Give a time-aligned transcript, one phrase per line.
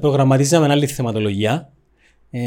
[0.00, 1.72] προγραμματίζαμε άλλη θεματολογία.
[2.30, 2.40] Ε,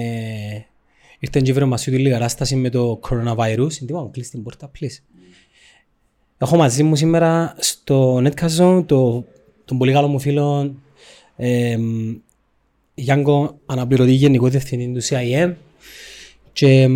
[1.20, 3.74] ήρθε και βρέμα σου τη λίγα κατάσταση με το coronavirus.
[3.74, 5.04] Τι πάμε, κλείς την πόρτα, please.
[6.38, 9.26] Έχω μαζί μου σήμερα στο Netcast Zone το,
[9.66, 10.76] τον πολύ καλό μου φίλο
[11.36, 11.78] ε,
[12.96, 15.54] Γιάνκο, αναπληρωτή γενικό διευθυντή του CIM
[16.54, 16.90] και ε,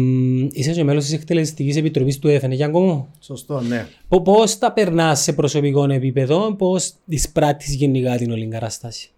[0.51, 3.87] είσαι και μέλος της εκτελεστικής επιτροπής του ΕΦΕΝ, Γιάνκο μου; Σωστό, ναι.
[4.07, 9.09] Πο- Πώς τα περνάς σε προσωπικό επίπεδο, πώς εισπράττεις γενικά την όλη κατάσταση.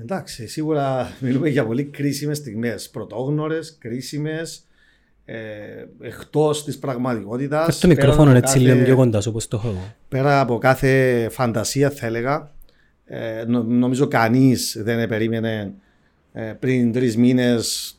[0.00, 2.88] Εντάξει, σίγουρα μιλούμε για πολύ κρίσιμες στιγμές.
[2.90, 4.62] Πρωτόγνωρες, κρίσιμες,
[5.24, 5.36] ε,
[6.00, 7.64] εκτός της πραγματικότητας.
[7.64, 9.94] Φέρ το μικρόφωνο έτσι λίγο πιο κοντά σου, όπως το έχω εγώ.
[10.08, 12.52] Πέρα από κάθε φαντασία, θα έλεγα,
[13.04, 15.72] ε, νο- νομίζω κανείς δεν περίμενε
[16.32, 17.92] ε, πριν τρεις μήνες,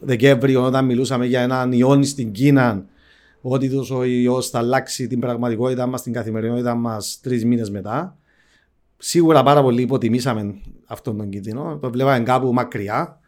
[0.00, 2.84] Δεκέμβριο, όταν μιλούσαμε για έναν ιόνι στην Κίνα,
[3.40, 8.16] ότι τους ο ιό θα αλλάξει την πραγματικότητα μας, την καθημερινότητα μας τρεις μήνες μετά.
[8.98, 10.54] Σίγουρα πάρα πολύ υποτιμήσαμε
[10.86, 11.78] αυτόν τον κίνδυνο.
[11.82, 13.18] Το βλέπαμε κάπου μακριά,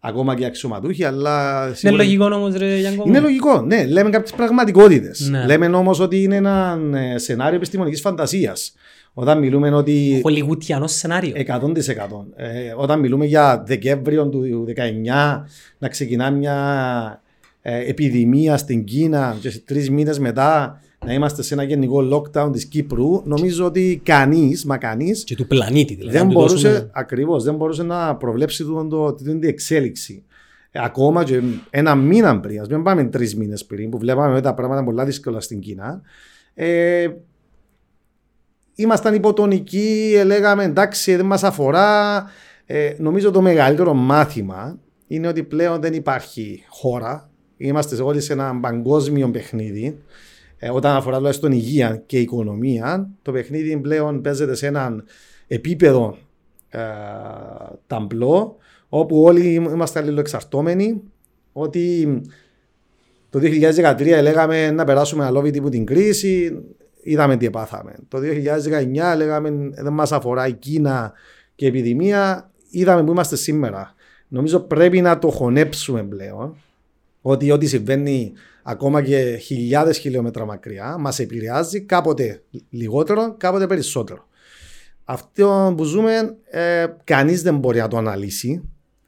[0.00, 1.64] ακόμα και αξιωματούχοι, αλλά.
[1.66, 3.08] Είναι σίγουρα- λογικό όμως ρε Γιάνκο μου.
[3.08, 3.86] είναι λογικό, ναι.
[3.86, 5.28] Λέμε κάποιες πραγματικότητες.
[5.30, 5.44] Ναι.
[5.46, 8.74] Λέμε όμως ότι είναι ένα ε, σενάριο επιστημονικής φαντασίας.
[9.12, 10.18] Όταν μιλούμε ότι.
[10.22, 11.32] Χολιγουτιανό σενάριο.
[11.36, 12.26] 100%.
[12.36, 15.44] Ε, όταν μιλούμε για Δεκέμβριο του 2019
[15.78, 16.56] να ξεκινά μια
[17.62, 22.50] ε, επιδημία στην Κίνα και σε τρεις μήνες μετά να είμαστε σε ένα γενικό lockdown
[22.52, 26.16] της Κύπρου, νομίζω ότι κανείς, μα κανείς, Και του πλανήτη δηλαδή.
[26.16, 30.22] δεν να του μπορούσε, δώσουμε- ακριβώς, δεν μπορούσε να προβλέψει τούτον το, την εξέλιξη.
[30.70, 31.40] Ε, Ακόμα και
[31.70, 34.90] ένα μήνα πριν, ας μην πάμε τρεις μήνες πριν, που βλέπαμε ότι τα πράγματα είναι
[34.90, 36.00] πολλά δύσκολα στην Κίνα.
[36.54, 37.08] Ε,
[38.74, 42.24] ήμασταν υποτονικοί, ε, λέγαμε εντάξει, δεν μας αφορά.
[42.66, 47.30] Ε, νομίζω το μεγαλύτερο μάθημα είναι ότι πλέον δεν υπάρχει χώρα.
[47.56, 49.98] Είμαστε όλοι σε ένα παγκόσμιο παιχνίδι.
[50.58, 55.04] Ε, όταν αφορά τουλάχιστον υγεία και οικονομία, το παιχνίδι πλέον παίζεται σε έναν
[55.46, 56.16] επίπεδο
[56.68, 56.80] ε,
[57.86, 58.56] ταμπλό,
[58.88, 61.02] όπου όλοι είμαστε αλληλοεξαρτώμενοι,
[61.52, 62.20] ότι
[63.30, 66.62] το 2013 λέγαμε να περάσουμε αλόβη τύπου την κρίση,
[67.02, 67.94] είδαμε τι επάθαμε.
[68.08, 71.12] Το 2019 λέγαμε δεν μας αφορά η Κίνα
[71.54, 73.94] και η επιδημία, είδαμε που είμαστε σήμερα.
[74.28, 76.56] Νομίζω πρέπει να το χωνέψουμε πλέον,
[77.20, 84.26] ότι ό,τι συμβαίνει ακόμα και χιλιάδες χιλιόμετρα μακριά μας επηρεάζει κάποτε λιγότερο, κάποτε περισσότερο.
[85.04, 88.62] Αυτό που ζούμε, ε, κανείς δεν μπορεί να το αναλύσει.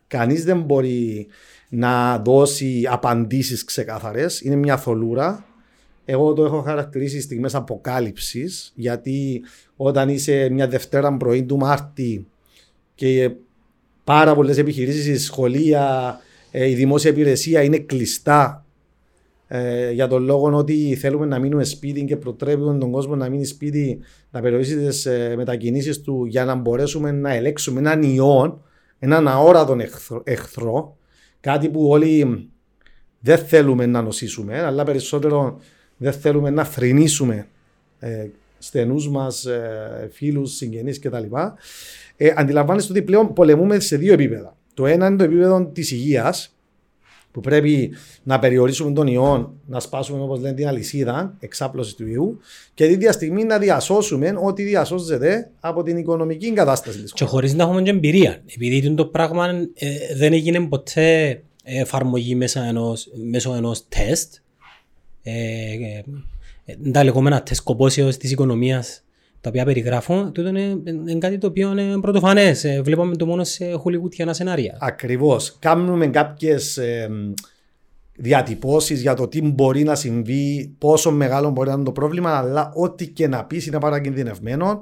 [0.07, 1.27] Κανείς δεν μπορεί
[1.69, 4.41] να δώσει απαντήσεις ξεκάθαρες.
[4.41, 5.45] Είναι μια θολούρα.
[6.05, 9.43] Εγώ το έχω χαρακτηρίσει στιγμές αποκάλυψης, γιατί
[9.77, 12.27] όταν είσαι μια Δευτέρα πρωί του Μάρτη
[12.95, 13.31] και
[14.05, 18.65] πάρα πολλές επιχειρήσεις, σχολεία, ε, η δημόσια υπηρεσία είναι κλειστά
[19.53, 23.45] ε, για τον λόγο ότι θέλουμε να μείνουμε σπίτι και προτρέπουμε τον κόσμο να μείνει
[23.45, 23.99] σπίτι,
[24.31, 28.63] να περιορίσει τις ε, μετακινήσεις του για να μπορέσουμε να ελέγξουμε έναν ιό,
[28.99, 30.97] έναν αόρατον εχθρό, εχθρό,
[31.41, 32.49] κάτι που όλοι
[33.21, 35.61] δεν θέλουμε να νοσήσουμε, αλλά περισσότερο
[35.97, 37.47] δεν θέλουμε να θρυνήσουμε
[37.99, 38.27] ε,
[38.59, 41.25] στενούς μας, ε, φίλους, συγγενείς κτλ.
[42.17, 44.57] Ε, αντιλαμβάνεστε ότι πλέον πολεμούμε σε δύο επίπεδα.
[44.81, 46.55] Το ένα είναι το επίπεδο της υγείας,
[47.33, 47.93] που πρέπει
[48.23, 52.39] να περιορίσουμε τον ιό, να σπάσουμε όπως λένε την αλυσίδα εξάπλωσης του ιού
[52.75, 57.35] και την ίδια στιγμή να διασώσουμε ό,τι διασώζεται από την οικονομική κατάσταση της Και χώρας.
[57.35, 58.43] χωρίς να έχουμε και εμπειρία.
[58.55, 64.35] Επειδή το πράγμα ε, δεν έγινε ποτέ εφαρμογή μέσα ενός, μέσω ενός τεστ.
[65.23, 66.05] Ε, ε,
[66.65, 69.05] ε, τα λεγόμενα τεστ κοπόσεως της οικονομίας
[69.41, 72.65] τα οποία περιγράφω, τούτο είναι, είναι κάτι το οποίο είναι πρωτοφανές.
[72.65, 74.77] Ε, βλέπαμε το μόνο σε χολιγουτιανά σενάρια.
[74.81, 75.57] Ακριβώς.
[75.59, 77.09] Κάνουμε κάποιες ε,
[78.17, 82.73] διατυπώσεις για το τι μπορεί να συμβεί, πόσο μεγάλο μπορεί να είναι το πρόβλημα, αλλά
[82.75, 84.81] ό,τι και να πεις είναι παρακινδυνευμένο.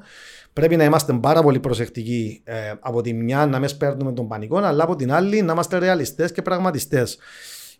[0.52, 4.56] Πρέπει να είμαστε πάρα πολύ προσεκτικοί ε, από τη μια να μην σπέρνουμε τον πανικό,
[4.56, 7.18] αλλά από την άλλη να είμαστε ρεαλιστές και πραγματιστές.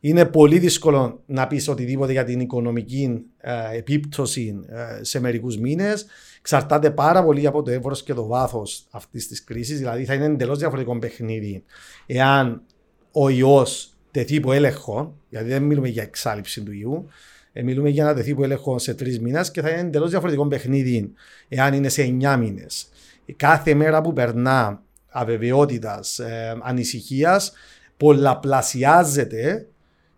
[0.00, 6.06] Είναι πολύ δύσκολο να πεις οτιδήποτε για την οικονομική ε, επίπτωση ε, σε μερικούς μήνες.
[6.50, 9.78] Εξαρτάται πάρα πολύ από το εύρο και το βάθος αυτής της κρίσης.
[9.78, 11.64] Δηλαδή, θα είναι εντελώς διαφορετικό παιχνίδι
[12.06, 12.62] εάν
[13.12, 17.08] ο ιός τεθεί υπό έλεγχο, γιατί δεν μιλούμε για εξάλληψη του ιού,
[17.52, 20.46] ε, μιλούμε για να τεθεί υπό έλεγχο σε τρεις μήνες και θα είναι εντελώς διαφορετικό
[20.46, 21.12] παιχνίδι
[21.48, 22.88] εάν είναι σε εννιά μήνες.
[23.36, 27.52] Κάθε μέρα που περνά αβεβαιότητας, ε, ανησυχίας,
[27.96, 29.66] πολλαπλασιάζεται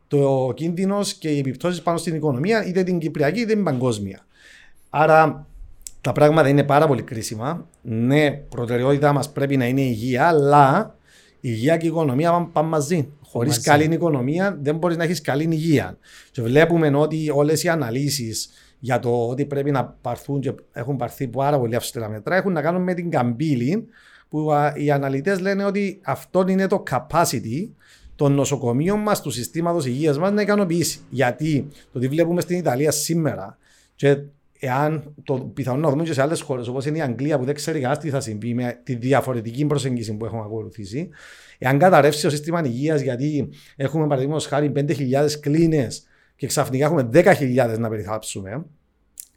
[0.08, 4.26] το κίνδυνος και οι επιπτώσεις πάνω στην οικονομία, είτε την κυπριακή είτε την παγκόσμια.
[4.90, 5.44] Άρα
[6.00, 7.68] τα πράγματα είναι πάρα πολύ κρίσιμα.
[7.82, 10.94] Ναι, προτεραιότητά μας πρέπει να είναι η υγεία, αλλά
[11.34, 13.08] η υγεία και η οικονομία πάνε, πάνε μαζί.
[13.22, 13.68] Χωρίς Μαζί.
[13.68, 15.98] καλή οικονομία δεν μπορείς να έχεις καλή υγεία.
[16.30, 21.28] Και βλέπουμε ότι όλες οι αναλύσεις για το ότι πρέπει να πάρθουν και έχουν πάρθει
[21.28, 23.86] πάρα πολύ αυστηρά μέτρα έχουν να κάνουν με την καμπύλη
[24.28, 27.68] που α, οι αναλυτές λένε ότι αυτό είναι το capacity
[28.14, 31.00] των νοσοκομείων μας, του συστήματος υγείας μας να ικανοποιήσει.
[31.10, 33.58] Γιατί το τι βλέπουμε στην Ιταλία σήμερα,
[33.94, 34.16] και
[34.60, 37.54] εάν το πιθανόν να δούμε και σε άλλες χώρες όπως είναι η Αγγλία που δεν
[37.54, 41.08] ξέρει κανένας τι θα συμβεί με τη διαφορετική προσέγγιση που έχουμε ακολουθήσει,
[41.58, 46.04] εάν καταρρεύσει το σύστημα υγείας γιατί έχουμε παραδείγματος χάρη 5.000 κλίνες
[46.36, 48.64] και ξαφνικά έχουμε 10.000 να περιθάψουμε,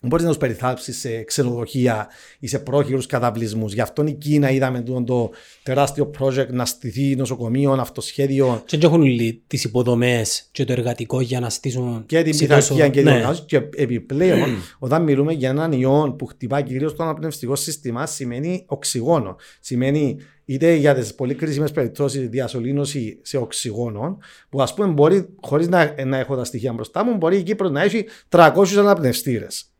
[0.08, 2.08] μπορείς να τους περιθάψει σε ξενοδοχεία
[2.40, 3.74] ή σε πρόχειρους καταβλισμούς.
[3.74, 5.32] Γι' αυτό η Κίνα είδαμε το, το
[5.64, 8.64] τεράστιο project να στηθεί νοσοκομείο, αυτοσχέδιο.
[8.66, 9.04] Και έχουν
[9.48, 12.04] τις υποδομές και το εργατικό για να στήσουν.
[12.06, 13.24] Και την πειθαρχία και την ναι.
[13.46, 19.36] Και επιπλέον, όταν μιλούμε για έναν ιόν που χτυπάει κυρίως το αναπνευστικό σύστημα, σημαίνει οξυγόνο.
[19.60, 24.18] Σημαίνει είτε για τις πολύ κρίσιμες περιπτώσεις διασωλήνωση σε οξυγόνο,
[24.50, 27.72] που ας πούμε μπορεί, χωρίς να, να έχω τα στοιχεία μπροστά μου, μπορεί η Κύπρος
[27.72, 29.73] να έχει 300 αναπνευστήρες.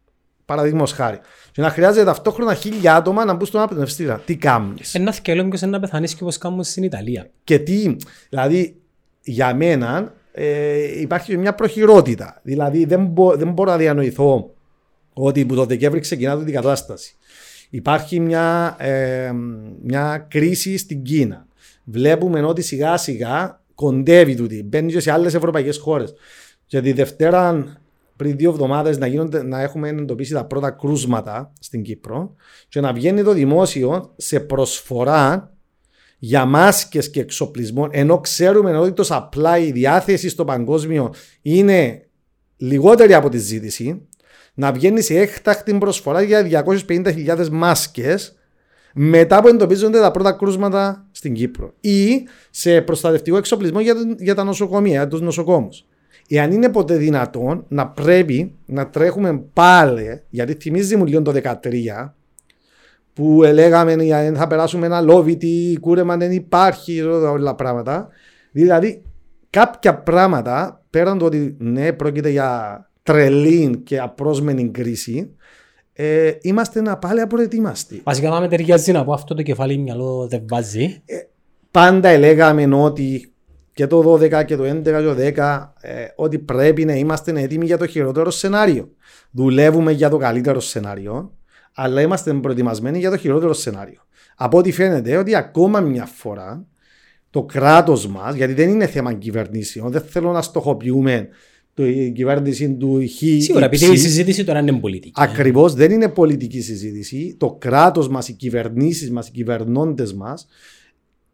[0.46, 1.20] Παραδείγματος χάρη.
[1.52, 4.22] Και να χρειάζεται ταυτόχρονα χίλια άτομα να μπουν στον αναπνευστήρα.
[4.26, 7.30] Τι κάνεις; Ένα θκέλο ποιο να πεθάνεις και όπως κάνουμε στην Ιταλία.
[7.44, 7.96] Και τι,
[8.30, 8.76] δηλαδή
[9.22, 12.40] για μένα ε, υπάρχει μια προχειρότητα.
[12.44, 14.54] Δηλαδή δεν, μπο, δεν μπορώ να διανοηθώ
[15.14, 17.16] ότι που το Δεκέμβρη ξεκινά την κατάσταση.
[17.70, 19.32] Υπάρχει μια, ε,
[19.84, 21.46] μια κρίση στην Κίνα.
[21.84, 24.64] Βλέπουμε ότι σιγά σιγά κοντεύει τούτη.
[24.64, 26.14] Μπαίνει και σε άλλες ευρωπαϊκές χώρες.
[26.66, 27.66] Και τη Δευτέρα
[28.24, 29.08] πριν δύο εβδομάδες να,
[29.44, 32.34] να έχουμε εντοπίσει τα πρώτα κρούσματα στην Κύπρο
[32.70, 35.54] και να βγαίνει το δημόσιο σε προσφορά
[36.18, 42.08] για μάσκες και εξοπλισμό ενώ ξέρουμε ότι το απλά η διάθεση στο παγκόσμιο είναι
[42.58, 44.08] λιγότερη από τη ζήτηση
[44.54, 48.36] να βγαίνει σε έκτακτη προσφορά για 250.000 μάσκες
[48.94, 54.44] μετά που εντοπίζονται τα πρώτα κρούσματα στην Κύπρο ή σε προστατευτικό εξοπλισμό για, για τα
[54.44, 55.86] νοσοκομεία, για τους νοσοκόμους
[56.28, 62.14] εάν είναι ποτέ δυνατόν να πρέπει να τρέχουμε πάλι, γιατί θυμίζει μου λίγο το 2013,
[63.14, 63.96] που έλεγαμε
[64.36, 68.08] θα περάσουμε ένα λόβιτι, κούρεμα δεν υπάρχει, όλα πράγματα.
[68.52, 69.02] Δηλαδή,
[69.50, 75.36] κάποια πράγματα, πέραν το ότι ναι, πρόκειται για τρελή και απρόσμενη κρίση,
[75.94, 78.02] ε, είμαστε να πάλι απροετοίμαστοι.
[78.04, 81.02] Βασικά να με ταιριάζει να πω αυτό το κεφάλι μυαλό δεν βάζει.
[81.06, 81.16] Ε,
[81.72, 83.33] πάντα έλεγαμε ότι
[83.74, 87.66] και το 12 και το 11 και το 10 ε, ότι πρέπει να είμαστε έτοιμοι
[87.66, 88.90] για το χειρότερο σενάριο.
[89.32, 91.32] Δουλεύουμε για το καλύτερο σενάριο,
[91.74, 94.02] αλλά είμαστε προετοιμασμένοι για το χειρότερο σενάριο.
[94.36, 96.66] Από ό,τι φαίνεται ότι ακόμα μια φορά
[97.30, 101.28] το κράτος μας, γιατί δεν είναι θέμα κυβερνήσεων, δεν θέλω να στοχοποιούμε
[101.76, 103.44] η κυβέρνηση του Χ.
[103.44, 105.22] Σίγουρα, επειδή η συζήτηση τώρα είναι πολιτική.
[105.22, 107.36] Ακριβώς, δεν είναι πολιτική συζήτηση.
[107.40, 110.48] Το κράτος μας, οι κυβερνήσεις μας, οι κυβερνώντες μας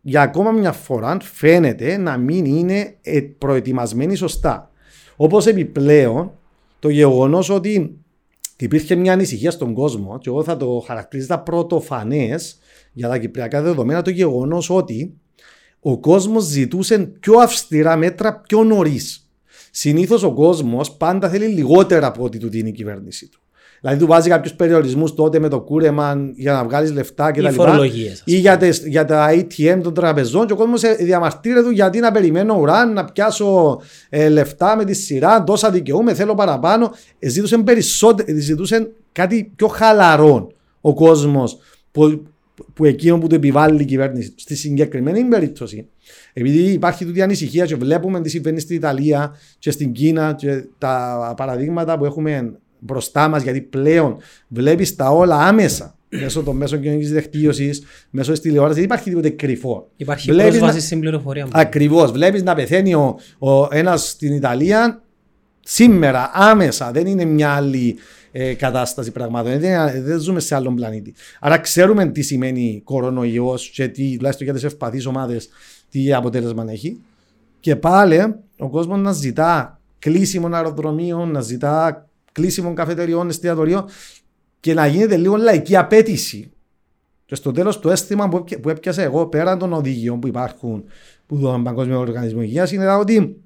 [0.02, 4.72] για ακόμα μια φορά φαίνεται να μην είναι ε, προετοιμασμένοι σωστά.
[5.16, 6.32] Όπως επιπλέον
[6.80, 7.98] το γεγονός ότι
[8.58, 12.60] υπήρχε μια ανησυχία στον κόσμο, και εγώ θα το χαρακτηρίζα πρωτοφανές
[12.94, 15.14] για τα κυπριακά δεδομένα, το γεγονός ότι
[15.80, 19.30] ο κόσμος ζητούσε πιο αυστηρά μέτρα πιο νωρίς.
[19.72, 23.42] Συνήθως ο κόσμος πάντα θέλει λιγότερα από ό,τι του δίνει η κυβέρνηση του.
[23.82, 27.46] Δηλαδή του βάζει κάποιους περιορισμούς τότε με το κούρεμα για να βγάλεις λεφτά κτλ.
[28.24, 32.12] Ή για, τες, για τα ATM των τραπεζών και ο κόσμος διαμαρτύρεται του γιατί να
[32.12, 36.92] περιμένω ουράν, να πιάσω ε, λεφτά με τη σειρά, τόσα δικαιούμαι, θέλω παραπάνω.
[37.20, 41.58] Ε, ζήτησε, περισσότερο, ζητούσε κάτι πιο χαλαρό ο κόσμος
[41.92, 42.24] που,
[42.74, 44.34] που εκείνο που το επιβάλλει η κυβέρνηση.
[44.36, 45.88] Στη συγκεκριμένη περίπτωση,
[46.34, 51.34] επειδή υπάρχει τούτη ανησυχία και βλέπουμε τι συμβαίνει στην Ιταλία και στην Κίνα και τα
[51.38, 54.18] παραδείγματα που έχουμε μπροστά μας, γιατί πλέον
[54.48, 58.76] βλέπεις τα όλα άμεσα μέσω των μέσων κοινωνικής δικτύωσης, μέσω της τηλεόρασης.
[58.76, 59.88] Δεν υπάρχει τίποτε κρυφό.
[59.96, 60.82] Υπάρχει βλέπεις πρόσβαση να...
[60.84, 61.48] στην πληροφορία.
[61.52, 62.12] Ακριβώς.
[62.12, 65.02] Βλέπεις να πεθαίνει ο, ο ένας στην Ιταλία
[65.60, 66.92] σήμερα, άμεσα.
[66.92, 67.96] Δεν είναι μια άλλη
[68.32, 69.60] ε, κατάσταση πραγμάτων.
[69.60, 71.14] Δεν, δεν ζούμε σε άλλον πλανήτη.
[71.40, 75.50] Άρα ξέρουμε τι σημαίνει κορονοϊός και τι, τουλάχιστον για τις ευπαθείς ομάδες,
[75.90, 77.00] τι αποτέλεσμα έχει.
[77.60, 82.09] Και πάλι ο κόσμος να ζητά κλείσιμο αεροδρομίων, να ζητά
[82.40, 83.86] κλείσιμο καφετεριών, εστιατορίων
[84.60, 86.52] και να γίνεται λίγο λαϊκή απέτηση.
[87.26, 90.84] Και στο τέλος το αίσθημα που έπιασα εγώ πέραν των οδηγιών που υπάρχουν
[91.26, 93.42] που τον Παγκόσμιο Οργανισμό Υγείας είναι ότι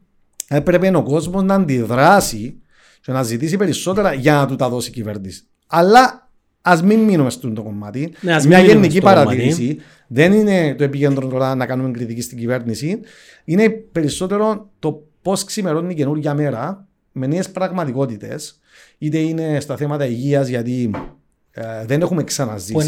[0.47, 2.55] έπρεπε ο κόσμος να αντιδράσει
[3.01, 5.43] και να ζητήσει περισσότερα για να του τα δώσει η κυβέρνηση.
[5.67, 6.29] Αλλά
[6.62, 8.13] ας μην μείνουμε στο το κομμάτι.
[8.21, 9.67] Ναι, Μια γενική παρατήρηση.
[9.67, 9.81] Κομμάτι.
[10.07, 13.00] Δεν είναι το επίκεντρο τώρα να κάνουμε κριτική στην κυβέρνηση.
[13.45, 18.59] Είναι περισσότερο το πώς ξημερώνει η καινούργια μέρα με νέες πραγματικότητες
[18.97, 20.91] είτε είναι στα θέματα υγείας, γιατί
[21.51, 22.73] ε, δεν έχουμε ξαναζήσει.
[22.73, 22.81] Που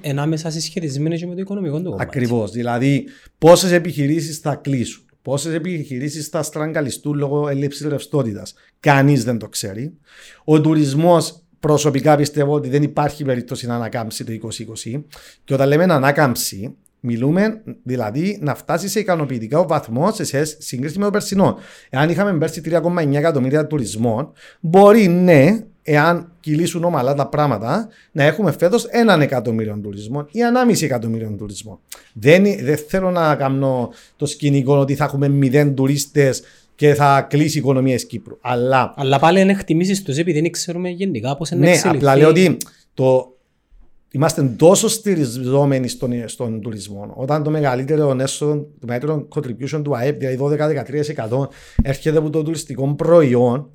[0.00, 2.50] ενάμεσα συσχετισμένοι και με το οικονομικό του Ακριβώς.
[2.50, 3.04] Δηλαδή,
[3.38, 8.54] πόσες επιχειρήσεις θα κλείσουν, πόσες επιχειρήσεις θα στραγγαλιστούν λόγω έλλειψης ρευστότητας.
[8.80, 9.96] Κανείς δεν το ξέρει.
[10.44, 15.04] Ο τουρισμός προσωπικά πιστεύω ότι δεν υπάρχει περίπτωση να ανακάμψει το 2020.
[15.44, 21.10] Και όταν λέμε ανάκαμψη, μιλούμε δηλαδή να φτάσει σε ικανοποιητικό βαθμό σε σύγκριση με το
[21.10, 21.58] περσινό.
[21.90, 28.52] Εάν είχαμε πέρσι 3,9 εκατομμύρια τουρισμών, μπορεί ναι, εάν κυλήσουν ομαλά τα πράγματα, να έχουμε
[28.52, 31.78] φέτος έναν εκατομμύριο τουρισμών ή ανάμιση εκατομμύριο τουρισμών.
[32.12, 36.42] Δεν, δεν θέλω να κάνω το σκηνικό ότι θα έχουμε μηδέν τουρίστες
[36.74, 38.38] και θα κλείσει η οικονομία της Κύπρου.
[38.40, 42.28] Αλλά, Αλλά πάλι είναι εκτιμήσει τους επειδή δεν ξέρουμε γενικά πώς είναι Ναι, απλά λέω
[42.28, 42.56] ότι
[42.94, 43.35] το,
[44.10, 47.12] είμαστε τόσο στηριζόμενοι στον, στον τουρισμό.
[47.14, 50.56] Όταν το μεγαλύτερο έσοδο, το μεγαλύτερο contribution του ΑΕΠ, δηλαδή
[51.28, 51.48] 12-13%
[51.82, 53.70] έρχεται από το τουριστικό προϊόν,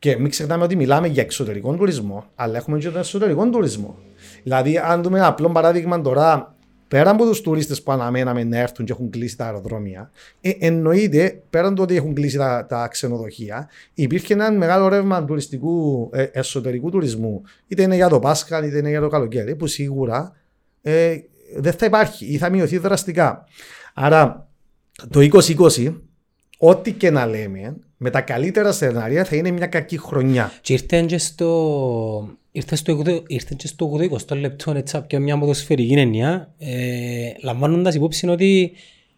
[0.00, 3.96] και μην ξεχνάμε ότι μιλάμε για εξωτερικό τουρισμό, αλλά έχουμε και τον εσωτερικό τουρισμό.
[4.42, 6.56] Δηλαδή, αν δούμε ένα απλό παράδειγμα τώρα,
[6.90, 11.42] πέρα από τους τουρίστες που αναμέναμε να έρθουν και έχουν κλείσει τα αεροδρόμια, ε, εννοείται
[11.50, 16.90] πέραν του ότι έχουν κλείσει τα, τα ξενοδοχεία, υπήρχε ένα μεγάλο ρεύμα τουριστικού ε, εσωτερικού
[16.90, 20.36] τουρισμού, είτε είναι για το Πάσχα, είτε είναι για το καλοκαίρι, που σίγουρα
[20.82, 21.16] ε,
[21.56, 23.44] δεν θα υπάρχει ή θα μειωθεί δραστικά.
[23.94, 24.48] Άρα,
[25.10, 25.94] το 2020,
[26.62, 30.52] ό,τι και να λέμε, με τα καλύτερα σενάρια θα είναι μια κακή χρονιά.
[30.60, 33.98] Και ήρθε και στο, ήρθε στο, ήρθε και στο
[34.28, 38.72] 80 λεπτό έτσι από μια ποδοσφαιρική έννοια, ε, λαμβάνοντας υπόψη ότι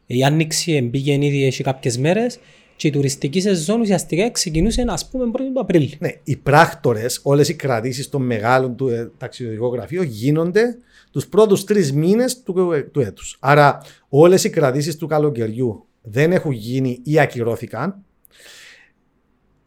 [0.07, 2.39] η άνοιξη μπήκε ήδη έχει κάποιες μέρες
[2.77, 5.97] και η τουριστική σεζόν ουσιαστικά ξεκινούσε ας πούμε πρώτη του Απρίλη.
[5.99, 10.79] Ναι, οι πράκτορες, όλες οι κρατήσεις των μεγάλων του ε, ταξιδιωτικού γραφείου γίνονται
[11.11, 13.37] τους πρώτους τρεις μήνες του, ε, του έτους.
[13.41, 18.05] Άρα όλες οι κρατήσεις του καλοκαιριού δεν έχουν γίνει ή ακυρώθηκαν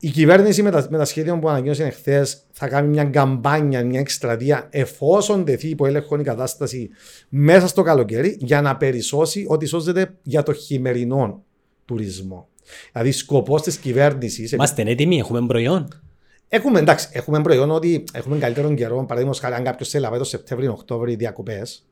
[0.06, 4.00] η κυβέρνηση με τα, με τα σχέδια που ανακοίνωσε εχθέ θα κάνει μια καμπάνια, μια
[4.00, 6.90] εκστρατεία εφόσον τεθεί υπό έλεγχο η κατάσταση
[7.30, 11.44] μέσα στο καλοκαίρι για να περισσώσει ότι σώζεται για το χειμερινό
[11.86, 12.48] τουρισμό.
[12.92, 14.52] Δηλαδή, σκοπός της κυβέρνησης.
[14.52, 16.02] Είμαστε έτοιμοι, έχουμε προϊόν.
[16.48, 18.96] Έχουμε, εντάξει, έχουμε προϊόν ότι έχουμε καλύτερο καιρό.
[18.96, 21.86] Παραδείγματος χάρη, αν κάποιος θέλει να το Σεπτέμβριο-Οκτώβριο διακοπές.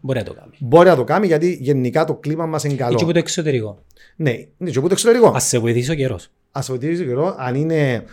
[0.00, 0.52] Μπορεί να το κάνει.
[0.58, 2.96] Μπορεί να το κάνει γιατί γενικά το κλίμα μας είναι καλό.
[2.96, 3.84] Και από το εξωτερικό.
[4.16, 5.28] Ναι, ναι και από το εξωτερικό.
[5.28, 8.04] Α σε βοηθήσει ο καιρός ας βοηθήσει καιρός αν είναι.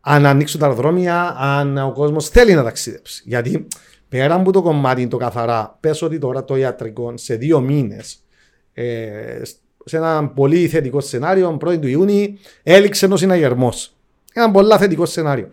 [0.00, 3.22] Αν ανοίξουν τα αεροδρόμια, αν ο κόσμος θέλει να ταξιδέψει.
[3.26, 3.66] Γιατί
[4.08, 8.24] πέρα από το κομμάτι το καθαρά, πες ότι τώρα το ιατρικό σε δύο μήνες,
[8.72, 9.42] ε,
[9.84, 13.96] σε ένα πολύ θετικό σενάριο, 1η του Ιούνιου, έληξε ενό συναγερμός.
[14.32, 15.50] Ένα πολύ θετικό σενάριο.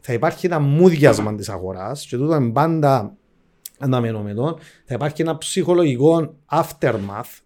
[0.00, 3.16] Θα υπάρχει ένα μούδιασμα της αγοράς, και τούτο είναι πάντα
[3.82, 4.58] αναμενόμενο.
[4.84, 7.40] Θα υπάρχει ένα ψυχολογικό aftermath,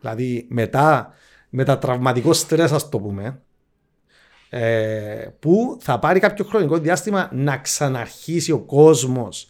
[0.00, 1.12] δηλαδή μετά
[1.48, 3.40] μετατραυματικό στρες ας το πούμε
[4.50, 9.48] ε, που θα πάρει κάποιο χρονικό διάστημα να ξαναρχίσει ο κόσμος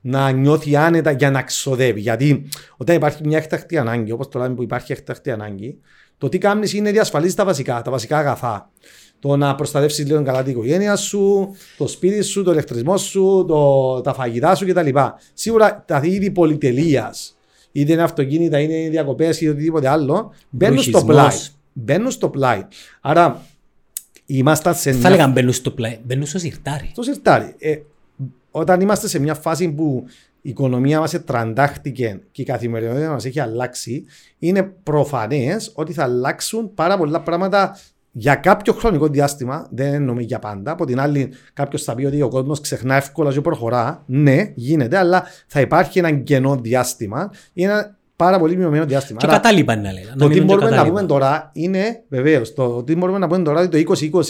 [0.00, 2.00] να νιώθει άνετα για να ξοδεύει.
[2.00, 5.80] Γιατί όταν υπάρχει μια έκτακτη ανάγκη, όπως το λέμε που υπάρχει έκτακτη ανάγκη,
[6.24, 8.70] το τι κάνεις είναι διασφαλίζεις τα βασικά, τα βασικά αγαθά.
[9.18, 14.00] Το να προστατεύσεις λίγο καλά την οικογένεια σου, το σπίτι σου, το ηλεκτρισμό σου, το,
[14.00, 14.88] τα φαγητά σου κτλ.
[15.34, 17.36] Σίγουρα τα είδη πολυτελείας
[17.72, 21.36] είτε είναι αυτοκίνητα, είτε είναι διακοπές ή οτιδήποτε άλλο, μπαίνουν στο πλάι.
[21.72, 22.66] Μπαίνουν στο πλάι.
[23.00, 23.42] Άρα
[24.26, 24.92] είμαστε σε.
[24.92, 26.88] Θα έλεγα μπαίνουν στο πλάι, μπαίνουν στο σιρτάρι.
[26.92, 27.54] Στο σιρτάρι.
[27.58, 27.78] Ε,
[28.50, 30.04] όταν είμαστε σε μια φάση που
[30.46, 34.04] η οικονομία μας τραντάχτηκε και η καθημερινότητα μας έχει αλλάξει,
[34.38, 37.76] είναι προφανές ότι θα αλλάξουν πάρα πολλά πράγματα
[38.10, 40.70] για κάποιο χρονικό διάστημα, δεν εννοούμε για πάντα.
[40.70, 44.02] Από την άλλη, κάποιος θα πει ότι ο κόσμος ξεχνά εύκολα και προχωρά.
[44.06, 49.18] Ναι, γίνεται, αλλά θα υπάρχει ένα κενό διάστημα ή ένα πάρα πολύ μειωμένο διάστημα.
[49.18, 50.16] Και κατάλοιπα να λέγαμε.
[50.18, 53.84] Το τι μπορούμε να πούμε τώρα είναι, βεβαίως, το τι μπορούμε να πούμε τώρα είναι
[53.84, 54.22] το 2020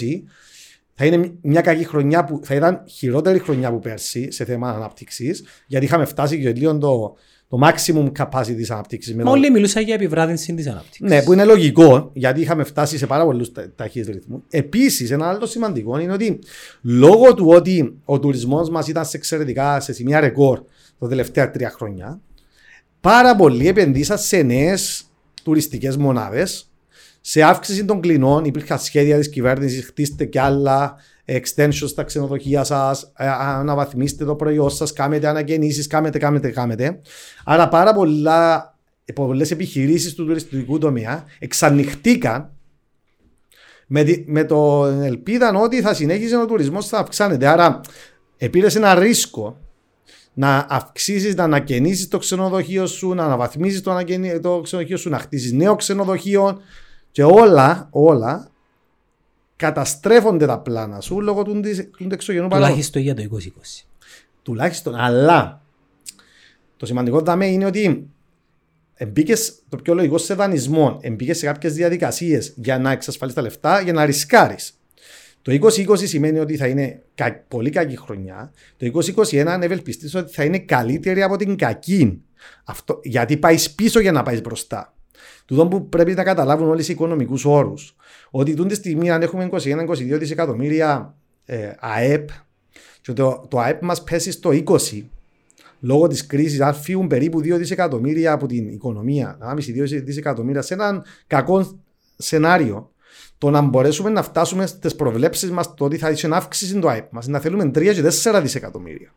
[0.94, 5.34] θα είναι μια κακή χρονιά που θα ήταν χειρότερη χρονιά που πέρσι σε θέμα ανάπτυξη,
[5.66, 7.16] γιατί είχαμε φτάσει και λίγο το,
[7.48, 9.14] το maximum capacity της ανάπτυξη.
[9.14, 11.04] Μα όλοι μιλούσαν για επιβράδυνση της ανάπτυξη.
[11.04, 14.42] Ναι, που είναι λογικό, γιατί είχαμε φτάσει σε πάρα πολλούς ταχύε ρυθμούς.
[14.50, 16.38] Επίσης, ένα άλλο σημαντικό είναι ότι
[16.82, 20.62] λόγω του ότι ο τουρισμός μας ήταν σε εξαιρετικά σε σημεία ρεκόρ
[20.98, 22.20] τα τελευταία τρία χρόνια,
[23.00, 25.04] πάρα πολλοί επενδύσαν σε νέες
[25.42, 26.68] τουριστικές μονάδες,
[27.26, 28.44] σε αύξηση των κλινών.
[28.44, 34.70] Υπήρχαν σχέδια της κυβέρνησης, χτίστε κι άλλα extensions στα ξενοδοχεία σας, ε, αναβαθμίστε το προϊόν
[34.70, 37.00] σας, κάνετε ανακαινήσεις, κάνετε, κάνετε, κάνετε.
[37.44, 38.74] Άρα πάρα πολλά,
[39.14, 42.50] πολλές επιχειρήσεις του τουριστικού τομέα εξανοιχτήκαν
[43.86, 47.46] με, με το ελπίδα ότι θα συνέχιζε ο τουρισμός θα αυξάνεται.
[47.46, 47.80] Άρα
[48.36, 49.58] επήρε ένα ρίσκο
[50.34, 54.04] να αυξήσεις, να ανακαινήσεις το ξενοδοχείο σου, να αναβαθμίσεις το,
[54.42, 56.60] το ξενοδοχείο σου, να χτίσεις νέο ξενοδοχείο
[57.14, 58.48] και όλα, όλα
[59.56, 61.60] καταστρέφονται τα πλάνα σου λόγω του,
[61.96, 62.66] του εξωγενού παράγοντα.
[62.68, 63.84] Τουλάχιστον για το 2020.
[64.42, 65.62] Τουλάχιστον, αλλά
[66.76, 68.08] το σημαντικό δάμε είναι ότι
[69.08, 69.34] μπήκε
[69.68, 73.92] το πιο λογικό σε δανεισμό, μπήκε σε κάποιες διαδικασίες για να εξασφαλίσεις τα λεφτά, για
[73.92, 74.78] να ρισκάρεις.
[75.42, 78.52] Το 2020 σημαίνει ότι θα είναι κα- πολύ κακή χρονιά.
[78.76, 82.22] Το 2021 ευελπιστήσω ότι θα είναι καλύτερη από την κακή.
[82.64, 84.93] Αυτό, γιατί πάεις πίσω για να πάεις μπροστά.
[85.44, 87.96] Τούτο που πρέπει να καταλάβουν όλοι οι οικονομικούς όρους.
[88.30, 89.56] Ότι τούτη τη στιγμή, αν έχουμε 21-22
[89.96, 92.28] δισεκατομμύρια ε, ΑΕΠ,
[93.00, 95.02] και το, το ΑΕΠ μας πέσει στο 20,
[95.80, 99.58] λόγω της κρίσης, αν φύγουν περίπου 2 δισεκατομμύρια από την οικονομία, 1,5-2
[100.04, 101.78] δισεκατομμύρια, σε έναν κακό
[102.16, 102.90] σενάριο,
[103.38, 107.12] το να μπορέσουμε να φτάσουμε στις προβλέψεις μας το ότι θα έχει αύξηση το ΑΕΠ
[107.12, 109.12] μας, να θέλουμε 3 και 4 δισεκατομμύρια.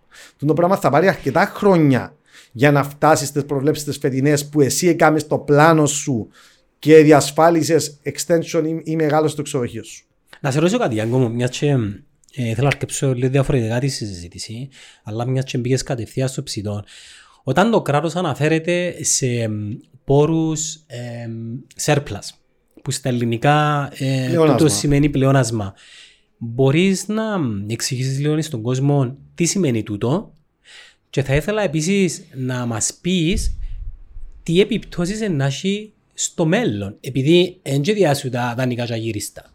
[0.46, 2.16] Το πράγμα θα πάρει αρκετά χρόνια
[2.58, 6.28] για να φτάσεις στις προβλέψεις τις φετινές που εσύ έκαμες το πλάνο σου
[6.80, 10.06] και διασφάλισες extension ή, ή μεγάλο στο ξενοδοχείο σου.
[10.42, 13.88] Να σε ρωτήσω κάτι, Γιάνκο μου, μιας και ε, θέλω να αρκεψω λίγο διαφορετικά τη
[13.88, 14.70] συζήτηση,
[15.04, 16.84] αλλά μιας και μπήκες κατευθείαν στο ψητό.
[17.44, 21.28] Όταν το κράτος αναφέρεται σε εμ, πόρους ε,
[21.86, 22.30] surplus,
[22.82, 24.58] που στα ελληνικά ε, Πλεόνασμα.
[24.58, 25.74] τούτο σημαίνει πλεόνασμα,
[26.38, 27.24] μπορείς να
[27.68, 30.32] εξηγήσεις λίγο στον κόσμο τι σημαίνει τούτο;
[31.10, 33.58] Και θα ήθελα επίσης να μας πεις
[34.44, 39.54] τι επιπτώσεις να έχει στο μέλλον, επειδή δεν διάσου τα δανεικά και αγύριστα.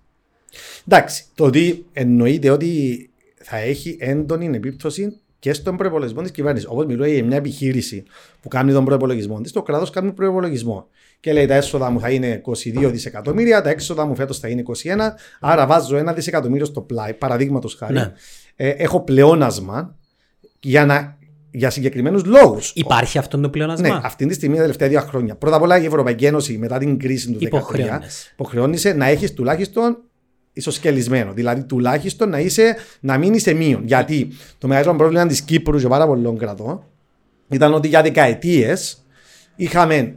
[0.87, 6.69] Εντάξει, το ότι εννοείται ότι θα έχει έντονη επίπτωση και στον προπολογισμό της κυβέρνησης.
[6.69, 8.03] Όπως μιλάει για μια επιχείρηση
[8.41, 10.89] που κάνει τον προπολογισμό της, το κράτος κάνει προπολογισμό.
[11.21, 14.63] Και λέει τα έσοδα μου θα είναι 22 δισεκατομμύρια, τα έξοδα μου φέτος θα είναι
[14.67, 14.73] 21,
[15.41, 17.93] άρα βάζω ένα δισεκατομμύριο στο πλάι, παραδείγματος χάρη.
[17.93, 18.13] Ναι.
[18.57, 19.97] Ε, έχω πλεόνασμα
[20.61, 21.19] για, να,
[21.55, 22.73] για συγκεκριμένους λόγους.
[22.75, 23.89] Υπάρχει αυτό το πλεόνασμα.
[23.89, 25.35] Ναι, αυτή τη στιγμή τα τελευταία δύο χρόνια.
[25.35, 28.29] Πρώτα απ' όλα η Ευρωπαϊκή Ένωση μετά την κρίση του 2013 Υποχρεώνεσαι.
[28.33, 29.99] υποχρεώνησε να έχεις τουλάχιστον
[30.53, 31.33] ισοσκελισμένο.
[31.33, 33.83] Δηλαδή τουλάχιστον να, είσαι, να μην είσαι μείον.
[33.85, 34.29] Γιατί
[34.59, 36.85] το μεγαλύτερο πρόβλημα της Κύπρου και πάρα πολλών κρατών
[37.49, 39.05] ήταν ότι για δεκαετίες
[39.57, 40.15] είχαμε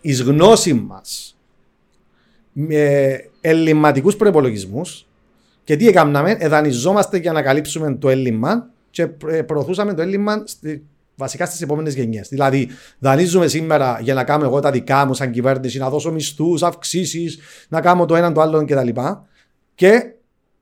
[0.00, 1.38] εις γνώση μας
[2.52, 4.80] με ελληματικούς προπολογισμού
[5.64, 10.82] και τι έκαναμε, εδανιζόμαστε για να καλύψουμε το έλλειμμα και ε, προωθούσαμε το έλλειμμα στη,
[11.16, 12.28] βασικά στις επόμενες γενιές.
[12.28, 16.62] Δηλαδή, δανείζουμε σήμερα για να κάνω εγώ τα δικά μου σαν κυβέρνηση, να δώσω μισθούς,
[16.62, 18.88] αυξήσεις, να κάνω το έναν το άλλο κτλ.
[19.74, 20.14] Και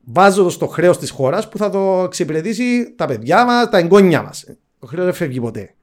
[0.05, 4.23] βάζω το στο χρέος της χώρας που θα το εξυπηρετήσει τα παιδιά μας, τα εγγόνια
[4.23, 4.45] μας.
[4.79, 5.75] Το χρέος δεν φεύγει ποτέ.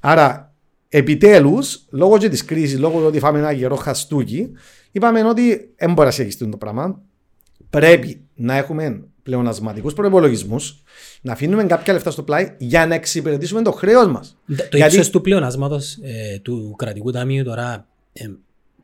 [0.00, 0.54] Άρα,
[0.88, 4.50] επιτέλους, λόγω και της κρίσης, λόγω του ότι φάμε ένα γερό χαστούκι,
[4.92, 7.00] είπαμε ότι δεν μπορεί να συνεχιστεί το πράγμα.
[7.70, 10.56] Πρέπει να έχουμε πλεονασματικούς προπολογισμού,
[11.20, 14.36] να αφήνουμε κάποια λεφτά στο πλάι για να εξυπηρετήσουμε το χρέος μας.
[14.46, 18.24] Το Γιατί- ύψος του πλεονάσματος ε, του κρατικού ταμείου τώρα ε,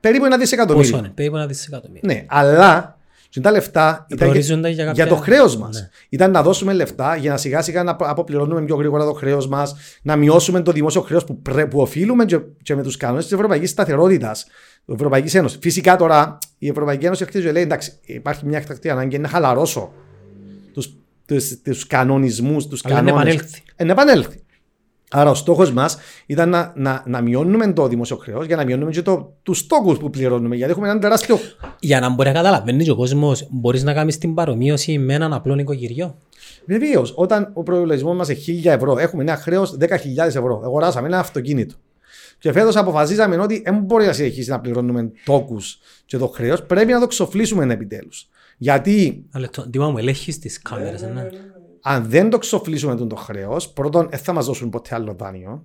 [0.01, 0.99] Περίπου ένα πόσο δισεκατομμύριο.
[0.99, 2.03] είναι, περίπου ένα δισεκατομμύριο.
[2.13, 2.97] Ναι, αλλά
[3.29, 5.81] και τα λεφτά ήταν για, Προορίζονται για κάποια- για το χρέος μας.
[5.81, 5.89] Ναι.
[6.09, 9.75] Ήταν να δώσουμε λεφτά για να σιγά σιγά να αποπληρώνουμε πιο γρήγορα το χρέος μας,
[10.03, 13.33] να μειώσουμε το δημόσιο χρέος που, πρέ- που οφείλουμε και, και με τους κανόνες της
[13.33, 14.45] Ευρωπαϊκής Σταθερότητας,
[14.85, 15.59] της Ευρωπαϊκής Ένωσης.
[15.61, 19.93] Φυσικά τώρα η Ευρωπαϊκή Ένωση έρχεται και λέει: Εντάξει, υπάρχει μια εκτακτή ανάγκη να χαλαρώσω
[21.63, 23.35] τους κανονισμούς, τους Αλλά να κανόνες.
[23.35, 23.63] επανέλθει.
[23.85, 24.43] να επανέλθει.
[25.11, 28.91] Άρα ο στόχος μας ήταν να, να, να μειώνουμε το δημόσιο χρέος για να μειώνουμε
[28.91, 30.57] και το, τους στόχους που πληρώνουμε.
[30.57, 31.39] Γιατί έχουμε έναν τεράστιο
[31.81, 35.33] Για να μπορεί να καταλαβαίνεις και ο κόσμος, μπορείς να κάνεις την παρομοίωση με έναν
[35.33, 36.19] απλό νοικοκυριό.
[36.67, 40.61] Βεβαίως, όταν ο προπολογισμό μας είναι 1000 ευρώ, έχουμε ένα χρέος 10.000 ευρώ.
[40.65, 41.75] Αγοράσαμε ένα αυτοκίνητο.
[42.39, 46.93] Και φέτος αποφασίσαμε ότι δεν μπορεί να συνεχίσει να πληρώνουμε τόκους και το χρέος, πρέπει
[46.93, 48.29] να το ξοφλήσουμε επιτέλους.
[48.59, 51.29] Γιατί Αλλά το ντύμα μου ελέγχεις τις κάμερες, ναι.
[51.83, 55.65] αν δεν το ξοφλήσουμε τον το χρέος, πρώτον, δεν θα μας δώσουν ποτέ άλλο δάνειο.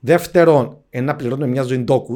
[0.00, 2.14] Δεύτερον, ε, να πληρώνουμε μια ζωή τόκου.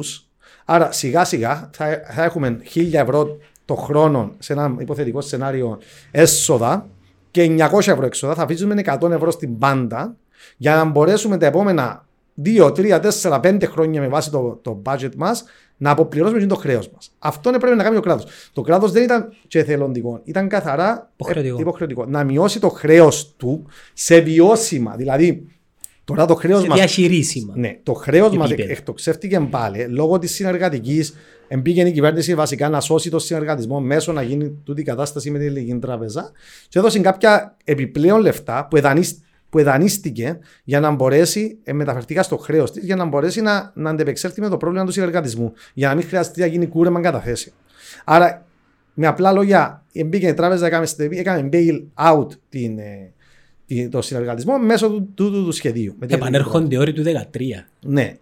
[0.65, 5.79] Άρα σιγά σιγά θα, θα έχουμε 1000 ευρώ το χρόνο σε ένα υποθετικό σενάριο
[6.11, 6.89] έσοδα
[7.31, 8.33] και 900 ευρώ έξοδα.
[8.33, 10.15] Θα αφήσουμε 100 ευρώ στην πάντα
[10.57, 12.05] για να μπορέσουμε τα επόμενα
[12.43, 15.43] 2, 3, 4, 5 χρόνια με βάση το, το budget μας
[15.77, 17.11] να αποπληρώσουμε και το χρέος μας.
[17.19, 18.25] Αυτό είναι πρέπει να κάνει ο κράτος.
[18.53, 21.57] Το κράτος δεν ήταν και εθελοντικό, ήταν καθαρά Υποχρεωτικό.
[21.57, 22.05] ε, υποχρεωτικό.
[22.05, 24.95] Να μειώσει το χρέος του σε βιώσιμα.
[24.95, 25.47] Δηλαδή,
[26.03, 26.75] τώρα το χρέος Σε μα.
[26.75, 27.53] διαχειρίσιμα.
[27.57, 28.71] Ναι, το χρέος μας επίπεδα.
[28.71, 31.15] εκτοξεύτηκε πάλι λόγω της συνεργατικής.
[31.47, 35.37] Εμπήγαινε η κυβέρνηση βασικά να σώσει το συνεργατισμό μέσω να γίνει τούτη η κατάσταση με
[35.37, 36.31] την ελληνική τράπεζα
[36.69, 39.19] και έδωσε κάποια επιπλέον λεφτά που, εδανίσ-
[39.55, 43.89] που εδανίστηκε για να μπορέσει, ε, μεταφερθήκα στο χρέος της, για να μπορέσει να, να
[43.89, 45.53] αντεπεξέλθει με το πρόβλημα του συνεργατισμού.
[45.73, 47.53] Για να μην χρειαστεί να γίνει κούρεμα καταθέσει.
[48.05, 48.45] Άρα,
[48.93, 53.11] με απλά λόγια, μπήκε η τράπεζα, έκαμε, έκανε bail out την, ε,
[53.65, 55.95] την- το συνεργατισμό μέσω του, του, του, του σχεδίου.
[55.99, 57.65] Με την ελληνική Επανέρχονται όροι του 13.
[57.81, 58.13] ναι.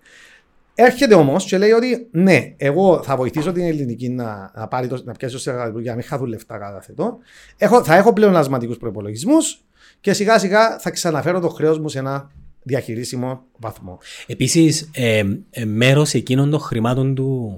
[0.75, 5.01] Έρχεται όμως και λέει ότι ναι, εγώ θα βοηθήσω την ελληνική να, να, πάρει το,
[5.05, 7.17] να πιάσει το συνεργατικό για να μην χαθούν λεφτά κατά θετό.
[7.57, 9.63] Έχω, θα έχω πλεονασματικούς προπολογισμούς
[10.03, 12.31] και σιγά σιγά θα ξαναφέρω το χρέος μου σε ένα
[12.63, 13.97] διαχειρίσιμο βαθμό.
[14.27, 17.57] Επίσης, ε, ε, μέρος εκείνων των χρημάτων του,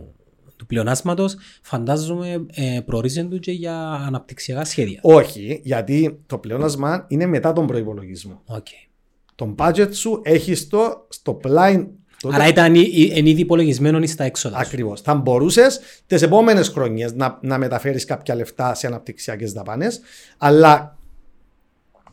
[0.57, 3.77] του του πλεονάσματος φαντάζομαι ε, προορίζονται και για
[4.07, 4.99] αναπτυξιακά σχέδια.
[5.01, 8.41] Όχι, γιατί το πλεόνασμα είναι μετά τον προπολογισμό.
[8.47, 8.89] Okay.
[9.35, 11.87] Τον budget σου έχει το στο πλάι.
[12.21, 12.35] Τότε...
[12.35, 12.75] Άρα ήταν
[13.13, 14.57] εν ήδη υπολογισμένο στα έξοδα.
[14.57, 15.01] Ακριβώς.
[15.01, 19.99] Θα μπορούσες τις επόμενες χρονιές να, να μεταφέρεις κάποια λεφτά σε αναπτυξιακές δαπάνες,
[20.37, 20.94] αλλά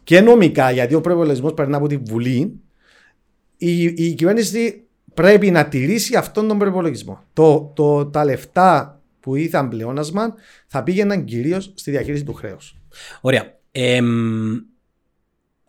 [0.05, 2.61] και νομικά, γιατί ο προπολογισμός περνά από τη Βουλή,
[3.57, 4.83] η, η κυβέρνηση
[5.15, 7.23] πρέπει να τηρήσει αυτόν τον προπολογισμό.
[7.33, 10.35] Το, το, τα λεφτά που ήταν πλεόνασμα
[10.67, 12.77] θα πήγαιναν κυρίως στη διαχείριση του χρέους.
[13.21, 13.59] Ωραία.
[13.73, 14.01] Ε,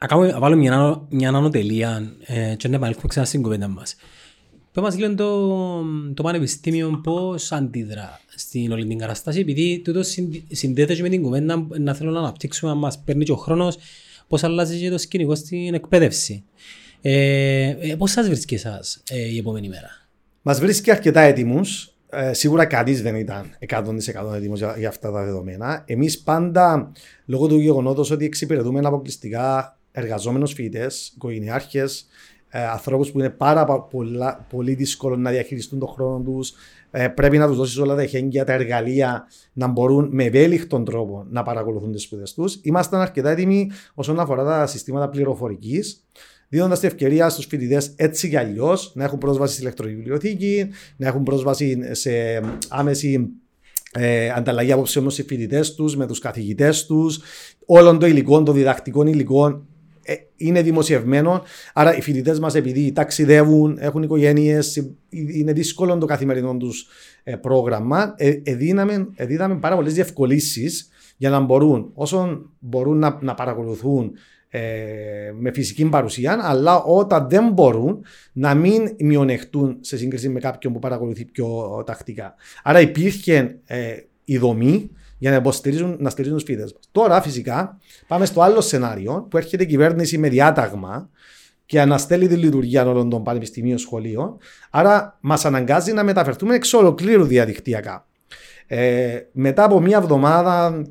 [0.09, 3.95] να βάλω μια, μια ανωτελεία ε, και να επανέλθουμε ξανά στην κουβέντα μας.
[4.71, 10.15] Πες μας λίγο το, το Πανεπιστήμιο πώς αντίδρα στην όλη την κατάσταση επειδή τούτος
[10.51, 13.77] συνδέεται και με την κουβέντα να θέλω να αναπτύξουμε αν μας παίρνει και ο χρόνος
[14.27, 16.43] πώς αλλάζει και το σκηνικό στην εκπαίδευση.
[17.01, 19.89] Ε, ε, πώς σας βρίσκει εσάς ε, η επόμενη μέρα;
[20.41, 21.87] Μας βρίσκει αρκετά έτοιμους.
[22.09, 25.83] Ε, σίγουρα κανείς δεν ήταν 100% έτοιμος για, για, αυτά τα δεδομένα.
[25.87, 26.91] Εμείς πάντα,
[27.25, 32.07] λόγω του γεγονότος ότι εξυπηρετούμε αποκλειστικά εργαζόμενους φοιτητές, οικογενειάρχες,
[32.49, 36.53] ε, ανθρώπους που είναι πάρα πολλά, πολύ δύσκολο να διαχειριστούν τον χρόνο τους.
[36.95, 41.25] Ε, πρέπει να τους δώσεις όλα τα εχέγγυα, τα εργαλεία να μπορούν με ευέλικτον τρόπο
[41.29, 42.59] να παρακολουθούν τις σπουδές τους.
[42.61, 46.05] Ήμασταν αρκετά έτοιμοι όσον αφορά τα συστήματα πληροφορικής,
[46.49, 51.07] δίνοντας την ευκαιρία στους φοιτητές έτσι κι αλλιώς να έχουν πρόσβαση στη ηλεκτρονική βιβλιοθήκη, να
[51.07, 52.11] έχουν πρόσβαση σε
[52.69, 53.29] άμεση
[53.93, 57.21] ε, ανταλλαγή απόψεων με τους φοιτητές τους, με τους καθηγητές τους,
[57.65, 59.72] όλων των υλικών, των διδακτικών υλικών ε,
[60.37, 61.43] είναι δημοσιευμένο.
[61.73, 66.87] Άρα οι φοιτητές μας, επειδή ταξιδεύουν, έχουν οικογένειες, είναι δύσκολο το καθημερινό τους
[67.23, 68.33] ε, πρόγραμμα, ε,
[69.15, 74.11] εδίδαμε πάρα πολλές διευκολύνσεις για να μπορούν, όσο μπορούν να, να παρακολουθούν
[74.55, 80.73] ε, με φυσική παρουσία, αλλά όταν δεν μπορούν να μην μειονεχτούν σε σύγκριση με κάποιον
[80.73, 82.35] που παρακολουθεί πιο τακτικά.
[82.63, 84.89] Άρα υπήρχε ε, η δομή
[85.23, 89.63] για να υποστηρίζουν να στηρίζουν τους φοιτητές Τώρα, φυσικά, πάμε στο άλλο σενάριο που έρχεται
[89.63, 91.09] η κυβέρνηση με διάταγμα
[91.65, 94.37] και αναστέλει τη λειτουργία όλων των πανεπιστημίων σχολείων.
[94.69, 98.07] Άρα, μας αναγκάζει να μεταφερθούμε εξ ολοκλήρου διαδικτυακά.
[98.67, 100.83] Ε, μετά από μία εβδομάδα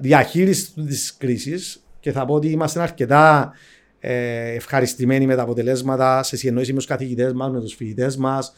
[0.00, 3.52] διαχείρισης της κρίσης, και θα πω ότι είμαστε αρκετά
[4.00, 8.48] ε, ευχαριστημένοι με τα αποτελέσματα σε συνεννόηση με τους καθηγητές μας, με τους φοιτητές μας,
[8.48, 8.52] ε,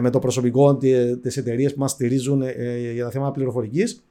[0.00, 0.88] με το προσωπικό τη
[1.36, 4.04] εταιρείας που μας στηρίζουν ε, για τα θέματα πληροφορικής.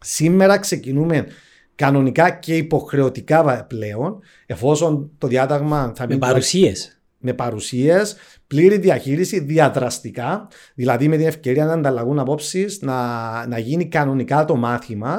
[0.00, 1.26] Σήμερα ξεκινούμε
[1.74, 6.96] κανονικά και υποχρεωτικά πλέον, εφόσον το διάταγμα θα Με παρουσίες.
[7.24, 13.88] Με παρουσίες, πλήρη διαχείριση, διαδραστικά, δηλαδή με την ευκαιρία να ανταλλαγούν απόψεις, να, να γίνει
[13.88, 15.18] κανονικά το μάθημα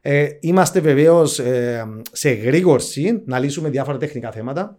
[0.00, 4.78] ε, είμαστε βεβαίως ε, σε γρήγορση να λύσουμε διάφορα τεχνικά θέματα.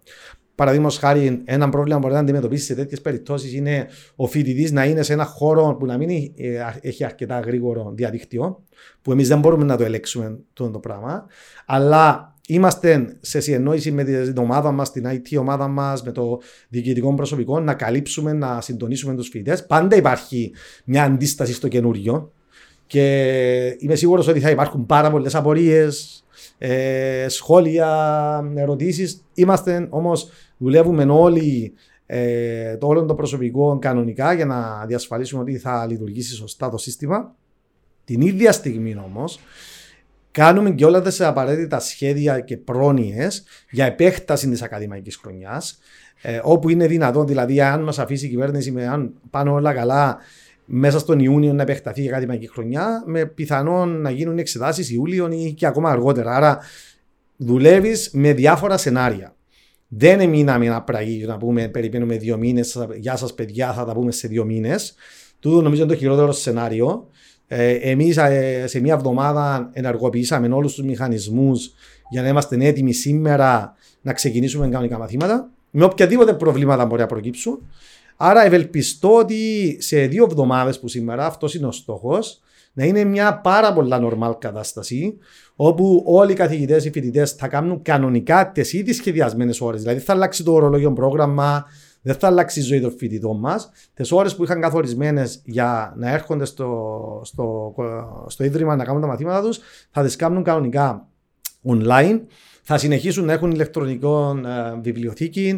[0.59, 4.85] Παραδείγματος χάρη, ένα πρόβλημα που μπορεί να αντιμετωπίσεις σε τέτοιες περιπτώσεις είναι ο φοιτητής να
[4.85, 8.63] είναι σε ένα χώρο που να μην ε, έχει αρκετά γρήγορο διαδίκτυο,
[9.01, 11.25] που εμείς δεν μπορούμε να το ελέγξουμε αυτό το πράγμα.
[11.65, 17.13] Αλλά είμαστε σε συνεννόηση με την ομάδα μας, την IT ομάδα μας, με το διοικητικό
[17.13, 19.65] προσωπικό, να καλύψουμε, να συντονίσουμε τους φοιτητές.
[19.65, 20.53] Πάντα υπάρχει
[20.85, 22.31] μια αντίσταση στο καινούριο.
[22.89, 26.23] Και είμαι σίγουρος ότι θα υπάρχουν πάρα πολλές απορίες,
[26.58, 29.25] ε, σχόλια, ερωτήσεις.
[29.34, 31.73] Είμαστε όμως, δουλεύουμε όλοι
[32.06, 37.36] ε, το όλο το προσωπικό κανονικά για να διασφαλίσουμε ότι θα λειτουργήσει σωστά το σύστημα.
[38.06, 39.39] Την ίδια στιγμή όμως,
[40.32, 45.80] κάνουμε και όλα τα απαραίτητα σχέδια και πρόνοιες για επέκταση της ακαδημαϊκής χρονιάς.
[46.21, 50.17] Ε, όπου είναι δυνατόν, δηλαδή, αν μας αφήσει η κυβέρνηση με αν πάνε όλα καλά,
[50.71, 55.53] μέσα στον Ιούνιο να επεκταθεί η ακαδημαϊκή χρονιά, με πιθανόν να γίνουν εξετάσεις Ιούλιο ή
[55.53, 56.36] και ακόμα αργότερα.
[56.36, 56.60] Άρα
[57.38, 59.36] δουλεύεις με διάφορα σενάρια.
[59.88, 62.88] Δεν εμείναμε να πραγεί να πούμε περιμένουμε δύο μήνες.
[62.97, 64.95] Γεια σας, παιδιά, θα τα πούμε σε δύο μήνες.
[65.39, 67.08] Τούτο νομίζω είναι το χειρότερο σενάριο.
[67.47, 71.73] Ε, Εμείς ε, σε μία εβδομάδα ενεργοποιήσαμε όλους τους μηχανισμούς
[72.10, 75.49] για να είμαστε έτοιμοι σήμερα να ξεκινήσουμε κανονικά μαθήματα.
[75.71, 77.60] Με οποιαδήποτε προβλήματα μπορεί να προκύψουν.
[78.21, 82.39] Άρα ευελπιστώ ότι σε δύο εβδομάδες που σήμερα αυτός είναι ο στόχος,
[82.73, 85.17] να είναι μια πάρα πολλά normal κατάσταση,
[85.55, 89.82] όπου όλοι οι καθηγητές, οι φοιτητές θα κάνουν κανονικά τις ήδη σχεδιασμένες ώρες.
[89.82, 91.65] Δηλαδή θα αλλάξει το ορολόγιο πρόγραμμα,
[92.01, 93.71] δεν θα αλλάξει η ζωή των φοιτητών μας.
[93.93, 97.75] Τις ώρες που είχαν καθορισμένες για να έρχονται στο, στο,
[98.27, 99.60] στο ίδρυμα να κάνουν τα μαθήματα τους,
[99.91, 101.08] θα τις κάνουν κανονικά
[101.67, 102.19] online.
[102.71, 105.58] Θα συνεχίσουν να έχουν ηλεκτρονικό ε, βιβλιοθήκη, ε,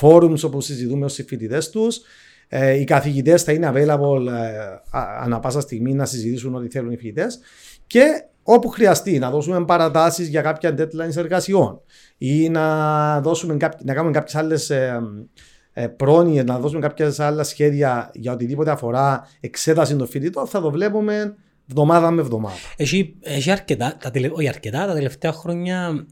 [0.00, 2.00] forums όπου συζητούμε ως φοιτητές τους.
[2.48, 4.80] Ε, οι καθηγητές θα είναι available ε,
[5.20, 7.38] ανα πάσα στιγμή να συζητήσουν ό,τι θέλουν οι φοιτητές.
[7.86, 8.04] Και
[8.42, 11.80] όπου χρειαστεί να δώσουμε παρατάσεις για κάποια deadlines εργασιών
[12.18, 18.32] ή να, δώσουμε, να κάνουμε κάποιες άλλες ε, πρόνοιες, να δώσουμε κάποια άλλα σχέδια για
[18.32, 21.34] οτιδήποτε αφορά εξέταση των φοιτητών, θα το βλέπουμε
[21.68, 22.54] εβδομάδα με εβδομάδα.
[22.76, 24.28] Έχει, έχει αρκετά, τα τελε...
[24.32, 26.06] όχι αρκετά, τα τελευταία χρόνια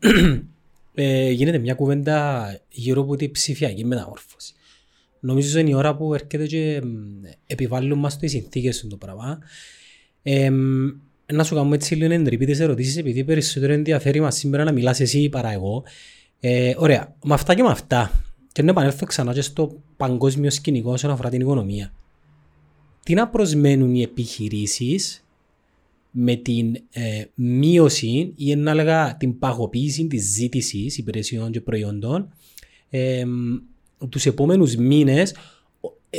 [0.95, 4.55] ε, γίνεται μια κουβέντα γύρω από την ψηφιακή μεταμόρφωση.
[5.21, 6.83] Νομίζω είναι η ώρα που έρχεται και
[7.47, 9.39] επιβάλλουν μας τις συνθήκες του πράγμα.
[10.23, 10.51] Ε,
[11.33, 15.29] να σου κάνω έτσι λίγο εντρυπίτες ερωτήσεις επειδή περισσότερο ενδιαφέρει μας σήμερα να μιλάς εσύ
[15.29, 15.85] παρά εγώ.
[16.41, 20.93] Ε, ωραία, με αυτά και με αυτά και να επανέλθω ξανά και στο παγκόσμιο σκηνικό
[20.93, 21.93] όσον αφορά την οικονομία.
[23.03, 25.25] Τι να προσμένουν οι επιχειρήσεις
[26.11, 32.33] με την ε, μείωση ή να λέγα την παγωποίηση της ζήτησης υπηρεσιών και προϊόντων
[32.91, 33.25] ε,
[34.09, 35.35] τους επόμενους μήνες
[36.11, 36.19] ε,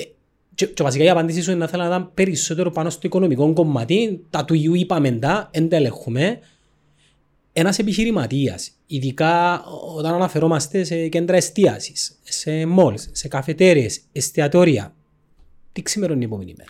[0.56, 3.54] και, και, βασικά η απάντηση σου είναι να θέλω να δω περισσότερο πάνω στο οικονομικό
[3.54, 6.40] κομμάτι τα του ιού είπαμε τα, εντελέχουμε
[7.54, 9.64] ένας επιχειρηματίας, ειδικά
[9.96, 14.96] όταν αναφερόμαστε σε κέντρα εστίασης, σε μόλς, σε καφετέρειες, εστιατόρια,
[15.72, 16.70] τι ξημερώνει η επόμενη μέρα;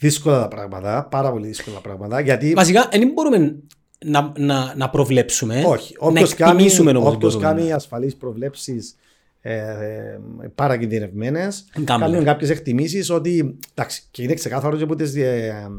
[0.00, 2.20] Δύσκολα τα πράγματα, πάρα πολύ δύσκολα πράγματα.
[2.20, 2.52] Γιατί...
[2.52, 3.56] Βασικά δεν μπορούμε
[4.04, 5.96] να, να, να προβλέψουμε, Όχι.
[6.12, 7.14] να εκτιμήσουμε όμως.
[7.14, 8.96] Όποιος κάνει ασφαλείς προβλέψεις
[9.40, 10.20] ε, ε,
[10.54, 15.70] παρακινδυνευμένες, κάνουν κάποιες εκτιμήσεις ότι, εντάξει, και είναι ξεκάθαρο και από τις ε,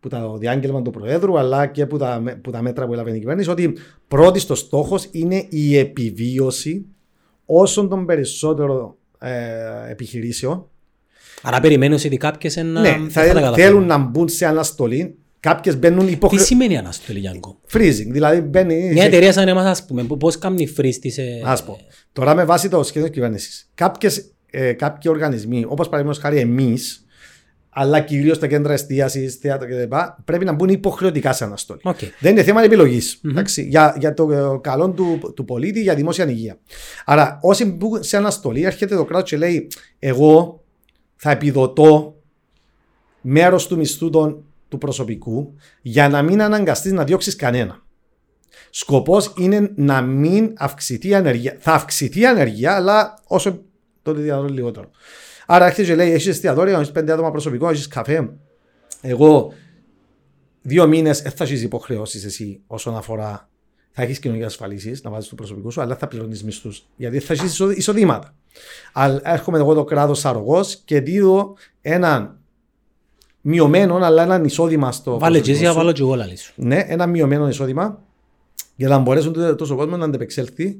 [0.00, 3.18] που το διάγγελμα του Προέδρου αλλά και που τα, που τα μέτρα που έλαβε η
[3.18, 3.76] κυβέρνηση ότι
[4.08, 6.86] πρώτης στο στόχος είναι η επιβίωση
[7.46, 10.66] όσων των περισσότερων ε, επιχειρήσεων.
[11.42, 12.80] Άρα περιμένω ότι κάποιες να.
[12.80, 15.16] Ναι, θα, θα θέλουν να μπουν σε αναστολή.
[15.40, 16.42] Κάποιες μπαίνουν υποχρεωτικά.
[16.42, 18.08] Τι σημαίνει αναστολή, Γιάνκο; Freezing.
[18.10, 18.90] Δηλαδή μπαίνει.
[18.92, 19.08] Μια σε...
[19.08, 21.22] εταιρεία σαν εμάς, ας πούμε, πώς κάνει freeze σε.
[21.44, 21.78] Α πω.
[22.12, 23.70] Τώρα με βάση το σχέδιο της κυβέρνησης.
[24.54, 27.06] Ε, κάποιοι οργανισμοί, όπως παραδείγματος χάρη εμείς,
[27.68, 29.92] αλλά κυρίως τα κέντρα εστίασης, θέατρα κλπ.
[30.24, 31.80] πρέπει να μπουν υποχρεωτικά σε αναστολή.
[31.84, 32.08] Okay.
[32.20, 33.20] Δεν είναι θέμα επιλογής.
[33.24, 33.42] Mm-hmm.
[33.68, 36.58] Για, για το καλό του, του πολίτη, για δημόσια υγεία.
[37.04, 40.61] Άρα, όσοι μπουν σε αναστολή, έρχεται το κράτος και λέει: Εγώ
[41.24, 42.16] θα επιδοτώ
[43.20, 47.82] μέρος του μισθού των, του προσωπικού για να μην αναγκαστείς να διώξεις κανένα.
[48.70, 51.56] Σκοπός είναι να μην αυξηθεί η ανεργία.
[51.58, 53.62] Θα αυξηθεί η ανεργία, αλλά όσο
[54.02, 54.90] το δυνατόν λιγότερο.
[55.46, 58.30] Άρα έρχεται και λέει: Έχεις εστιατόριο, έχεις πέντε άτομα προσωπικό, έχεις καφέ.
[59.00, 59.52] Εγώ
[60.62, 63.50] δύο μήνες δεν θα έχεις υποχρεώσεις εσύ όσον αφορά.
[63.92, 66.86] Θα έχεις κοινωνικές ασφαλίσεις να βάζεις το προσωπικό σου, αλλά θα πληρώνεις μισθούς.
[66.96, 68.34] Γιατί θα έχει εισοδήματα.
[68.92, 72.36] Αλλά έρχομαι εγώ το κράτος αρρωγός και δίδω έναν
[73.40, 75.18] μειωμένο, αλλά έναν εισόδημα στο.
[75.18, 76.52] Βάλε και εσύ, βάλω και εγώ σου.
[76.56, 78.02] Ναι, ένα μειωμένο εισόδημα
[78.76, 80.78] για να μπορέσουν τόσο κόσμο να αντεπεξέλθει,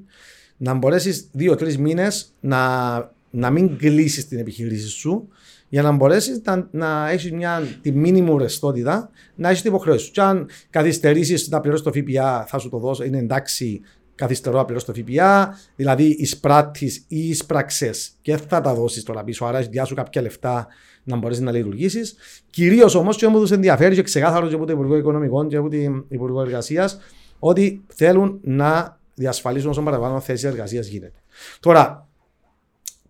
[0.57, 5.29] να μπορέσεις δύο-τρεις μήνες να να μην κλείσεις την επιχείρηση σου
[5.72, 10.11] για να μπορέσεις να, να έχεις μια τη μήνυμου ρευστότητα, να έχεις την υποχρέωση σου.
[10.11, 13.80] Και αν καθυστερήσεις να πληρώσεις το ΦΠΑ, θα σου το δώσω, είναι εντάξει,
[14.14, 19.44] καθυστερώ να πληρώσεις το ΦΠΑ, δηλαδή εισπράττεις ή εισπραξέ και θα τα δώσεις τώρα πίσω.
[19.44, 20.66] Άρα, έχεις σου κάποια λεφτά
[21.04, 22.14] να μπορέσεις να λειτουργήσεις.
[22.50, 25.68] Κυρίως όμως, και όμω τους ενδιαφέρει και ξεκάθαρος και από το Υπουργό Οικονομικών και από
[25.68, 26.98] την Υπουργό Εργασίας,
[27.38, 31.22] ότι θέλουν να διασφαλίσουν όσο παραπάνω θέσει εργασίας γίνεται.
[31.61, 32.08] Τώρα,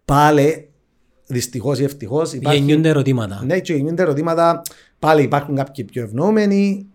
[0.05, 0.72] πάλι
[1.33, 2.33] δυστυχώς ή ευτυχώς.
[2.33, 3.43] Γεννιούνται ερωτήματα.
[3.45, 4.63] Ναι, και γεννιούνται ερωτήματα.
[4.99, 6.87] Πάλι υπάρχουν κάποιοι πιο ευνοούμενοι.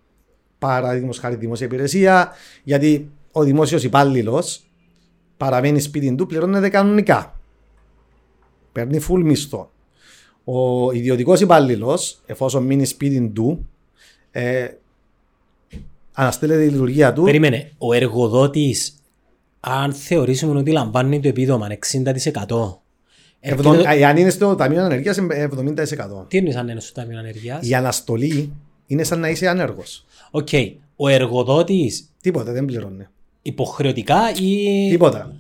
[0.60, 2.32] Παραδείγματο χάρη δημόσια υπηρεσία.
[2.64, 4.62] Γιατί ο δημόσιος υπάλληλος
[5.38, 7.40] παραμένει σπίτι του, πληρώνεται κανονικά.
[8.72, 9.72] Παίρνει full μισθό.
[10.44, 13.68] Ο ιδιωτικός υπάλληλος, εφόσον μείνει σπίτι του,
[14.32, 14.68] ε,
[16.14, 17.24] αναστέλλεται η λειτουργία του.
[17.24, 17.72] Περίμενε.
[17.78, 18.94] Ο εργοδότης,
[19.60, 22.87] αν θεωρήσουμε ότι λαμβάνει το επίδομα 60%, ε,
[24.08, 26.28] αν είναι στο Ταμείο Ανεργίας, 70%.
[26.28, 28.54] Τι είναι αν είναι στο Ταμείο Ανεργίας; Η αναστολή
[28.88, 29.84] είναι σαν να είσαι άνεργο.
[30.32, 30.48] Οκ.
[30.96, 32.10] Ο εργοδότης.
[32.22, 33.08] Τίποτα, δεν πληρώνει.
[33.42, 34.90] Υποχρεωτικά ή.
[34.90, 35.36] Τίποτα.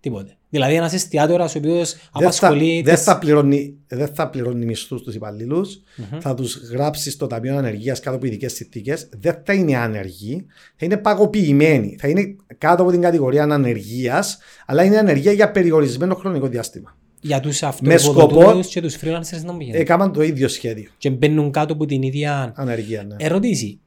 [0.00, 0.36] Τίποτε.
[0.48, 2.82] Δηλαδή ένας εστιάτορας ο οποίος απασχολεί.
[2.82, 6.18] Δεν θα, πληρώνει, δεν θα πληρώνει μισθούς στους υπαλλήλους, mm-hmm.
[6.20, 9.08] θα τους γράψει στο Ταμείο Ανεργίας κάτω από ειδικές συνθήκες.
[9.20, 10.46] Δεν θα είναι άνεργοι,
[10.76, 11.96] θα είναι παγωποιημένοι.
[12.00, 14.24] Θα είναι κάτω από την κατηγορία ανεργία,
[14.66, 16.96] αλλά είναι ανεργία για περιορισμένο χρονικό διάστημα.
[17.20, 19.80] Για τους αυτοϋποδοτούμενους και τους freelancers να πηγαίνουν.
[19.80, 20.90] Έκαναν το ίδιο σχέδιο.
[20.98, 23.04] Και μπαίνουν κάτω από την ίδια ανεργία.
[23.04, 23.16] Ναι.
[23.18, 23.80] Ερωτήσει.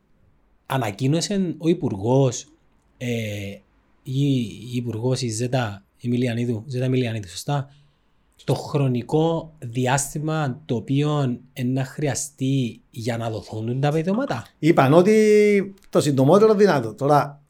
[0.65, 2.47] Ανακοίνωσε ο υπουργός
[2.97, 3.07] ε,
[4.03, 4.21] ή
[4.71, 7.69] η υπουργός η Ζέτα Εμιλιανίδου, Ζέτα Εμιλιανίδου, σωστά,
[8.43, 14.45] το χρονικό διάστημα το οποίο να χρειαστεί για να δοθούν τα επιδόματα.
[14.59, 16.93] Είπαν ότι το συντομότερο δυνατό.
[16.93, 17.43] Τώρα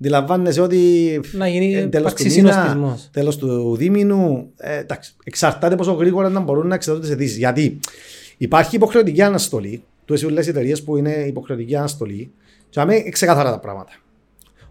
[0.00, 5.92] αντιλαμβάνεσαι ότι να γίνει ε, τέλος του μήνα, τέλος του δίμηνου, ε, εντάξει, εξαρτάται πόσο
[5.92, 7.36] γρήγορα να μπορούν να εξετάζονται σε αιτήσεις.
[7.36, 7.78] Γιατί
[8.36, 12.32] υπάρχει υποχρεωτική αναστολή, του εσύ λες εταιρείες που είναι υποχρεωτική αναστολή,
[12.68, 13.92] και αμέ ξεκαθαρά τα πράγματα.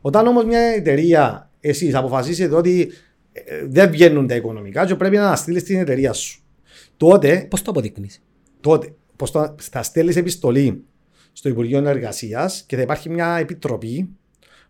[0.02, 2.92] Όταν όμως μια εταιρεία, εσείς αποφασίσετε ότι
[3.32, 6.42] ε, δεν βγαίνουν τα οικονομικά και πρέπει να αναστείλεις την εταιρεία σου.
[6.98, 8.22] Τότε, Πώς το αποδεικνύεις;
[8.62, 10.84] τότε πώς το, θα στέλνεις επιστολή
[11.32, 14.10] στο Υπουργείο Εργασίας και θα υπάρχει μια επιτροπή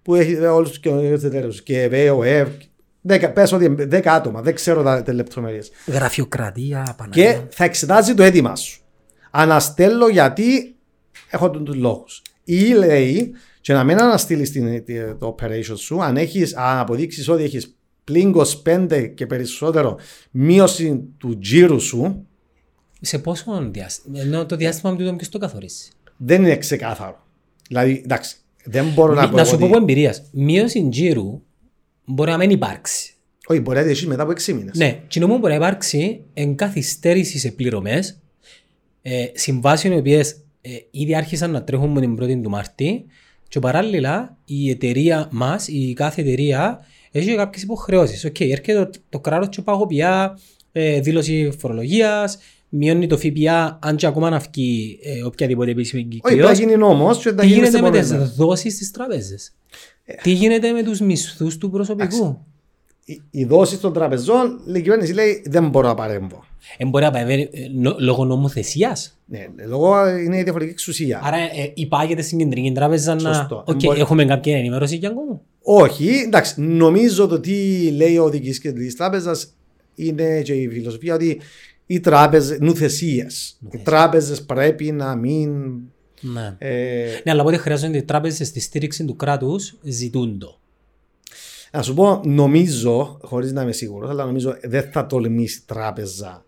[0.04, 2.50] που έχει όλους τους κοινωνικού εταιρείε και ΒΕΟΕΒ.
[3.34, 5.72] Πες ότι 10 άτομα, δεν ξέρω τα λεπτομέρειες.
[5.88, 7.34] Γραφειοκρατία, Παναγία.
[7.34, 8.82] Και θα εξετάζει το αίτημα σου.
[9.32, 10.76] Αναστέλω γιατί
[11.30, 12.22] έχω τους λόγους.
[12.44, 14.52] Ή λέει, και να μην αναστείλεις
[15.20, 20.00] το operation σου, αν, έχεις, αν αποδείξεις ότι έχεις πλην 25 και περισσότερο
[20.32, 22.28] μείωση του τζίρου σου,
[23.02, 24.20] Σε πόσο διάστημα.
[24.20, 25.92] Ενώ το διάστημα μου το ποιος το καθορίσει.
[26.18, 27.26] δεν είναι ξεκάθαρο.
[27.68, 29.38] Δηλαδή, εντάξει, δεν μπορώ να πω.
[29.38, 30.24] Να σου πω ότι- από εμπειρίας.
[30.32, 31.42] Μείωση τζίρου
[32.06, 33.14] μπορεί να μην υπάρξει.
[33.48, 34.78] Όχι, μπορεί να δει μετά από 6 μήνες.
[34.78, 38.20] Ναι, κοινό που μπορεί να υπάρξει εν καθυστέρηση σε πληρωμές
[39.02, 43.06] ε, συμβάσεων οι οποίες ε, ήδη άρχισαν να τρέχουν με την 1η του Μάρτη
[43.48, 48.26] και παράλληλα η εταιρεία μας, η κάθε εταιρεία, έχει κάποιες υποχρεώσεις.
[48.26, 50.40] Οκ, έρχεται το, το κράτος και παγοποιεί,
[50.72, 52.38] ε, δήλωση φορολογίας,
[52.76, 56.62] μειώνει το ΦΠΑ, αν και ακόμα να βγει ε, οποιαδήποτε επίσημη Όχι, πρέπει να εγκύκλιος.
[56.64, 59.54] γίνει νόμος και να Τι γίνει γίνεται με τι τις δόσεις στις τράπεζες;
[60.24, 62.38] Τι γίνεται με τους μισθούς του προσωπικού;
[63.32, 66.44] Οι δόσεις των τραπεζών, η κυβέρνηση λέει δεν μπορώ να παρέμβω.
[66.78, 69.18] Ε, μπορεί να παρεμβαίνει ε, νο- λόγω νομοθεσίας.
[69.26, 71.22] Ναι, λόγω είναι η διαφορετική εξουσία.
[71.24, 73.34] Άρα ε, υπάγεται στην κεντρική τράπεζα να.
[73.34, 73.64] Σωστό.
[73.68, 78.60] Οκ, Μπορεί- έχουμε κάποια ενημέρωση για ακόμα; Όχι, εντάξει, νομίζω το τι λέει ο διοικητή
[78.60, 79.54] κεντρικής τράπεζας
[79.96, 81.40] είναι και η φιλοσοφία ότι
[81.86, 83.58] οι τράπεζες, νουθεσίες.
[83.72, 85.52] Οι τράπεζες πρέπει να μην.
[86.22, 86.56] Ναι.
[86.58, 90.60] Ε, Ναι, αλλά πότε χρειάζονται οι τράπεζες στη στήριξη του κράτους, ζητούν το.
[91.72, 96.46] να σου πω, νομίζω, χωρίς να είμαι σίγουρος, αλλά νομίζω δεν θα τολμήσει η τράπεζα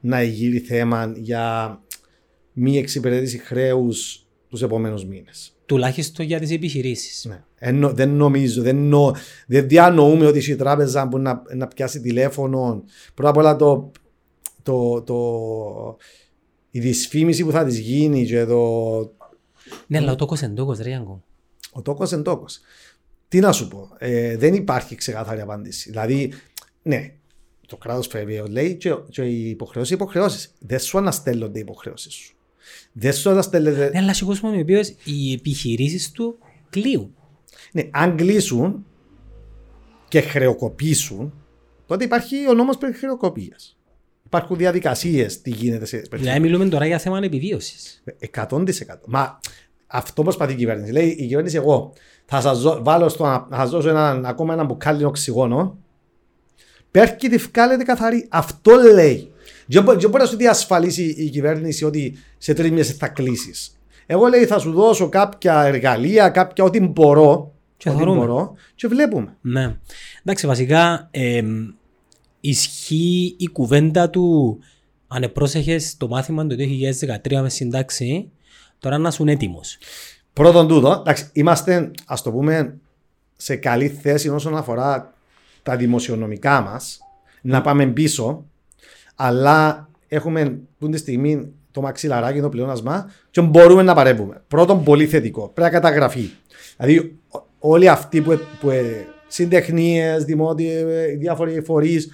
[0.00, 1.78] να γύρει θέμα για
[2.52, 5.52] μη εξυπηρέτηση χρέους τους επόμενους μήνες.
[5.66, 7.24] Τουλάχιστον για τις επιχειρήσεις.
[7.28, 7.42] Ναι.
[7.58, 9.14] Εννο- δεν νομίζω, δεν, νο,
[9.46, 12.84] δεν διανοούμε ότι η τράπεζα μπορεί να, να πιάσει τηλέφωνο.
[13.14, 13.90] Πρώτα απ' όλα το,
[14.62, 15.96] το, το,
[16.70, 18.98] η δυσφήμιση που θα της γίνει και το,
[19.86, 21.22] Ναι, αλλά ο τόκος εντόκο, ρε Γιάνκο.
[21.72, 22.60] ο τόκος εν τόκος.
[23.28, 25.90] Τι να σου πω, ε, δεν υπάρχει ξεκάθαρη απάντηση.
[25.90, 26.32] Δηλαδή,
[26.82, 27.12] ναι,
[27.66, 30.52] το κράτος φεύγει, λέει και, και οι υποχρεώσεις, υποχρεώσεις.
[30.58, 32.36] Δεν σου αναστέλλονται οι υποχρεώσεις σου.
[32.92, 33.90] Δεν σου αναστέλλεται.
[33.92, 36.38] Ναι, αλλά έχει κόσμος με οποίος οι επιχειρήσεις του
[36.70, 37.14] κλείουν.
[37.72, 38.86] Ναι, αν κλείσουν
[40.08, 41.32] και χρεοκοπήσουν,
[41.86, 43.76] τότε υπάρχει ο νόμος περί χρεοκοπίας.
[44.34, 48.02] Υπάρχουν διαδικασίες τι γίνεται σε Δηλαδή, μιλούμε τώρα για θέμα επιβίωσης.
[48.34, 48.60] 100%.
[49.06, 49.40] Μα
[49.86, 50.92] αυτό προσπαθεί η κυβέρνηση.
[50.92, 51.92] Λέει η κυβέρνηση εγώ
[52.24, 55.78] θα σας δω- βάλω στο, να θα σας δώσω ένα, ακόμα ένα μπουκάλι οξυγόνο
[56.90, 58.26] Πέρκει τη βγάλετε καθαρή.
[58.30, 59.32] Αυτό λέει.
[59.66, 63.78] Δεν μπο- δεν μπορεί να σου διασφαλίσει η κυβέρνηση ότι σε τρεις μήνες θα κλείσεις.
[64.06, 67.54] Εγώ λέει θα σου δώσω κάποια εργαλεία, κάποια ό,τι μπορώ.
[67.76, 68.18] Και ό,τι θεωρούμε.
[68.18, 69.36] μπορώ και βλέπουμε.
[69.40, 69.76] Ναι.
[70.24, 71.68] Εντάξει, βασικά εμ,
[72.46, 74.58] ισχύει η κουβέντα του
[75.08, 78.30] αν επρόσεχες το μάθημα του 2013 μες συντάξει,
[78.78, 79.78] τώρα να σου έτοιμος.
[80.32, 82.76] Πρώτον τούτο, εντάξει, είμαστε, ας το πούμε,
[83.36, 85.14] σε καλή θέση όσον αφορά
[85.62, 86.98] τα δημοσιονομικά μας,
[87.42, 88.44] να πάμε πίσω,
[89.14, 94.42] αλλά έχουμε που τη στιγμή το μαξιλαράκι, το πλεόνασμα και μπορούμε να παρέμβουμε.
[94.48, 95.48] Πρώτον, πολύ θετικό.
[95.54, 96.30] Πρέπει να καταγραφεί.
[96.78, 102.08] Δηλαδή, ο- όλοι αυτοί που, που ε, συντεχνίες, δημότιοι, ε, διάφοροι φορείς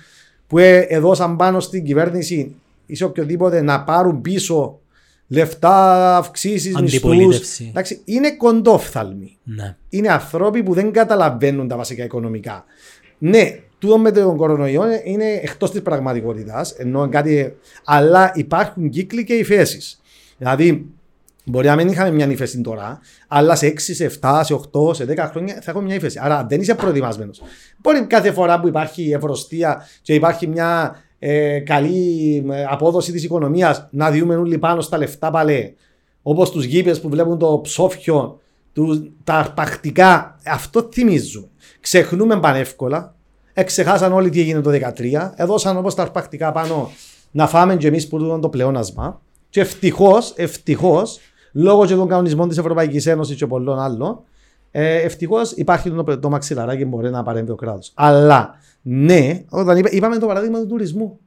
[0.48, 2.54] που ε, έδωσαν πάνω στην κυβέρνηση
[2.86, 4.80] ή σε οποιοδήποτε να πάρουν πίσω
[5.28, 7.04] λεφτά, αυξήσεις, μισθούς.
[7.04, 7.66] Αντιπολίτευση.
[7.68, 9.76] Εντάξει, είναι κοντόφθαλμοι Ναι.
[9.88, 12.64] είναι άνθρωποι που δεν καταλαβαίνουν τα βασικά οικονομικά.
[13.18, 17.54] Ναι, τούτο με τον κορονοϊό είναι εκτός της πραγματικότητας, ενώ κάτι.
[17.84, 20.00] Αλλά υπάρχουν κύκλοι και υφέσεις.
[20.38, 20.86] Δηλαδή,
[21.50, 25.04] μπορεί να μην είχαμε μια ύφεση τώρα, αλλά σε 6, σε 7, σε 8, σε
[25.04, 26.18] 10 χρόνια θα έχουμε μια ύφεση.
[26.22, 27.42] Άρα δεν είσαι προετοιμασμένος.
[27.78, 33.88] Μπορεί κάθε φορά που υπάρχει ευρωστία και υπάρχει μια ε, καλή ε, απόδοση της οικονομίας
[33.90, 35.72] να διούμε όλοι πάνω στα λεφτά παλέ.
[36.22, 38.40] Όπως τους γήπες που βλέπουν το ψόφιο,
[38.72, 40.38] τους, τα αρπακτικά.
[40.46, 41.48] Αυτό θυμίζουμε.
[41.80, 43.14] Ξεχνούμε πανεύκολα.
[43.52, 45.32] Εξεχάσαν όλοι τι έγινε το 2013.
[45.34, 46.90] Έδωσαν όπως τα αρπακτικά πάνω
[47.30, 49.20] να φάμε και εμείς που τούτο το πλεόνασμα.
[49.50, 51.18] Και ευτυχώς, ευτυχώς,
[51.58, 54.20] λόγω και των κανονισμών της Ευρωπαϊκής Ένωσης και πολλών άλλων,
[54.70, 57.92] ε, ευτυχώς υπάρχει το, το μαξιλαράκι και μπορεί να παρέμβει ο κράτος.
[57.94, 61.18] Αλλά ναι, όταν είπα, είπαμε το παράδειγμα του τουρισμού.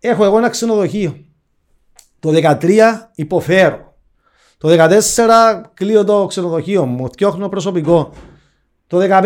[0.00, 1.16] Έχω εγώ ένα ξενοδοχείο.
[2.20, 2.78] Το 2013
[3.14, 3.94] υποφέρω.
[4.58, 4.90] Το 2014
[5.74, 8.12] κλείω το ξενοδοχείο μου, φτιάχνω προσωπικό.
[8.86, 9.24] Το 2015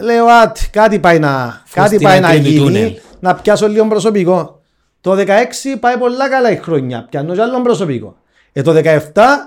[0.00, 2.92] λέω «Ατ, κάτι πάει να, κάτι στην πάει να άκρη του γίνει, τούνελ».
[3.20, 4.60] να πιάσω λίγο προσωπικό.
[5.00, 5.26] Το 16
[5.80, 8.19] πάει πολλά καλά η χρονιά, πιάνω και άλλο προσωπικό.
[8.52, 8.98] Ε, το 17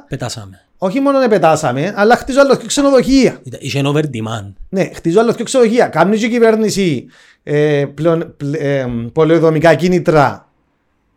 [0.08, 0.62] Πετάσαμε.
[0.78, 3.40] όχι μόνο να πετάσαμε, αλλά χτίζω άλλος και ξενοδοχεία.
[3.44, 4.54] Ήταν- Είχε over demand.
[4.70, 5.88] Ναι, χτίζω άλλος και ξενοδοχεία.
[5.88, 7.06] Κάνει και η κυβέρνηση
[7.44, 10.48] ε, πλέον, πλε- ε, πολεοδομικά κίνητρα.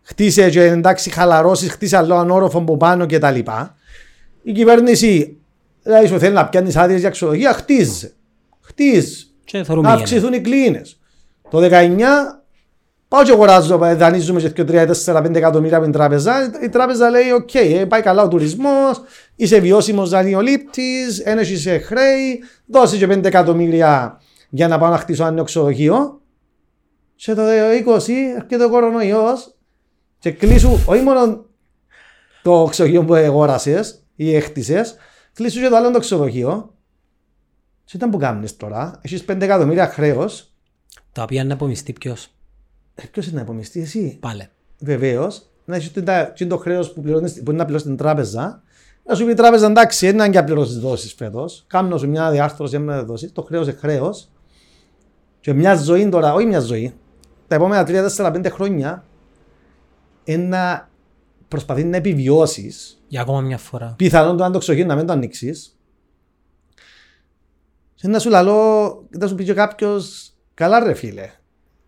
[0.03, 3.77] Χτίσε και εντάξει χαλαρώσεις, χτίσε άλλον έναν όροφο από πάνω και τα λοιπά.
[4.43, 5.37] Η κυβέρνηση,
[5.83, 8.13] δηλαδή σου θέλει να πιάνεις άδειες για ξενοδοχεία, χτίζει.
[8.61, 9.25] Χτίζει.
[9.45, 10.99] Και θεωρούμε Να για αυξηθούν οι κλίνες.
[11.51, 12.36] Το 19
[13.17, 16.61] πάω και αγοράζω, ε, δανείζομαι και 3-4-5 εκατομμύρια από την τράπεζα.
[16.63, 19.03] Η τράπεζα λέει: Οκ, ε, πάει καλά ο τουρισμός,
[19.37, 25.23] είσαι βιώσιμος δανειολήπτης, δεν έχεις χρέη, δώσε και 5 εκατομμύρια για να πάω να χτίσω
[25.23, 26.21] ένα νέο ξενοδοχείο.
[27.15, 29.55] Σε το 20 έρχεται ο κορονοϊός
[30.19, 31.45] και κλείσου όχι μόνο
[32.43, 34.97] το ξενοδοχείο που αγόρασες ή έχτισες,
[35.33, 36.75] κλείσου και το άλλο το ξενοδοχείο.
[37.85, 40.53] Τι ήταν που κάνεις τώρα, έχεις 5 εκατομμύρια χρέος,
[41.13, 42.36] Τα οποία είναι απομιστεί ποιος.
[42.99, 44.49] Ε, ποιος είναι να υπομειστεί εσύ; Πάλε.
[44.79, 48.63] Βεβαίως, να έχει το χρέος που, πληρώνεις- που είναι να πληρώσεις την τράπεζα,
[49.05, 51.65] να σου πει η τράπεζα εντάξει, δεν είναι και να πληρώσεις δόσεις φέτος.
[51.67, 53.31] Κάνω σου μια διάρθρωση, μια δόση.
[53.31, 54.31] Το χρέος είναι χρέος.
[55.41, 56.95] Και μια ζωή τώρα, όχι μια ζωή,
[57.49, 59.05] τα επόμενα 3-4-5 χρόνια,
[60.25, 60.89] είναι να
[61.49, 63.03] προσπαθεί να επιβιώσεις.
[63.09, 63.95] Για ακόμα μια φορά.
[63.97, 65.79] Πιθανόν το αν το ξοχείο να μην το ανοίξεις.
[67.95, 71.31] Και να σου λαλώ, να σου πει και κάποιος, καλά ρε φίλε.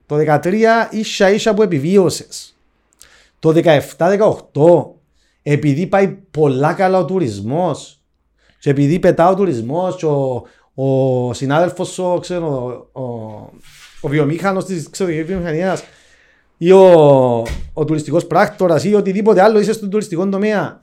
[0.08, 2.56] Το 13 ίσα ίσα που επιβίωσες.
[3.38, 3.52] Το
[3.98, 4.94] 17-18,
[5.42, 8.00] επειδή πάει πολλά καλά ο τουρισμός,
[8.58, 10.42] και επειδή πετά ο τουρισμός, ο,
[10.74, 13.02] ο συνάδελφος, ο, ξέρω, ο,
[14.00, 15.80] ο βιομήχανος της βιομηχανία
[16.56, 16.82] ή ο,
[17.72, 20.78] ο τουριστικός πράκτορας ή οτιδήποτε άλλο είσαι στον τουριστικό τομέα,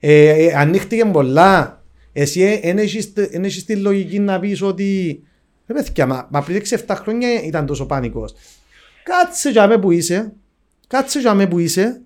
[0.00, 1.82] ε, ε, ανοίχτηκε πολλά.
[2.12, 5.22] Εσύ δεν έχεις τη λογική να πεις ότι
[5.66, 8.34] ρε παιδιά, μα, μα πριν 6-7 χρόνια ήταν τόσο πάνικος.
[9.04, 10.32] Κάτσε για με που είσαι,
[10.86, 12.00] κάτσε για με που είσαι,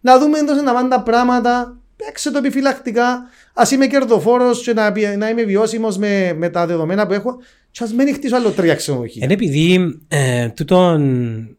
[0.00, 3.22] να δούμε εντός να πάνε τα πράγματα, παίξε το επιφυλακτικά,
[3.54, 7.36] ας είμαι κερδοφόρος και να, πει- να είμαι βιώσιμος με, με τα δεδομένα που έχω.
[7.70, 9.24] Και ας μην χτίσω άλλο τρία ξενοδοχεία.
[9.24, 11.56] Είναι επειδή ε, τούτον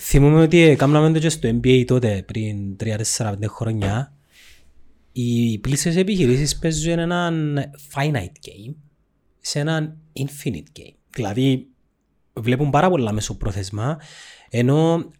[0.00, 2.76] θυμούμαι ότι έκαναμε το και στο NBA τότε πριν
[3.18, 4.12] 3-4-5 χρόνια
[5.12, 7.58] οι πλήσεις επιχειρήσεις παίζουν έναν
[7.94, 8.74] finite game
[9.40, 10.94] σε έναν infinite game.
[11.10, 11.66] Δηλαδή
[12.40, 14.00] βλέπουν πάρα πολλά μεσοπρόθεσμα
[14.50, 15.10] ενώ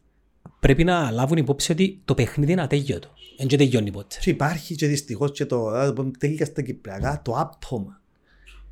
[0.60, 3.08] πρέπει να λάβουν υπόψη ότι το παιχνίδι είναι ατέλειωτο.
[3.38, 4.16] Δεν και τελειώνει ποτέ.
[4.20, 8.00] Και υπάρχει και δυστυχώς και το, θα το πούμε τέλεια στα κυπριακά, το άπτωμα.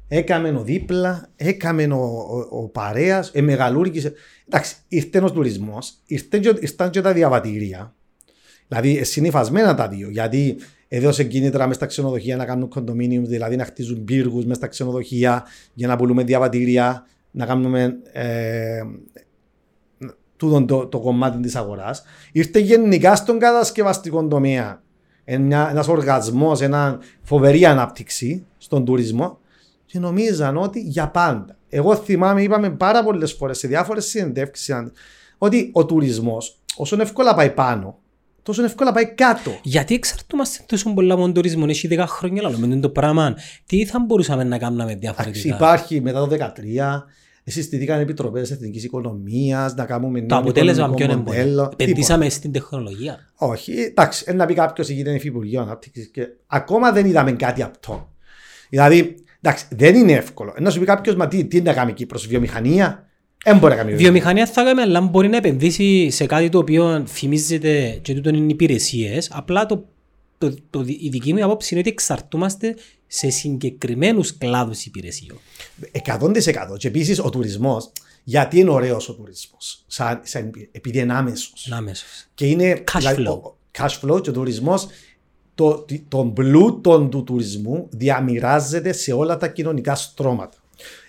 [0.09, 4.13] Έκαμε ο δίπλα, έκαμε ο, ο, ο παρέας, ε, μεγαλούργησε.
[4.49, 7.95] Εντάξει, ήρθε ο τουρισμός, ήρθαν και, ήρθαν και τα διαβατήρια.
[8.69, 10.11] Δηλαδή, ε, συνυφασμένα τα δύο.
[10.11, 10.57] Γιατί
[10.89, 15.45] έδωσε κίνητρα μέσα στα ξενοδοχεία να κάνουν κοντομίνιουμς, δηλαδή να χτίζουν πύργους μέσα στα ξενοδοχεία
[15.75, 17.07] για να πουλούμε διαβατήρια,
[17.37, 18.81] να κάνουμε ε,
[20.37, 22.03] τούτο το, το κομμάτι της αγοράς.
[22.33, 24.83] Ήρθε γενικά στον κατασκευαστικό τομέα
[25.25, 29.39] ένα ένας οργασμός, ένα φοβερή ανάπτυξη στον τουρισμό
[29.87, 31.57] και νομίζαν ότι για πάντα.
[31.69, 34.75] Εγώ θυμάμαι, είπαμε πάρα πολλές φορές σε διάφορες συνεντεύξεις
[35.39, 37.99] ότι ο τουρισμός όσο εύκολα πάει πάνω,
[38.43, 39.51] τόσο εύκολα πάει κάτω.
[39.63, 43.35] Γιατί εξαρτούμαστε τόσο πολλά από τον τουρισμό, έχει 10 χρόνια άλλο με το πράγμα.
[43.67, 47.03] Τι θα μπορούσαμε να κάνουμε Εντάξει, διαφορετικά; υπάρχει μετά το 2013,
[47.51, 51.39] συστηθήκαν επιτροπές εθνικής οικονομίας, να κάνουμε Το νέο αποτέλεσμα οικονομικό ποιο είναι μόνο.
[51.39, 51.63] μοντέλο.
[51.63, 51.83] Τίποτα.
[51.85, 53.19] Επενδύσαμε στην τεχνολογία.
[53.35, 58.09] Όχι, εντάξει, ε, να πει κάποιος έγινε υφυπουργείο ανάπτυξης και ακόμα δεν είδαμε κάτι αυτό.
[58.69, 60.55] Δηλαδή, εντάξει, δεν είναι εύκολο.
[60.57, 63.07] Ε, Να σου πει κάποιος, μα τι, τι είναι να κάνει Κύπρος, βιομηχανία;
[63.45, 67.05] Δεν μπορεί να κάνει Βιομηχανία θα κάνουμε, αλλά μπορεί να επενδύσει σε κάτι το οποίο
[67.07, 69.31] θυμίζεται και τούτο είναι υπηρεσίες.
[69.35, 69.89] Απλά το,
[70.39, 72.75] το, το, η δική μου άποψη είναι ότι εξαρτούμαστε
[73.07, 75.39] σε συγκεκριμένους κλάδους υπηρεσιών.
[75.93, 76.77] 100%.
[76.79, 77.91] Και επίσης ο τουρισμός,
[78.25, 81.67] γιατί είναι ωραίος ο τουρισμός, σαν, σαν, επειδή είναι άμεσος.
[81.69, 82.05] Να αμέσω.
[82.35, 83.27] Και είναι Cash flow.
[83.43, 84.87] ο- cash flow και ο τουρισμός,
[85.55, 90.57] το, τον πλούτο του τουρισμού διαμοιράζεται σε όλα τα κοινωνικά στρώματα.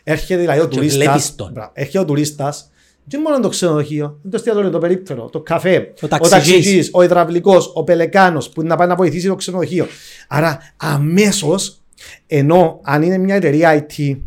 [0.04, 1.52] Έρχεται δηλαδή ο Και τουρίστας, βλέπεις τον.
[1.52, 2.72] μπράβο, έρχεται ο τουρίστας
[3.08, 6.30] και μόνο το ξενοδοχείο, το εστιατόριο, το περίπτερο, το καφέ, Ο ταξιτζής.
[6.48, 9.88] ταξιτζής, ο υδραυλικός, ο πελεκάνος που είναι να πάει να βοηθήσει το ξενοδοχείο.
[10.28, 11.82] Άρα αμέσως,
[12.28, 14.18] ενώ αν είναι μια εταιρεία IT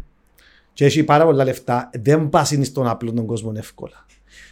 [0.72, 4.06] και έχει πάρα πολλά λεφτά, δεν πάσει στον απλό τον κόσμο εύκολα.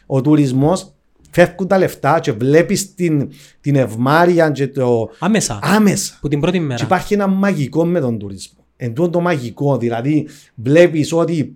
[0.06, 0.92] Ο τουρισμός
[1.30, 5.58] φεύγουν τα λεφτά και βλέπεις την, την ευμάρεια και το Άμεσα.
[5.62, 6.18] άμεσα.
[6.20, 6.84] Που την πρώτη Και μέρα.
[6.84, 8.64] υπάρχει ένα μαγικό με τον τουρισμό.
[8.76, 11.54] Εν τούτο το μαγικό, δηλαδή βλέπεις ότι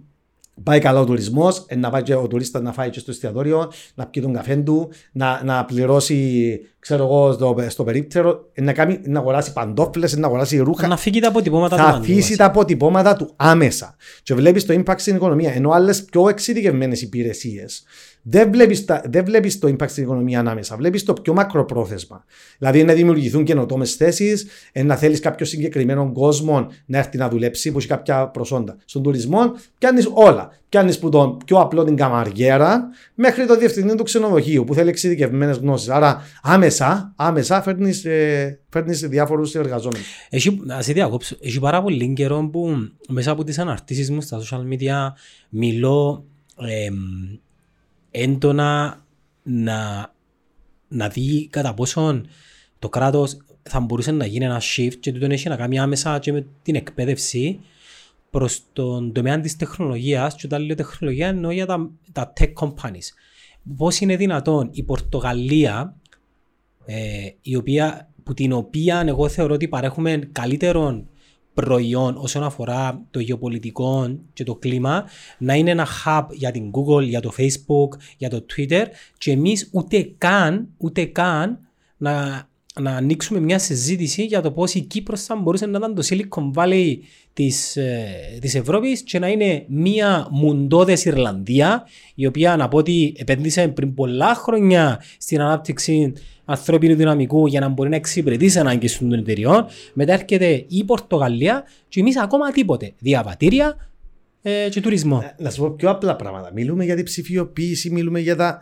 [0.62, 4.06] πάει καλά ο τουρισμός, να πάει και ο τουρίστας να φάει και στο εστιατόριο, να
[4.06, 9.18] πιει τον καφέ του, να, να πληρώσει ξέρω εγώ, στο, στο περίπτερο, να, κάνει, να
[9.18, 10.86] αγοράσει παντόφλες, να αγοράσει ρούχα.
[10.86, 13.96] Να φύγει τα αποτυπώματα θα του αφήσει τα αποτυπώματα του άμεσα.
[14.22, 15.52] Και βλέπεις το impact στην οικονομία.
[15.52, 17.84] Ενώ άλλες πιο εξειδικευμένες υπηρεσίες
[18.22, 20.76] δεν βλέπεις δεν βλέπεις το impact στην οικονομία ανάμεσα.
[20.76, 22.24] Βλέπεις το πιο μακροπρόθεσμα.
[22.58, 24.46] Δηλαδή να δημιουργηθούν καινοτόμες θέσεις,
[24.84, 28.76] να θέλεις κάποιο συγκεκριμένο κόσμο να έρθει να δουλέψει, που έχει κάποια προσόντα.
[28.84, 30.50] Στον τουρισμό πιάνεις όλα.
[30.68, 35.56] Πιάνεις που τον πιο απλό την καμαριέρα μέχρι το διευθυντή του ξενοδοχείου που θέλει εξειδικευμένες
[35.56, 35.88] γνώσεις.
[35.88, 38.60] Άρα άμεσα, άμεσα φέρνεις ε,
[39.08, 40.06] διάφορους εργαζόμενους.
[40.30, 42.76] Έχει, ας διακόψω, έχει πάρα πολύ καιρό που
[43.08, 45.12] μέσα από τις αναρτήσεις μου στα social media
[45.48, 46.24] μιλώ
[46.56, 46.88] ε,
[48.12, 49.02] έντονα
[49.42, 50.12] να,
[50.88, 52.26] να δει κατά πόσον
[52.78, 56.32] το κράτος θα μπορούσε να γίνει ένα shift και τούτο έχει να κάνει άμεσα και
[56.32, 57.60] με την εκπαίδευση
[58.30, 60.34] προς τον τομέα της τεχνολογίας.
[60.34, 63.08] Και όταν λέω τεχνολογία εννοώ για τα, τα tech companies.
[63.76, 65.96] Πώς είναι δυνατόν η Πορτογαλία,
[66.86, 71.08] ε, η οποία, που την οποία εγώ θεωρώ ότι παρέχουμε καλύτερον
[71.54, 75.04] προϊόν όσον αφορά το γεωπολιτικό και το κλίμα
[75.38, 78.84] να είναι ένα hub για την Google, για το Facebook, για το Twitter
[79.18, 81.58] και εμείς ούτε καν, ούτε καν
[81.96, 82.46] να,
[82.80, 86.50] να ανοίξουμε μια συζήτηση για το πώς η Κύπρος θα μπορούσε να ήταν το Silicon
[86.54, 86.96] Valley
[87.32, 88.04] της, ε,
[88.40, 93.94] της Ευρώπης και να είναι μια μουντόδες Ιρλανδία η οποία να πω ότι επένδυσε πριν
[93.94, 96.12] πολλά χρόνια στην ανάπτυξη
[96.44, 99.66] ανθρώπινου δυναμικού για να μπορεί να εξυπηρετήσει ανάγκες των εταιριών.
[99.92, 102.92] Μετά έρχεται η Πορτογαλία και εμείς ακόμα τίποτε.
[102.98, 103.76] Διαβατήρια
[104.42, 105.20] ε, και τουρισμό.
[105.22, 106.50] Ε, να σου πω πιο απλά πράγματα.
[106.52, 108.60] Μιλούμε για την ψηφιοποίηση, μιλούμε για τα.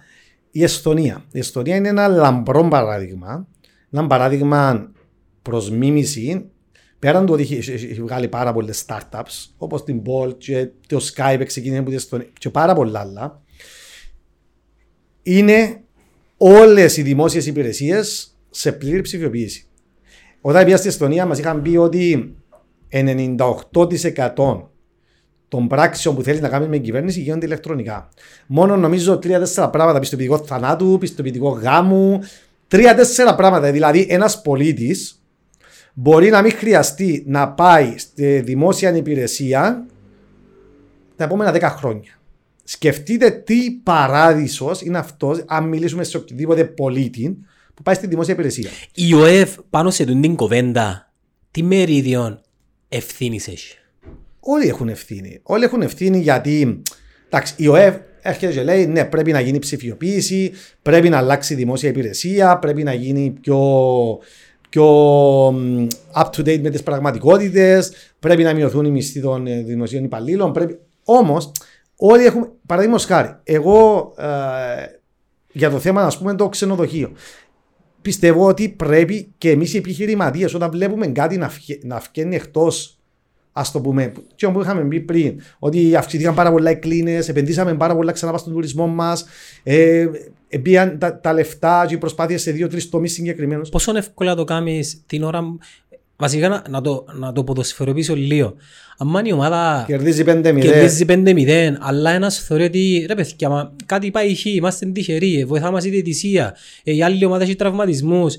[0.53, 1.25] Η Εστονία.
[1.33, 3.47] Η Εστονία είναι ένα λαμπρό παράδειγμα.
[3.93, 4.93] Ένα παράδειγμα
[5.43, 6.51] προς μίμηση.
[6.99, 11.81] Πέραν του ότι έχει, βγάλει πάρα πολλές startups, όπως την Bolt και το Skype ξεκίνησε
[11.81, 13.43] από την Εστονία και πάρα πολλά άλλα.
[15.23, 15.81] Είναι
[16.37, 19.65] όλες οι δημόσιες υπηρεσίες σε πλήρη ψηφιοποίηση.
[20.41, 22.37] Όταν πήγα στην Εστονία, μας είχαν πει ότι
[22.89, 24.69] 98%
[25.49, 28.09] των πράξεων που θέλεις να κάνεις με την κυβέρνηση γίνονται ηλεκτρονικά.
[28.47, 32.21] Μόνο νομίζω 3-4 πράγματα, πιστοποιητικό θανάτου, πιστοποιητικό γάμου,
[32.71, 33.71] 3-4 πράγματα.
[33.73, 35.23] Δηλαδή, ένας πολίτης
[35.95, 39.87] μπορεί να μην χρειαστεί να πάει στη δημόσια υπηρεσία
[41.17, 42.21] τα επόμενα 10 χρόνια.
[42.65, 47.39] Σκεφτείτε τι παράδεισος είναι αυτός, αν μιλήσουμε σε οποιοδήποτε πολίτη
[47.75, 48.71] που πάει στη δημόσια υπηρεσία.
[48.95, 51.13] Η ΟΕΒ πάνω σε την κοβέντα,
[51.51, 52.41] τι μερίδιο
[52.89, 53.77] ευθύνης έχει;
[54.41, 55.41] Όλοι έχουν ευθύνη.
[55.43, 56.83] Όλοι έχουν ευθύνη γιατί
[57.27, 60.53] εντάξει, η ΟΕΒ έρχεται και λέει ναι, πρέπει να γίνει ψηφιοποίηση,
[60.83, 63.59] πρέπει να αλλάξει η δημόσια υπηρεσία, πρέπει να γίνει πιο,
[64.69, 64.87] πιο
[66.15, 70.53] up to date με τις πραγματικότητες, πρέπει να μειωθούν οι μισθοί των ε, δημοσίων υπαλλήλων.
[70.53, 70.79] Πρέπει...
[71.05, 71.53] Όμως,
[72.03, 74.25] Όλοι έχουμε, παραδείγματος χάρη, εγώ ε,
[75.53, 77.13] για το θέμα, ας πούμε, το ξενοδοχείο.
[78.03, 83.00] Πιστεύω ότι πρέπει και εμείς οι επιχειρηματίες, όταν βλέπουμε κάτι να, φυ, να βγαίνει εκτός,
[83.53, 87.75] ας το πούμε, και όπω είχαμε πει πριν, ότι αυξήθηκαν πάρα πολλά οι κλίνες, επενδύσαμε
[87.75, 89.25] πάρα πολλά ξανά στον τουρισμό μας,
[89.63, 90.07] ε,
[90.99, 93.69] τα, τα λεφτά και οι προσπάθειες σε δύο-τρεις τομείς συγκεκριμένους.
[93.69, 95.59] Πόσο εύκολα το κάνεις την ώρα
[96.21, 98.55] Βασικά να, να, το, να το ποδοσφαιροποιήσω λίγο.
[98.99, 104.11] Αν η ομάδα κερδίζει 5-0, κερδίζει 5-0 αλλά ένας θεωρεί ότι ρε παιδιά, μα, κάτι
[104.11, 108.37] πάει χ, είμαστε τυχεροί, βοηθά μας η διαιτησία, ε, η άλλη ομάδα έχει τραυματισμούς.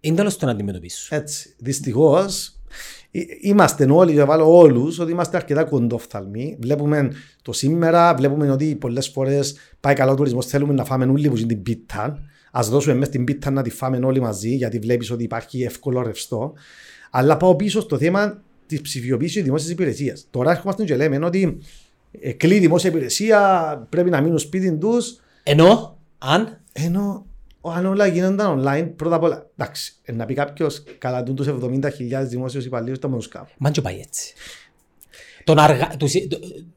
[0.00, 1.18] Είναι τέλος το να αντιμετωπίσουν.
[1.18, 1.54] Έτσι.
[1.58, 2.55] Δυστυχώς
[3.40, 6.56] είμαστε όλοι, για βάλω όλους, ότι είμαστε αρκετά κοντόφθαλμοι.
[6.60, 7.12] Βλέπουμε
[7.42, 10.46] το σήμερα, βλέπουμε ότι πολλές φορές πάει καλό ο τουρισμός.
[10.46, 12.18] Θέλουμε να φάμε όλοι που είναι την πίτα.
[12.50, 16.02] Α δώσουμε μέσα την πίτα να τη φάμε όλοι μαζί, γιατί βλέπεις ότι υπάρχει εύκολο
[16.02, 16.52] ρευστό.
[17.10, 20.26] Αλλά πάω πίσω στο θέμα της ψηφιοποίησης δημόσιας υπηρεσίας.
[20.30, 21.58] Τώρα έρχομαστε και λέμε ότι
[22.20, 25.20] ε, κλείνει η δημόσια υπηρεσία, πρέπει να μείνουν σπίτι τους.
[25.42, 27.26] Ενώ, αν; Ενώ,
[27.70, 29.46] αν όλα γίνονταν online, πρώτα απ' όλα.
[29.56, 33.48] Εντάξει, ε, να πει κάποιος καλά τους 70.000 δημόσιους υπαλλήλους, το μονοσκάφο.
[33.58, 34.34] Μαν και πάει έτσι.
[35.44, 35.90] Τον, αργα...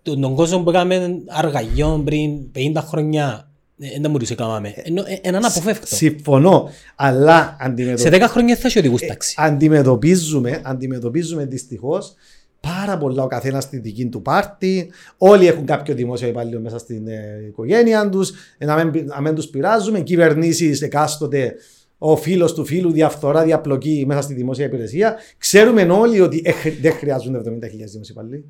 [0.02, 4.74] τον, τον κόσμο που έκαμε αργαγιών πριν 50 χρόνια δεν θα μπορούσε να κάνουμε.
[5.22, 5.96] Έναν αποφεύκτο.
[5.96, 7.58] Συμφωνώ, αλλά
[7.94, 9.36] Σε 10 χρόνια θα έχει οδηγούς τάξη.
[9.38, 12.14] Αντιμετωπίζουμε, αντιμετωπίζουμε δυστυχώς
[12.60, 14.92] πάρα πολλά ο καθένας στη δική του πάρτη.
[15.18, 18.32] Όλοι έχουν κάποιο δημόσιο υπάλληλο μέσα στην ε, οικογένεια τους.
[18.58, 20.00] Να μην, μην τους πειράζουμε.
[20.00, 21.56] Κυβερνήσεις εκάστοτε
[22.02, 25.16] ο φίλος του φίλου, διαφθορά, διαπλοκή μέσα στη δημόσια υπηρεσία.
[25.38, 26.44] Ξέρουμε όλοι ότι
[26.82, 28.46] δεν χρειάζονται 70.000 δημόσιοι υπαλλήλοι.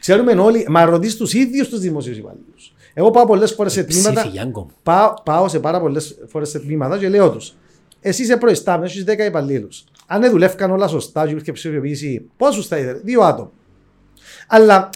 [0.00, 2.74] Ξέρουμε όλοι, μα ρωτήσει τους ίδιους τους δημόσιου υπαλλήλους.
[2.94, 4.32] Εγώ πάω πολλές φορές σε τμήματα.
[4.82, 7.54] Πάω, πάω σε πάρα πολλές φορές σε τμήματα και λέω τους.
[8.00, 9.84] Εσύ είσαι προϊστάμενο, έχει 10 υπαλλήλους.
[10.06, 13.50] Αν δεν δουλεύκαν όλα σωστά, και υπήρχε ψηφιοποίηση, πόσου θα ήθελε, δύο άτομα.
[14.48, 14.90] Αλλά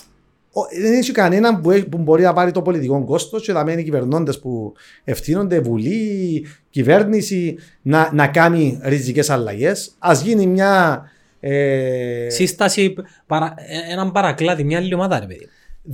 [0.53, 3.65] Ο- Δεν έχει κανέναν που, έχει- που μπορεί να πάρει το πολιτικό κόστος και θα
[3.65, 4.73] μένει οι κυβερνώντες που
[5.05, 9.95] ευθύνονται, βουλή, κυβέρνηση, να, να κάνει ριζικές αλλαγές.
[9.99, 11.03] Α γίνει μια.
[11.41, 12.95] Ε, Σύσταση,
[13.27, 15.49] παρα, ε, έναν παρακλάδι, μια άλλη ομάδα, ρε παιδί.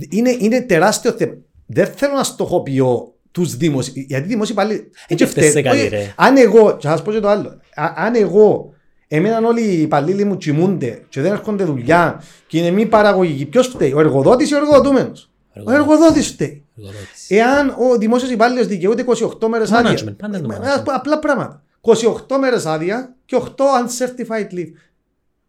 [0.09, 1.33] είναι, είναι τεράστιο θέμα.
[1.65, 4.03] Δεν θέλω να στοχοποιώ τους δημοσίου.
[4.07, 4.89] Γιατί οι δημόσιοι πάλι.
[5.07, 6.13] Έτσι φταίει σε κάτι, ρε.
[6.15, 6.77] Αν εγώ.
[6.77, 7.49] Και θα σας πω και το άλλο.
[7.75, 8.73] Α- αν εγώ.
[9.15, 13.45] Εμέναν όλοι οι υπαλλήλοι μου κοιμούνται και δεν έρχονται δουλειά και είναι μη παραγωγικοί.
[13.45, 15.29] Ποιος φταίει, ο εργοδότης ή ο εργοδοτούμενος;
[15.65, 16.65] Ο εργοδότης φταίει.
[16.77, 17.29] Εργοδότης.
[17.29, 19.91] Εάν ο δημόσιος υπάλληλος δικαιούται 28 μέρες άδεια.
[19.91, 20.83] Management, πάντα είναι το Ε, management.
[20.85, 21.63] Απλά πράγματα.
[21.81, 24.71] 28 μέρες άδεια και 8 uncertified leave.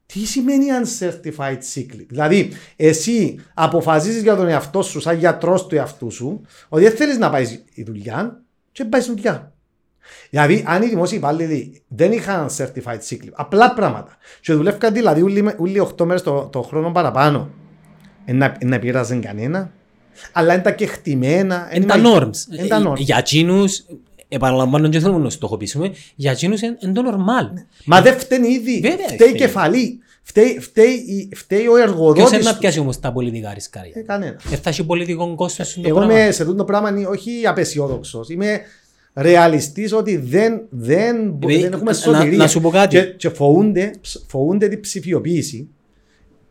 [0.06, 5.74] Τι σημαίνει uncertified sick leave; Δηλαδή, εσύ αποφασίζεις για τον εαυτό σου, σαν γιατρός του
[5.74, 8.42] εαυτού σου, ότι δεν θέλεις να πάει η δουλειά
[8.72, 9.52] και δεν πάει δουλειά.
[10.30, 15.22] Δηλαδή, αν οι δημόσιοι υπάλληλοι δεν είχαν certified sick leave, απλά πράγματα, και δουλεύκαν δηλαδή
[15.22, 17.50] όλοι, όλοι 8 μέρες το, το χρόνο παραπάνω,
[18.26, 19.72] να, να πειράζουν κανένα,
[20.32, 21.70] αλλά είναι τα κεκτημένα.
[21.74, 22.58] Είναι τα norms.
[22.58, 22.96] Είναι τα Ε, norms.
[22.96, 23.84] Για εκείνους,
[24.28, 27.52] επαναλαμβάνω και θέλουμε να στοχοποιήσουμε, για εκείνους είναι είναι το normal.
[27.84, 28.80] Μα δεν φταίνει ήδη.
[28.80, 29.28] Βέβαια φταίει φταίει.
[29.30, 29.98] η κεφαλή.
[30.22, 32.34] Φταίει, φταίει, η- φταίει ο Ποιος εργοδότη.
[32.34, 34.36] είναι να πιάσει όμως τα πολιτικά ρισκάρια; Ε, κανένα.
[34.48, 36.20] Δεν θα έχει πολιτικό κόστος στο Εγώ πράγμα.
[36.20, 38.28] είμαι σε αυτό το πράγμα είναι όχι απεσιόδοξος.
[38.30, 38.60] Είμαι
[39.16, 42.36] ρεαλιστής ότι δεν, δεν, μπο- Επειδή, δεν έχουμε να- σωτηρία.
[42.36, 42.96] να σου πω κάτι.
[42.96, 43.90] Και, και φοβούνται,
[44.26, 45.68] φοβούνται την ψηφιοποίηση.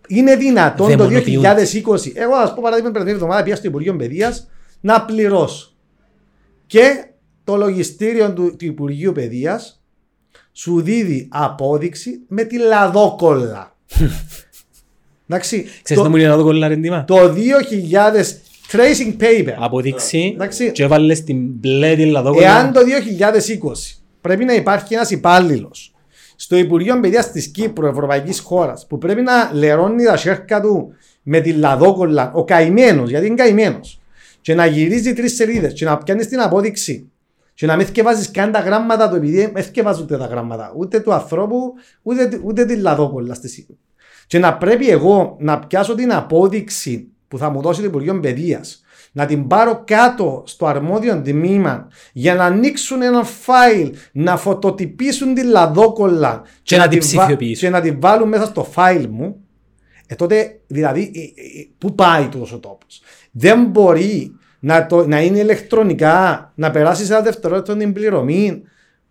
[0.08, 1.54] Είναι δυνατόν το Δαιμονοποιούνται.
[1.56, 4.48] 2020, εγώ ας πω παράδειγμα την περασμένη εβδομάδα πήγα στο Υπουργείο Παιδείας
[4.82, 5.74] να πληρώσω.
[6.68, 7.06] Και
[7.44, 9.84] το λογιστήριο του, του Υπουργείου Παιδείας
[10.52, 13.76] σου δίδει απόδειξη με τη λαδόκολλα.
[15.28, 15.64] Εντάξει.
[15.84, 17.06] Ξέρεις να το, μου λέει να δω κολλάρει τιμά.
[17.06, 17.34] το 2000
[18.72, 19.54] tracing paper.
[19.60, 20.72] Αποδείξει Εντάξει.
[20.72, 22.46] και έβαλες την μπλε την λαδόκολλα.
[22.48, 25.94] Εάν το 2020 πρέπει να υπάρχει ένας υπάλληλος
[26.36, 30.94] στο Υπουργείο Παιδείας της Κύπρου, Ευρωπαϊκής χώρας, που πρέπει να λερώνει τα σέρκα του
[31.24, 34.00] με τη λαδόκολλα, ο καημένος, γιατί είναι καημένος,
[34.42, 37.10] και να γυρίζει τρεις σελίδες και να πιάνει την απόδειξη
[37.54, 41.00] και να μην θκευάζεις καν τα γράμματα του, επειδή δεν θκευάζουν ούτε τα γράμματα, ούτε
[41.00, 43.34] του ανθρώπου, ούτε, ούτε τη λαδόκολλα.
[43.34, 43.68] στη-
[44.28, 48.84] Και να πρέπει εγώ να πιάσω την απόδειξη που θα μου δώσει το Υπουργείο Παιδείας,
[49.12, 55.44] να την πάρω κάτω στο αρμόδιο τμήμα για να ανοίξουν ένα φάιλ, να φωτοτυπήσουν τη
[55.44, 57.64] λαδόκολλα Και να την τη βα- ψηφιοποιήσουν.
[57.64, 59.36] και να την βάλουν μέσα στο φάιλ μου,
[60.08, 65.08] ε, τότε δηλαδή ε, ε, ε, πού πάει τούτος ο τόπος; Δεν μπορεί να, το,
[65.08, 68.62] να είναι ηλεκτρονικά, να περάσει σε ένα δευτερόλεπτο την πληρωμή,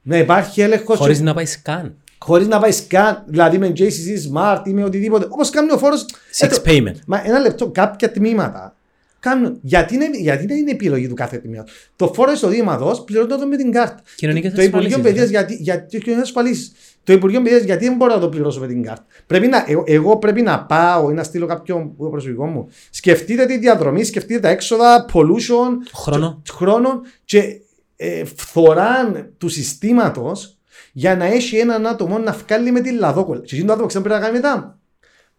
[0.03, 1.95] να υπάρχει έλεγχος Χωρίς να πάει σκάν.
[2.25, 5.27] Χωρίς να πάει σκάν, δηλαδή με JCC Smart ή με οτιδήποτε.
[5.29, 6.07] Όπως κάνει ο φόρος.
[6.41, 6.95] Six payment.
[7.07, 8.77] Μα ένα λεπτό, κάποια τμήματα
[9.25, 9.59] κάνουν.
[9.63, 11.73] Γιατί είναι, γιατί δεν είναι επιλογή του κάθε τμήματος.
[11.97, 14.03] Το φόρο εισοδήματος πληρώνεται το με την κάρτα.
[14.17, 15.55] Κοινωνικές το Υπουργείο ασφαλίσεις, Παιδείας γιατί.
[15.63, 16.73] γιατί κοινωνικές ασφαλίσεις.
[17.05, 19.07] Το Υπουργείο Παιδείας γιατί δεν μπορώ να το πληρώσω με την κάρτα.
[19.27, 22.69] Πρέπει να, εγώ, εγώ πρέπει να πάω ή να στείλω κάποιον το προσωπικό μου.
[22.91, 26.43] Σκεφτείτε τη διαδρομή, σκεφτείτε τα έξοδα, pollution, Χρόνο.
[26.51, 27.61] χρόνων και
[27.97, 30.54] ε, φθοράν του συστήματος
[30.97, 33.41] για να έχει έναν άτομο να βγάλει με τη λαδόκολλα.
[33.41, 34.79] Και εκείνο το άτομο ξέρει τι πρέπει να κάνει μετά.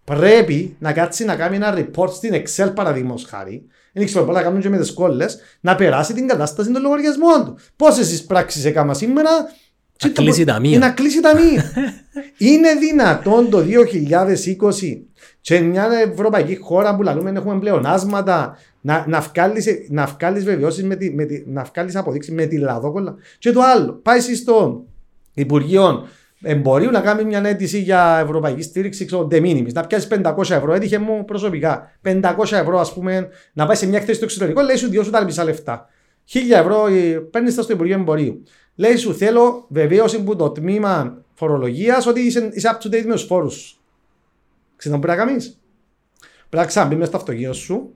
[0.03, 3.65] Πρέπει να κάτσει να κάνει ένα report στην Excel παραδείγματος χάρη.
[3.93, 7.45] Δεν ξέρω πολλά να κάνουν και με τις κόλλες, να περάσει την κατάσταση των λογαριασμών
[7.45, 7.57] του.
[7.75, 9.47] Πόσε εισπράξει έκανα σήμερα, Να
[9.97, 10.75] και το- κλείσει τα μία.
[10.75, 11.71] ή Να κλείσει τα μία.
[12.37, 15.07] Είναι δυνατόν το 2020
[15.41, 20.95] σε μια ευρωπαϊκή χώρα που λαλούμε έχουμε πλεονάσματα να, να βγάλεις, να βγάλεις βεβαιώσεις με
[20.95, 24.85] τη, με τη, να βγάλεις αποδείξεις με τη λαδόκολλα και το άλλο πάει εσύ στο
[25.35, 26.07] Υπουργείο
[26.41, 30.73] Εμπορίου να κάνει μια αίτηση για ευρωπαϊκή στήριξη ξέρω, de minimis, να πιάσει 500 ευρώ.
[30.73, 32.21] Έτυχε μου προσωπικά 500
[32.51, 35.43] ευρώ, ας πούμε, να πάει σε μια εκθέση στο εξωτερικό, λέει σου διώσου τα μισά
[35.43, 35.89] λεφτά.
[36.33, 36.87] 1000 ευρώ
[37.31, 38.43] παίρνεις τα στο Υπουργείο Εμπορίου.
[38.75, 43.13] Λέει σου θέλω βεβαίωση που το τμήμα φορολογίας ότι είσαι, είσαι up to date με
[43.13, 43.79] τους φόρους.
[44.75, 45.59] Ξέρετε τι πρέπει να κάνεις;
[46.49, 47.93] Πρέπει να ξαναμπεί μέσα στο αυτοκίνητο σου,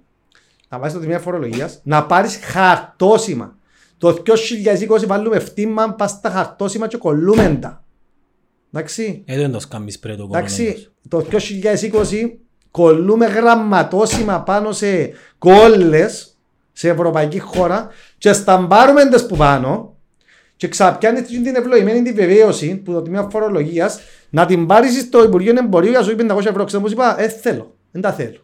[0.70, 3.58] να πάει στο τμήμα φορολογίας, να πάρεις χαρτόσημα.
[4.00, 7.84] Το 2020 βάλουμε φτύμα, πας στα χαρτόσημα και κολλούμε τα.
[8.74, 9.24] Εντάξει.
[9.26, 12.32] Εδώ είναι το σκάμπις πρέπει το Εντάξει, το 2020
[12.72, 16.38] κολλούμε γραμματόσημα πάνω σε κόλλες
[16.72, 17.88] σε ευρωπαϊκή χώρα
[18.18, 19.96] και σταμπάρουμε τις που πάνω
[20.56, 25.54] και ξαπιάνεις την ευλογημένη τη βεβαίωση που το τμήμα φορολογίας να την πάρεις στο Υπουργείο
[25.58, 26.64] Εμπορίου για σου πει 500 ευρώ.
[26.64, 27.76] Ξέρω πώ είπα, ε, θέλω.
[27.92, 28.40] Δεν τα θέλω.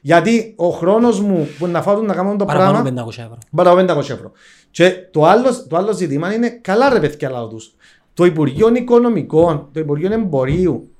[0.00, 2.64] Γιατί ο χρόνος μου που να φάω να κάνω το πράγμα.
[2.64, 3.38] Παραπάνω 500 ευρώ.
[3.56, 4.32] Παραπάνω 500 ευρώ.
[4.70, 7.74] Και το άλλο, το άλλο ζήτημα είναι καλά ρε παιδιά λαό τους.
[8.14, 10.90] Το Υπουργείο Οικονομικών, το Υπουργείο Εμπορίου,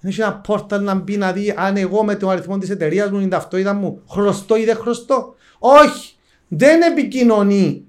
[0.00, 3.10] δεν έχει ένα πόρταλ να μπει να δει αν εγώ με τον αριθμό της εταιρείας
[3.10, 5.34] μου, την ταυτότητα μου, χρωστώ ή δεν χρωστώ.
[5.58, 6.14] Όχι!
[6.48, 7.84] Δεν επικοινωνεί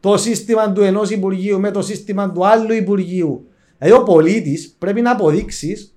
[0.00, 3.46] το σύστημα του ενός Υπουργείου με το σύστημα του άλλου Υπουργείου.
[3.78, 5.94] Δηλαδή ο πολίτης πρέπει να αποδείξεις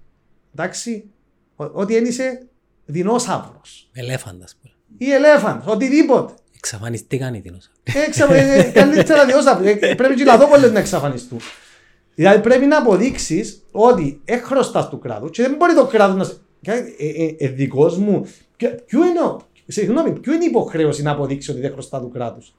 [0.53, 1.09] εντάξει,
[1.55, 2.47] ο- ότι δεν είσαι
[2.85, 3.89] δεινόσαυρος.
[3.93, 4.57] Ελέφαντας.
[4.97, 6.33] Ή ελέφαντ, οτιδήποτε.
[6.71, 7.77] Εξαφανιστήκαν οι δεινόσαυροι.
[8.07, 9.77] Έξα, ε, ε, καλύτερα διόσαυροι.
[9.81, 11.39] Ε, Πρέπει και οι λαδόπολες να εξαφανιστούν.
[12.15, 16.23] Δηλαδή πρέπει να αποδείξεις ότι έχει χρωστάς του κράτους και δεν μπορεί το κράτος να.
[16.23, 16.33] σε-
[16.65, 18.27] Ε, ε, ε, δικός μου.
[18.57, 22.09] Ποιο ποιο είναι, ο- συγγνώμη, ποιο είναι η υποχρέωση να αποδείξεις ότι δεν χρωστά του
[22.13, 22.53] κράτους;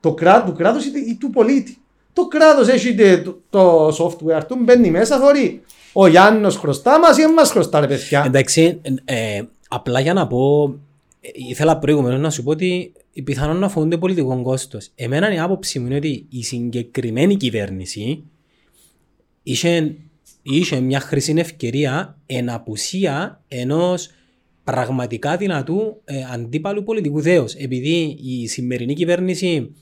[0.00, 1.76] Το κράτο του κράτους ή, ή του πολίτη.
[2.12, 5.62] Το κράτος έχει τε- το, το software του, μπαίνει μέσα, θωρεί.
[5.92, 8.22] Ο Γιάννης χρωστά μας ή μα χρωστά, ρε παιδιά.
[8.26, 10.83] Εντάξει, ε, απλά για να πω, ε,
[11.32, 12.92] ήθελα προηγουμένως να σου πω ότι
[13.24, 14.90] πιθανόν να φοβούνται πολιτικό κόστος.
[14.94, 18.24] Εμένα η άποψη μου είναι ότι η συγκεκριμένη κυβέρνηση
[19.42, 19.96] είχε,
[20.42, 24.10] είχε μια χρυσή ευκαιρία εν απουσία ενός
[24.64, 27.54] πραγματικά δυνατού ε, αντίπαλου πολιτικού δέους.
[27.54, 29.74] Επειδή η σημερινή κυβέρνηση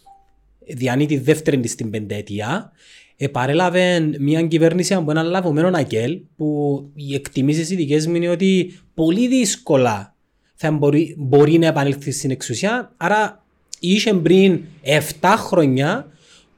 [0.66, 2.72] διανύει τη δεύτερη της στην πενταετία,
[3.16, 8.72] επαρέλαβε μια κυβέρνηση από έναν λαβωμένο ακέλ που οι εκτιμήσεις οι δικές μου είναι ότι
[8.94, 10.11] πολύ δύσκολα
[10.54, 12.92] θα μπορεί, μπορεί να επανέλθει στην εξουσία.
[12.96, 13.44] Άρα
[13.78, 14.60] είχε πριν
[15.20, 16.06] 7 χρόνια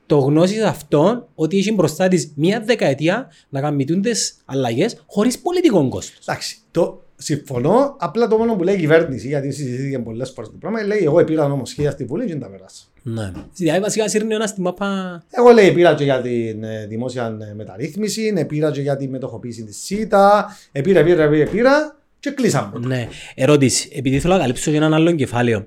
[0.06, 5.88] το γνώση αυτόν ότι είχε μπροστά της μία δεκαετία να καμπιτούν τις αλλαγές χωρίς πολιτικό
[5.88, 6.18] κόστος.
[6.26, 7.96] Εντάξει, το συμφωνώ.
[7.98, 11.24] Απλά το μόνο που λέει η κυβέρνηση, γιατί συζητήθηκε πολλές φορές το πράγμα, λέει: Εγώ
[11.24, 12.84] πήρα νομοσχέδια στη Βουλή και δεν τα πέρασα.
[13.02, 13.32] Ναι.
[13.54, 17.54] Δηλαδή βασικά σύρνει ένας στη μάπα Εγώ λέει πήρα και για την ε, δημόσια ε,
[17.54, 22.30] μεταρρύθμιση, ε, πήρα και για τη μετοχοποίηση της ΣΥΤΑ, ε, πήρα, πήρα, πήρα, πήρα και
[22.30, 22.86] κλείσαμε.
[22.86, 23.08] Ναι.
[23.34, 23.88] Ερώτηση.
[23.92, 25.66] Επειδή θέλω να καλύψω για έναν άλλο κεφάλαιο.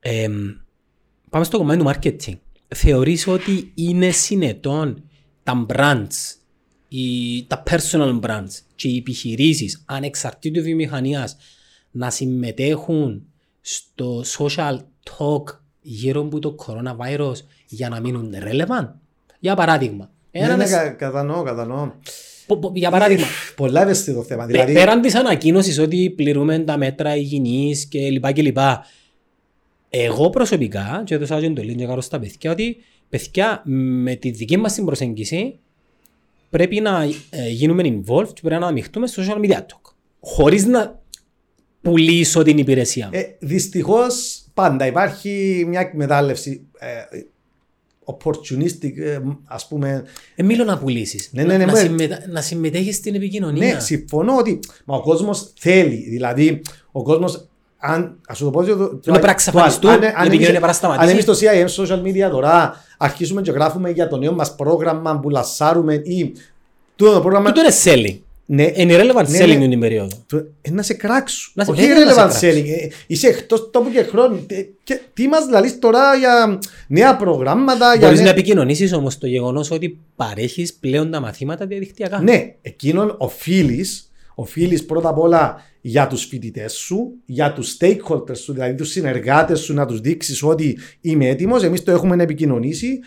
[0.00, 0.28] Ε,
[1.30, 2.38] πάμε στο κομμάτι του marketing.
[2.74, 5.04] Θεωρείς ότι είναι συνετόν
[5.42, 6.34] τα brands,
[6.88, 11.36] οι, τα personal brands και οι επιχειρήσεις ανεξαρτήτου βιομηχανίας
[11.90, 13.26] να συμμετέχουν
[13.60, 17.34] στο social talk γύρω από το coronavirus
[17.66, 18.88] για να μείνουν relevant;
[19.38, 20.10] Για παράδειγμα.
[20.30, 21.90] Ναι, Έναν ναι, εσ- κα- κατανοώ, κατανοώ.
[22.46, 23.26] Πο- πο- για παράδειγμα,
[23.56, 24.42] Πολλά ευαίσθητο θέμα.
[24.44, 28.84] Πε- Δηλαδή, Πέραν της ανακοίνωσης ότι πληρούμε τα μέτρα υγιεινής και λοιπά και λοιπά,
[29.90, 32.76] εγώ προσωπικά, και έδωσα και το link και κάνω στα παιδιά, ότι
[33.08, 33.62] παιδιά
[34.04, 35.58] με τη δική μας την προσέγγιση
[36.50, 39.92] πρέπει να ε, γίνουμε involved και πρέπει να ανοιχτούμε στο social media talk.
[40.20, 41.00] Χωρίς να
[41.82, 43.10] πουλήσω την υπηρεσία μου.
[43.14, 46.86] ε, Δυστυχώς πάντα υπάρχει μια εκμετάλλευση ε,
[48.06, 50.04] opportunistic, ε, ας πούμε.
[50.34, 51.28] Ε, μιλώ να πουλήσεις.
[51.32, 51.78] Ναι, ναι, ναι, να, ναι.
[51.78, 52.18] συμμετα...
[52.28, 53.74] να συμμετέχεις στην επικοινωνία.
[53.74, 56.06] Ναι, συμφωνώ ότι μα ο κόσμος θέλει.
[56.08, 57.48] Δηλαδή, ο κόσμος.
[57.78, 60.48] Αν, ας σου το πω, το, το, πρέπει να εξαφανιστούν, αν- η αν επικοινωνία εμείς-
[60.48, 61.04] πρέπει να σταματήσει.
[61.04, 65.20] Αν εμείς στο CIM social media τώρα αρχίσουμε και γράφουμε για το νέο μας πρόγραμμα
[65.20, 66.32] που λασάρουμε ή
[66.96, 67.52] τούτο το πρόγραμμα.
[67.52, 68.18] Τούτο είναι selling.
[68.48, 69.68] Ναι, Είναι irrelevant Ναι, selling ναι.
[69.68, 70.16] την περίοδο.
[70.26, 71.52] το- ε, να σε κράξουν.
[71.56, 72.48] Να σε- Όχι βέβαια να σε relevant κράξουν.
[72.48, 72.68] selling.
[72.82, 74.44] Ε, Είσαι εκτός τόπου και χρόνου.
[74.46, 77.90] Ε, και Τι μας λαλείς τώρα για νέα προγράμματα.
[77.96, 82.20] για Μπορείς νέα- να επικοινωνήσεις όμως το γεγονός ότι παρέχεις πλέον τα μαθήματα διαδικτυακά.
[82.22, 88.52] Ναι, εκείνον οφείλεις οφείλεις πρώτα απ' όλα για τους φοιτητές σου, για τους stakeholders σου,
[88.52, 92.98] δηλαδή τους συνεργάτες σου να τους δείξεις ότι είμαι έτοιμος, εμείς το έχουμε επικοινωνήσει.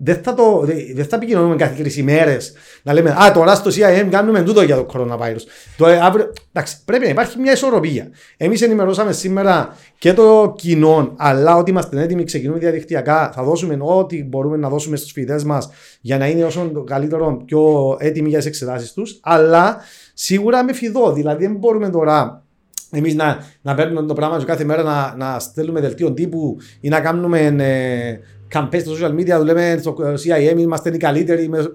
[0.00, 3.70] Δεν θα, το, δεν δεν θα επικοινωνούμε κάθε τρεις ημέρες να λέμε «Α, τώρα στο
[3.70, 5.40] CIM κάνουμε τούτο για το coronavirus».
[5.76, 8.08] Το, ε, αύριο, εντάξει, πρέπει να υπάρχει μια ισορροπία.
[8.36, 14.24] Εμείς ενημερώσαμε σήμερα και το κοινό, αλλά ότι είμαστε έτοιμοι, ξεκινούμε διαδικτυακά, θα δώσουμε ό,τι
[14.24, 15.70] μπορούμε να δώσουμε στους φοιτητές μας
[16.00, 19.76] για να είναι όσο το καλύτερο πιο έτοιμοι για τις εξετάσεις τους, αλλά
[20.14, 22.42] σίγουρα με φιδό, δηλαδή δεν μπορούμε τώρα
[22.90, 26.88] εμείς να, να παίρνουμε το πράγμα και κάθε μέρα να, να στέλνουμε δελτίο τύπου ή
[26.88, 28.18] να κάνουμε ε,
[28.54, 31.48] campaign στα social media, δουλεύουμε στο CIM, είμαστε οι καλύτεροι.
[31.48, 31.72] με-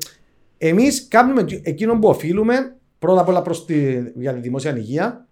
[0.57, 3.75] Εμείς κάνουμε εκείνο που οφείλουμε πρώτα απ' όλα προς τη,
[4.15, 5.27] για τη δημόσια υγεία.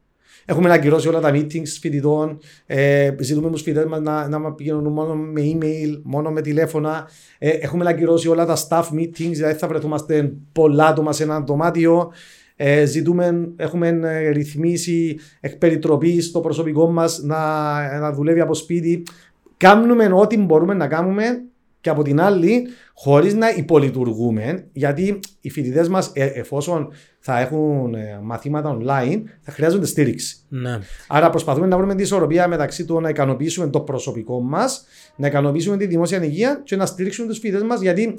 [0.46, 2.40] Έχουμε ακυρώσει όλα τα meetings φοιτητών.
[2.66, 7.10] Ε, ζητούμε τους φοιτητές μας να, να μας πηγαίνουν μόνο με email, μόνο με τηλέφωνα.
[7.38, 12.12] Ε, έχουμε ακυρώσει όλα τα staff meetings, δηλαδή θα βρεθούμαστε πολλά άτομα σε ένα δωμάτιο.
[12.56, 17.38] Ε, ζητούμε, έχουμε ε, ρυθμίσει εκ περιτροπής στο προσωπικό μας να,
[18.00, 19.04] να δουλεύει από σπίτι.
[19.62, 21.44] Κάνουμε ό,τι μπορούμε να κάνουμε
[21.82, 27.94] και από την άλλη χωρίς να υπολειτουργούμε γιατί οι φοιτητές μας ε, εφόσον θα έχουν
[27.94, 30.38] ε, μαθήματα online θα χρειάζονται στήριξη.
[30.48, 30.80] Ναι.
[31.08, 34.86] Άρα προσπαθούμε να βρούμε τη ισορροπία μεταξύ του να ικανοποιήσουμε το προσωπικό μας,
[35.16, 38.14] να ικανοποιήσουμε τη δημόσια υγεία και να στηρίξουμε τους φοιτητές μας γιατί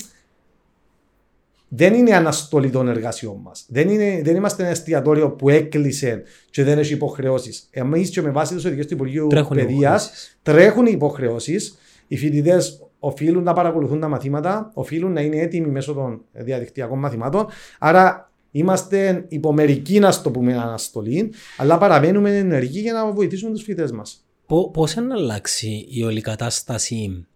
[1.74, 3.64] δεν είναι αναστολή των εργασιών μας.
[3.68, 7.68] Δεν, είναι, δεν είμαστε ένα εστιατόριο που έκλεισε και δεν έχει υποχρεώσεις.
[7.70, 10.38] Εμείς και με βάση τι οδηγίε του Υπουργείου Τρέχουν Παιδείας υποχρεώσεις.
[10.42, 11.78] τρέχουν οι υποχρεώσεις.
[12.06, 17.46] Οι φοιτητές οφείλουν να παρακολουθούν τα μαθήματα, οφείλουν να είναι έτοιμοι μέσω των διαδικτυακών μαθημάτων.
[17.78, 23.92] Άρα είμαστε υπομερικοί, να στο πούμε, αναστολή, αλλά παραμένουμε ενεργοί για να βοηθήσουμε τους φοιτητές
[23.92, 24.26] μας.
[24.46, 27.26] Πώ πώς να αλλάξει η όλη κατάσταση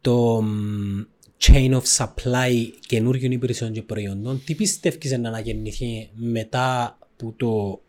[0.00, 1.00] το μ,
[1.38, 7.80] chain of supply καινούριων υπηρεσιών και προϊόντων, τι πιστεύεις να αναγεννηθεί μετά που το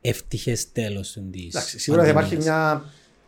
[0.00, 2.84] ευτυχές τέλος του της Εντάξει, σίγουρα θα υπάρχει πανδημίας; μια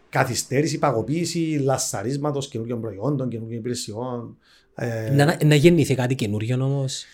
[0.08, 4.36] καθυστέρηση, παγωποίηση, λασσαρίσματο καινούριων προϊόντων, καινούριων υπηρεσιών.
[4.74, 7.04] Ε, Να, να γεννηθεί κάτι καινούριο όμως;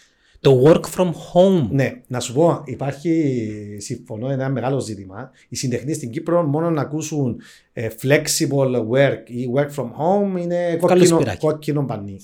[0.40, 1.68] Το work from home.
[1.70, 5.30] Ναι, να σου πω, υπάρχει, συμφωνώ, ένα μεγάλο ζήτημα.
[5.48, 7.40] Οι συντεχνείς στην Κύπρο μόνο να ακούσουν
[7.72, 11.46] ε, flexible work ή work from home είναι κόκκινο, σπυράκι.
[11.46, 12.16] κόκκινο πανί.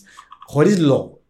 [0.50, 1.20] Χωρίς λόγο.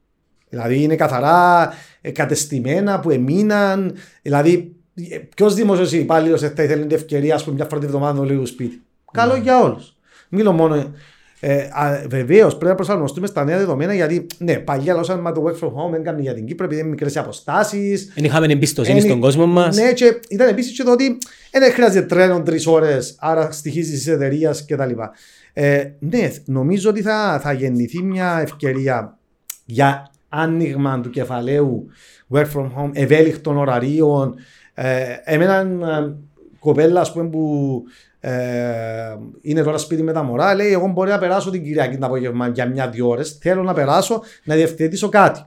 [0.49, 3.95] Δηλαδή είναι καθαρά ε, κατεστημένα που εμείναν.
[4.23, 4.77] Δηλαδή,
[5.37, 8.47] ποιος δημόσιο υπάλληλος θα ήθελε την ευκαιρία, ας πούμε, μια φορά τη βδομάδα να λίγο
[8.47, 8.83] σπίτι.
[9.13, 9.97] Καλό για όλους.
[10.29, 10.95] Μιλώ μόνο.
[11.41, 11.69] Ε,
[12.09, 15.91] Βεβαίως πρέπει να προσαρμοστούμε στα νέα δεδομένα γιατί ναι, παλιά λόγω το work from home
[15.91, 18.13] δεν κάνει για την Κύπρο επειδή είναι μικρές αποστάσεις.
[18.15, 19.77] Δεν είχαμε εμπιστοσύνη Είναι- στον κόσμο μας.
[19.77, 21.19] Ναι, και ήταν επίσης και το ότι
[21.53, 24.91] δεν χρειάζεται τρένο τρεις ώρες, άρα στοιχίζεις της εταιρείας κτλ.
[25.53, 29.19] Ε, ναι, νομίζω ότι θα, θα γεννηθεί μια ευκαιρία
[29.65, 31.87] για άνοιγμα του κεφαλαίου
[32.31, 34.35] work from home, ευέλικτων ωραρίων.
[34.75, 35.55] Ε, εμένα
[35.89, 36.15] ε,
[36.59, 37.83] κοπέλα ας πούμε, που
[38.21, 38.33] ε,
[39.41, 42.49] είναι τώρα σπίτι με τα μωρά, λέει: Εγώ μπορεί να περάσω την Κυριακή το απόγευμα
[42.49, 43.39] για μια-δυο ώρες.
[43.41, 45.41] Θέλω να περάσω να διευθετήσω κάτι.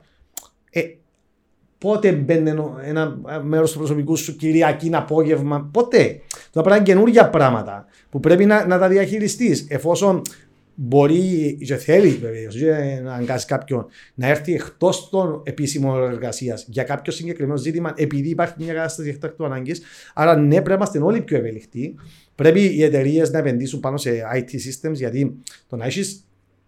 [1.84, 6.22] Ε, πότε μπαίνει ενο- ένα μέρος του προσωπικού σου Κυριακή απόγευμα, ποτέ.
[6.52, 9.66] Θα πρέπει να είναι καινούργια πράγματα που πρέπει να, να τα διαχειριστείς.
[9.70, 10.22] Εφόσον
[10.76, 12.50] μπορεί και θέλει βεβαίω
[13.04, 18.54] να αγκάσει κάποιον να έρθει εκτός των επίσημων εργασίας για κάποιο συγκεκριμένο ζήτημα, επειδή υπάρχει
[18.58, 19.82] μια κατάσταση εκτάκτου ανάγκης.
[20.14, 21.96] Άρα, ναι, πρέπει να είμαστε όλοι πιο ευέλικτοι.
[22.36, 25.36] Πρέπει οι εταιρείες να επενδύσουν πάνω σε IT systems, γιατί
[25.70, 26.28] το να έχεις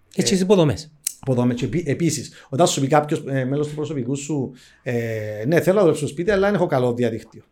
[0.10, 0.92] Και τις υποδομές.
[1.26, 1.54] Αποδόμε.
[1.54, 4.52] Και επίσης, όταν σου πει κάποιος ε, μέλος του προσωπικού σου,
[4.84, 7.44] ε, ναι, θέλω να δουλέψω στο σπίτι, αλλά δεν έχω καλό διαδίκτυο.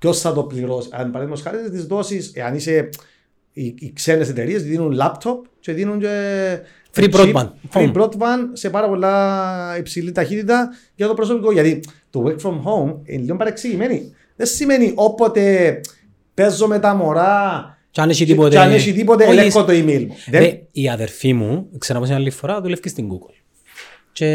[0.00, 2.88] Ποιος θα το πληρώσει, αν παραδείγματος χάρη θα τις δώσει, εάν είσαι.
[3.52, 6.08] Οι, οι ξένες εταιρείες δίνουν laptop και δίνουν και.
[6.94, 7.48] Free chip, broadband.
[7.72, 7.92] Free Home.
[7.92, 11.52] broadband σε πάρα πολλά υψηλή ταχύτητα για το προσωπικό.
[11.52, 14.14] Γιατί το work from home είναι λίγο παρεξηγημένη.
[14.36, 15.80] Δεν σημαίνει όποτε
[16.34, 18.50] παίζω με τα μωρά Και αν έχει και, τίποτε...
[18.50, 20.16] και αν έχει τίποτε Όχι, ελέγχω το email μου.
[20.30, 23.34] Δεν- Ρε, η αδερφή μου, ξέρω πως είναι άλλη φορά, δουλεύει και στην Google.
[24.12, 24.26] Και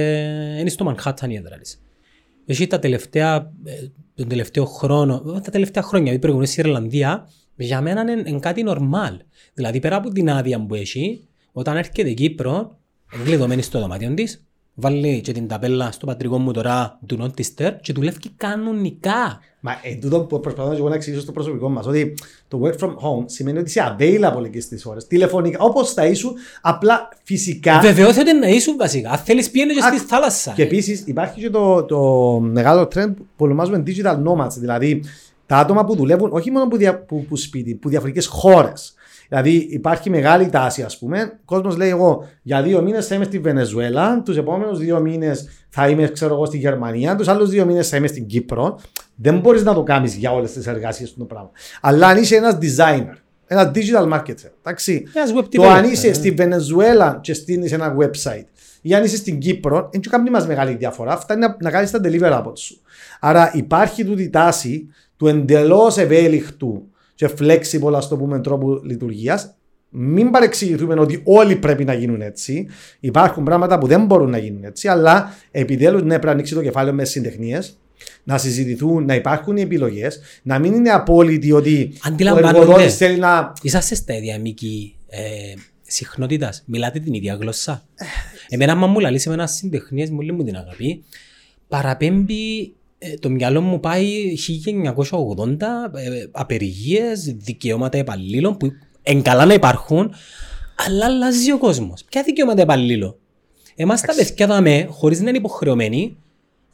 [0.60, 1.82] είναι στο Manhattan η έδρα της.
[2.46, 3.72] Έχει τα τελευταία, ε,
[4.16, 8.40] τον τελευταίο χρόνο, ε, τα τελευταία χρόνια, η προηγούμενη στην Ιρλανδία, για μένα είναι, είναι
[8.40, 9.18] κάτι νορμάλ.
[9.54, 12.78] Δηλαδή πέρα από την άδεια που έχει, όταν έρχεται Κύπρο,
[13.16, 14.46] είναι γλεδωμένη στο δωμάτιο της,
[14.76, 19.40] βάλει και την ταπέλα στο πατρικό μου τώρα του not disturb και δουλεύει κανονικά.
[19.60, 22.18] Μα εν τούτο που προσπαθώ εγώ να εξηγήσω στο προσωπικό μας, ότι
[22.48, 25.08] το work from home σημαίνει ότι είσαι available εκεί στις ώρες.
[25.08, 27.80] Τηλεφωνικά, όπως θα ήσουν, απλά φυσικά.
[27.80, 29.10] Βεβαιώθεται να ήσουν βασικά.
[29.12, 30.52] Αν θέλεις πήγαινε και στη Α, θάλασσα.
[30.56, 32.00] Και επίσης υπάρχει και το, το
[32.40, 35.04] μεγάλο trend που ονομάζουμε digital nomads, δηλαδή
[35.46, 38.94] τα άτομα που δουλεύουν όχι μόνο που, δια, που, που σπίτι, που διαφορετικές χώρες.
[39.30, 41.22] Δηλαδή υπάρχει μεγάλη τάση, ας πούμε.
[41.22, 45.50] Ο κόσμος λέει: Εγώ για δύο μήνες θα είμαι στη Βενεζουέλα, τους επόμενους δύο μήνες
[45.70, 48.80] θα είμαι, ξέρω εγώ, στη Γερμανία, τους άλλους δύο μήνες θα είμαι στην Κύπρο.
[49.16, 51.52] Δεν μπορείς να το κάνεις για όλες τις εργασίες του το πράγμα.
[51.82, 53.16] Αλλά αν είσαι ένας designer,
[53.48, 56.14] ένας digital marketer, εντάξει, Ένας web το αν developer, είσαι ε.
[56.14, 58.46] στη Βενεζουέλα και στείνεις ένα website,
[58.82, 61.18] ή αν είσαι στην Κύπρο, δεν σου κάνει μας μεγάλη διαφορά.
[61.18, 62.82] Φτάνει να, να κάνεις τα deliverables σου.
[63.20, 69.56] Άρα υπάρχει τούτη τάση του εντελώς ευέλικτου και flexible, ας το πούμε, τρόπου λειτουργίας.
[69.90, 72.68] Μην παρεξηγηθούμε ότι όλοι πρέπει να γίνουν έτσι.
[73.00, 76.62] Υπάρχουν πράγματα που δεν μπορούν να γίνουν έτσι, αλλά επιτέλου ναι, πρέπει να ανοίξει το
[76.62, 77.80] κεφάλαιο με συντεχνίες,
[78.24, 82.58] να συζητηθούν, να υπάρχουν οι επιλογές, να μην είναι απόλυτοι ότι ο Αντιλαμβάνονται.
[82.58, 83.54] εργοδότης θέλει να.
[83.62, 86.64] Είσαστε στα ίδια μήκη ε, συχνότητας.
[86.66, 87.86] Μιλάτε την ίδια γλώσσα.
[88.50, 91.04] Εμένα, άμα μου λαλείς με ένα συντεχνίες μου λέει μου την αγάπη,
[91.68, 92.72] παραπέμπει ε,
[93.20, 95.62] το μυαλό μου πάει 1980
[95.96, 98.68] ε, απεργίες, δικαιώματα υπαλλήλων που
[99.04, 100.14] εν καλά να υπάρχουν,
[100.88, 102.04] αλλά αλλάζει ο κόσμος.
[102.10, 103.16] Ποια δικαιώματα υπαλλήλων;
[103.76, 106.18] Εμάς τα παιδιά δαμε, χωρίς να είναι υποχρεωμένοι,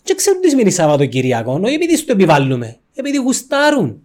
[0.03, 4.01] και ξέρουν τις σημαίνει Σαββατοκυριακό, όχι επειδή στο επιβάλλουμε, επειδή γουστάρουν.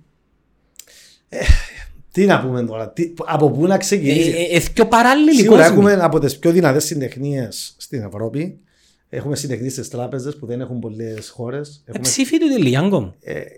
[2.13, 4.31] Τι να πούμε τώρα, τι, από πού να Ε, ξεκινήσει.
[4.51, 5.79] ε, ε, πιο παράλληλοι Σίγουρα κόσμοι.
[5.91, 8.59] έχουμε από τις πιο δυνατές συντεχνίες στην Ευρώπη.
[9.09, 11.83] Έχουμε συντεχνεί στις τράπεζες που δεν έχουν πολλές χώρες.
[11.85, 13.15] Ε, ψήφι του Τηλιάγκο μου.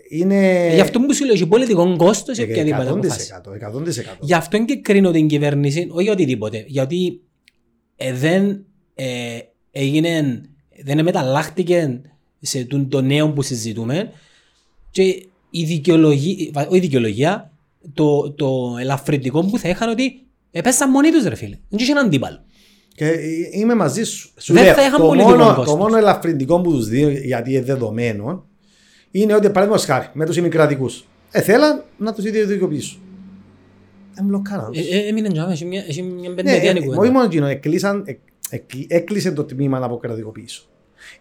[0.09, 0.71] είναι.
[0.73, 3.33] Γι' αυτό που σου λέω, έχει πολιτικό κόστος σε οποιαδήποτε αποφάση.
[3.45, 3.51] 100%.
[3.53, 4.17] 100%.
[4.19, 6.63] Γι' αυτό και κρίνω την κυβέρνηση, όχι για οτιδήποτε.
[6.67, 7.21] Γιατί
[7.95, 9.39] ε, δεν ε,
[9.71, 10.41] έγινε,
[10.83, 12.01] δεν μεταλλάχτηκε
[12.41, 14.11] σε το, το νέο που συζητούμε
[14.91, 15.03] και
[15.49, 17.51] η δικαιολογία, βα- όχι η δικαιολογία,
[17.93, 21.57] το, το ελαφρυντικό που θα είχαν ότι επέσαν μόνοι τους ρε φίλε.
[21.69, 22.43] Δεν είχε έναν αντίπαλο.
[22.99, 23.17] Και ε,
[23.51, 24.29] είμαι μαζί σου.
[24.37, 25.65] σου Δεν λέω, θα είχαν το, πολιτικό μόνο, κόστος.
[25.65, 28.45] το μόνο ελαφρυντικό που τους δίνω γιατί είναι δεδομένο
[29.11, 31.05] είναι ότι παραδείγματος χάρη με τους ημικρατικούς.
[31.31, 32.99] Ε, θέλαν να τους ιδιωτικοποιήσουν.
[34.13, 34.71] Δεν μπλοκάραν.
[34.73, 37.01] Ε, ε, έμεινε τζάμε, έχει μια, έχει μια Ναι, πενταετία ε, η κουβέντα.
[37.01, 38.19] όχι μόνο εκείνο, εκλείσαν, εκ-
[38.49, 40.63] εκ- έκλεισε το τμήμα να αποκρατικοποιήσω.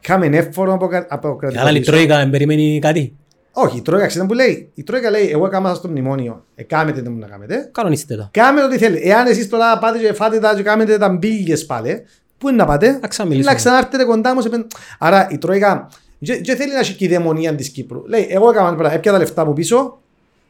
[0.03, 1.91] Είχαμε εύφορο αποκα- Καλά, η αποκρατικοποιήσω.
[1.91, 3.17] Τρόικα δεν περιμένει κάτι.
[3.61, 6.45] Όχι, η Τρόικα ξέρετε που λέει; Η Τρόικα λέει: Εγώ έκανα στο μνημόνιο.
[6.55, 7.71] Εκάμετε τι μου να κάνετε.
[7.73, 8.29] Κανονίστε τα.
[8.33, 9.01] Κάμε ό,τι θέλει.
[9.03, 12.05] Εάν εσείς τώρα πάτε και φάτε τα και κάνετε τα μπίλιε πάλι,
[12.39, 13.51] πού είναι να πάτε; Να ξαμιλήσουμε.
[13.51, 14.41] Να ξανάρθετε κοντά μου.
[14.41, 14.49] Σε...
[14.49, 15.89] πεν- Άρα η Τρόικα
[16.19, 18.07] δεν θέλει να έχει και η δαιμονία της Κύπρου.
[18.07, 20.01] Λέει: Εγώ έκανα πράγματα, έπια τα λεφτά από πίσω.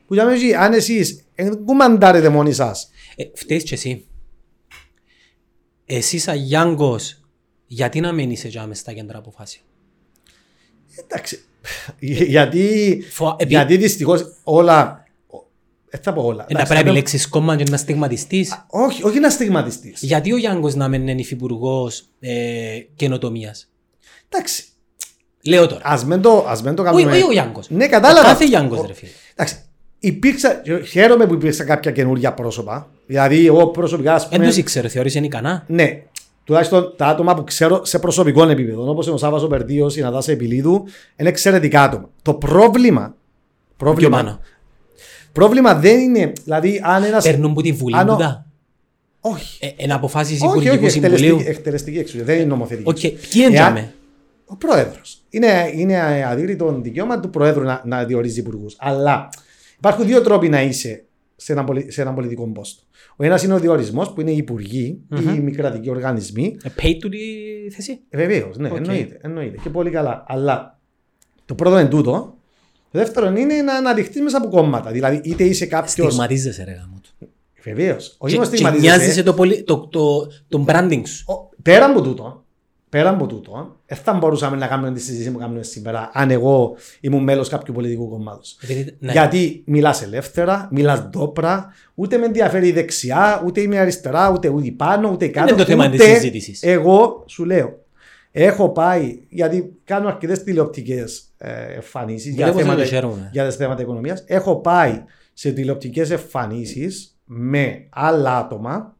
[0.06, 1.24] Που για μένα, αν εσείς
[1.64, 2.90] κουμαντάρετε μόνοι σας.
[3.16, 4.06] Ε, φταίεις και εσύ.
[5.86, 7.20] Εσύ σαν Γιάνγκος,
[7.66, 9.64] γιατί να μένεις έτσι μες στα κέντρα αποφάσεων;
[11.04, 11.42] Εντάξει.
[11.98, 15.02] Γιατί Φο- επί- γιατί δυστυχώς όλα.
[15.90, 16.42] Δεν θα πω όλα.
[16.48, 18.64] Ε, να Εντάξει, πρέπει να θα- επιλέξεις κόμμα και να στιγματιστείς.
[18.70, 20.02] Όχι, όχι να στιγματιστείς.
[20.02, 23.70] Γιατί ο Γιάνγκος να μένει υφυπουργός ε, καινοτομίας;
[24.28, 24.64] Εντάξει.
[25.44, 25.84] Λέω τώρα.
[25.84, 27.12] Α μεν το, ας μεν το Όχι, κάνουμε.
[27.16, 27.70] όχι ο Γιάνγκος.
[27.70, 28.26] Ναι, κατάλαβα.
[28.28, 29.10] Ο κάθε Γιάνγκος ρε φίλε.
[29.34, 29.56] Εντάξει.
[30.00, 32.90] Υπήρξα, χαίρομαι που υπήρξαν κάποια καινούργια πρόσωπα.
[33.06, 34.14] Δηλαδή, εγώ προσωπικά.
[34.14, 36.02] Ας Δεν πούμε, τους ήξερε, θεωρείς είναι ικανά; ναι,
[36.48, 40.00] τουλάχιστον τα άτομα που ξέρω σε προσωπικό επίπεδο, όπως είναι ο Σάββας ο Περδίο, η
[40.00, 40.84] Νατάσα Επιλίδου,
[41.16, 42.10] είναι εξαιρετικά άτομα.
[42.22, 43.02] Το πρόβλημα.
[43.06, 44.40] Πιο Πρόβλημα, πάνω.
[45.32, 46.32] πρόβλημα δεν είναι.
[46.44, 47.20] Δηλαδή, αν ένα.
[47.20, 48.46] Παίρνουν που τη βουλή αν ο- του τα.
[49.20, 49.58] Όχι.
[49.64, 51.50] Ε, Εν αποφάσεις Όχι, όχι, Υπουργικού εκτελεστική, Συμβουλίου.
[51.50, 52.24] εκτελεστική εξουσία.
[52.24, 52.88] Δεν είναι νομοθετική.
[52.88, 53.92] Οκ, ποιοι Εάν- έντιαμε.
[54.46, 55.18] Ο πρόεδρος.
[55.30, 58.76] Είναι, είναι αδίκητο δικαίωμα του πρόεδρου να, να διορίζει υπουργούς.
[58.78, 59.28] Αλλά
[59.78, 61.04] υπάρχουν δύο τρόποι να είσαι
[61.40, 62.82] σε ένα, πολι- σε ένα πολιτικό πόστο.
[63.16, 66.56] Ο ένας είναι ο διορισμό που είναι οι υπουργοί ή οι μη κρατικοί οργανισμοί.
[66.62, 67.18] Ε, Pay του τη
[67.70, 68.76] θέση; Βεβαίως, ναι, Οκ.
[68.76, 69.56] εννοείται, εννοείται.
[69.62, 70.24] Και πολύ καλά.
[70.28, 70.78] Αλλά
[71.44, 72.36] το πρώτο είναι τούτο.
[72.90, 74.90] Το δεύτερο είναι να αναδειχθεί μέσα από κόμματα.
[74.90, 75.90] Δηλαδή, είτε είσαι κάποιο.
[76.10, 77.28] Στιγματίζεσαι ρε γάμο του.
[77.62, 78.14] Βεβαίως.
[78.18, 78.96] Όχι Και- μόνο Και στιγματίζεσαι.
[78.96, 81.24] νοιάζεσαι το, πολυ- το, το, το branding σου.
[81.32, 82.44] Ο- Πέρα από τούτο,
[82.88, 86.76] πέρα από τούτο, δεν θα μπορούσαμε να κάνουμε τη συζήτηση που κάνουμε σήμερα αν εγώ
[87.00, 88.58] ήμουν μέλος κάποιου πολιτικού κόμματος.
[88.62, 89.12] Επειδή- ναι.
[89.12, 94.70] Γιατί μιλάς ελεύθερα, μιλάς ντόπρα, ούτε με ενδιαφέρει η δεξιά, ούτε είμαι αριστερά, ούτε ούτε
[94.70, 95.48] πάνω, ούτε κάτω.
[95.48, 96.62] είναι το θέμα ούτε της συζήτησης.
[96.62, 97.78] Εγώ σου λέω,
[98.30, 101.34] έχω πάει, γιατί κάνω αρκετές τηλεοπτικές
[101.74, 103.28] εμφανίσεις για, Βλέπω ότι θέματα, το χαίρομαι.
[103.32, 104.24] για τις θέματα οικονομίας.
[104.26, 108.96] Έχω πάει σε τηλεοπτικές εμφανίσεις με άλλα άτομα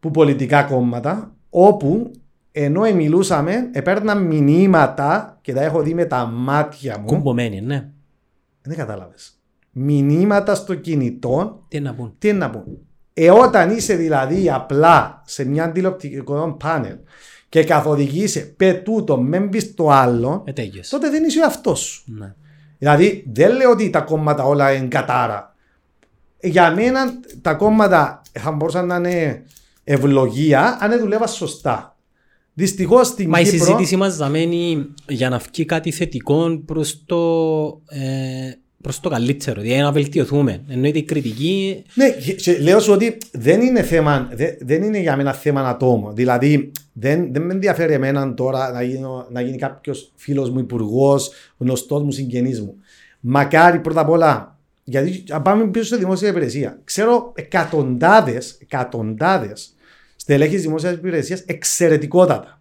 [0.00, 2.10] που πολιτικά κόμματα, όπου
[2.52, 7.06] ενώ μιλούσαμε, επέρναν μηνύματα και τα έχω δει με τα μάτια μου.
[7.06, 7.88] Κουμπωμένοι, ναι.
[8.62, 9.34] Δεν κατάλαβες.
[9.72, 12.64] Μηνύματα στο κινητό, Τι να πούν; τι είναι να πούν;
[13.14, 16.96] Ε, όταν είσαι δηλαδή απλά σε μια τηλεοπτικό πάνελ
[17.48, 20.88] και καθοδηγείσαι, πε τούτο, με μπει το άλλο, Ε, τέλειος.
[20.88, 22.02] τότε δεν είσαι ο αυτό σου.
[22.06, 22.34] Ναι.
[22.78, 25.54] Δηλαδή, δεν λέω ότι τα κόμματα όλα είναι κατάρα.
[26.40, 27.00] Ε, Για μένα
[27.42, 29.44] τα κόμματα θα μπορούσαν να είναι
[29.84, 31.89] ευλογία αν δεν δουλεύας σωστά.
[32.60, 33.58] Δυστυχώς στην Μα η Κύπρο.
[33.58, 37.16] συζήτηση μας ζαμένει για να βγει κάτι θετικό προς το,
[37.88, 40.62] ε, προς το καλύτερο, δηλαδή να βελτιωθούμε.
[40.68, 44.98] Εννοείται η κριτική, Ναι, και- και λέω σου ότι δεν είναι, θέμα, δε- δεν είναι
[44.98, 46.12] για μένα θέμα ατόμο.
[46.12, 51.30] Δηλαδή, δεν, δεν με ενδιαφέρει εμένα τώρα να, γίνω, να γίνει κάποιος φίλος μου υπουργός,
[51.58, 52.74] γνωστός μου, συγγενής μου.
[53.20, 59.74] Μακάρι πρώτα απ' όλα, γιατί αν πάμε πίσω στη δημόσια υπηρεσία, ξέρω εκατοντάδε, εκατοντάδες
[60.30, 62.60] στελέχη τη δημόσιας υπηρεσίας εξαιρετικότατα.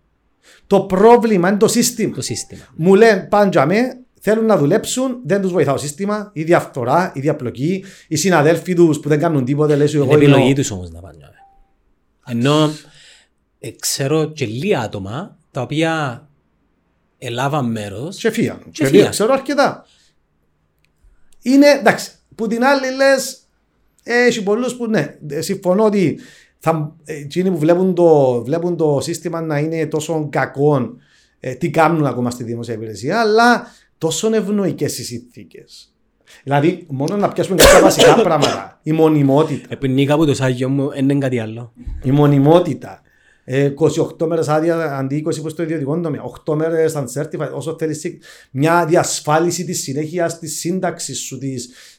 [0.67, 2.15] Το πρόβλημα είναι το σύστημα.
[2.15, 2.61] το σύστημα.
[2.75, 7.19] Μου λένε πάντια με, θέλουν να δουλέψουν, δεν τους βοηθά το σύστημα, η διαφθορά, η
[7.19, 10.71] διαπλοκή, οι συναδέλφοι τους που δεν κάνουν τίποτα, λες Είναι εγώ είμαι επιλογή ο- τους
[10.71, 11.17] όμως να πάνε.
[12.27, 12.71] Ενώ
[13.59, 16.23] ε, ξέρω και λίγα άτομα τα οποία
[17.17, 18.59] ελάβαν μέρος Και φύγαν.
[18.63, 19.09] Και Και φύγαν.
[19.09, 19.85] Ξέρω αρκετά.
[21.41, 22.11] Είναι εντάξει.
[22.35, 23.39] Που την άλλη λες,
[24.03, 25.17] έχει πολλούς που ναι.
[25.29, 26.19] ε, Συμφωνώ ότι
[26.59, 30.89] θα, ε, εκείνοι που βλέπουν το, βλέπουν το σύστημα να είναι τόσο κακό,
[31.39, 35.93] ε, τι κάνουν ακόμα στη δημόσια υπηρεσία, αλλά τόσο ευνοϊκές οι συνθήκες.
[36.43, 38.79] Δηλαδή, μόνο να πιάσουμε κάποια βασικά πράγματα.
[38.83, 39.67] Η μονιμότητα.
[39.69, 41.73] Επειδή κάπου το σάγιο μου δεν είναι κάτι άλλο.
[42.03, 43.01] Η μονιμότητα.
[43.43, 43.73] Ε,
[44.19, 46.21] 28 μέρες άδεια αντί 20 που στο ιδιωτικό τομέα.
[46.45, 47.49] 8 μέρες uncertified.
[47.53, 48.05] Όσο θέλεις
[48.51, 51.37] μια διασφάλιση της συνέχειας της σύνταξης σου.
[51.37, 51.69] Της,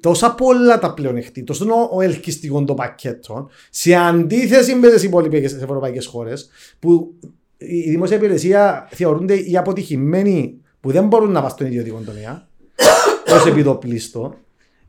[0.00, 1.42] τόσα πολλά τα πλεονεκτή.
[1.42, 3.48] Τόσο είναι ο, ο ελκυστικό το πακέτο.
[3.70, 7.14] Σε αντίθεση με τις υπόλοιπες ευρωπαϊκές χώρες που
[7.56, 12.48] η η δημόσια υπηρεσία θεωρούνται οι αποτυχημένοι που δεν μπορούν να πάνε στον ιδιωτικό τομέα
[13.34, 14.34] ως επιδοπλίστο.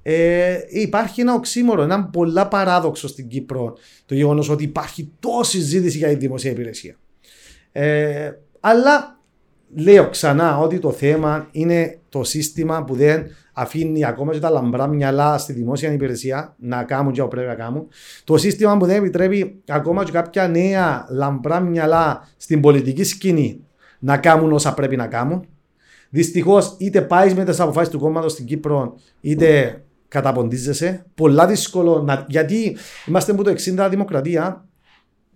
[0.02, 5.98] Ε, υπάρχει ένα οξύμορο, ένα πολλά παράδοξο στην Κύπρο το γεγονός ότι υπάρχει τόση ζήτηση
[5.98, 6.96] για τη δημοσία υπηρεσία.
[7.72, 9.20] Ε, αλλά
[9.76, 13.26] λέω ξανά ότι το θέμα είναι το σύστημα που δεν
[13.58, 17.56] αφήνει ακόμα και τα λαμπρά μυαλά στη δημόσια υπηρεσία να κάνουν και ό,τι πρέπει να
[17.56, 17.88] κάνουν.
[18.24, 23.60] Το σύστημα που δεν επιτρέπει ακόμα και κάποια νέα λαμπρά μυαλά στην πολιτική σκηνή
[24.00, 25.48] να κάνουν όσα πρέπει να κάνουν.
[26.10, 31.06] Δυστυχώς, είτε πάεις με τις αποφάσεις του κόμματος στην Κύπρο, είτε καταποντίζεσαι.
[31.16, 32.26] Πολλά δύσκολο να...
[32.30, 34.66] γιατί είμαστε από το 60 δημοκρατία.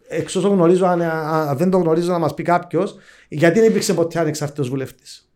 [0.07, 2.95] Εξ όσων γνωρίζω, αν, αν δεν το γνωρίζω να μας πει κάποιος,
[3.27, 5.29] γιατί δεν υπήρξε ποτέ ανεξάρτητος βουλευτής.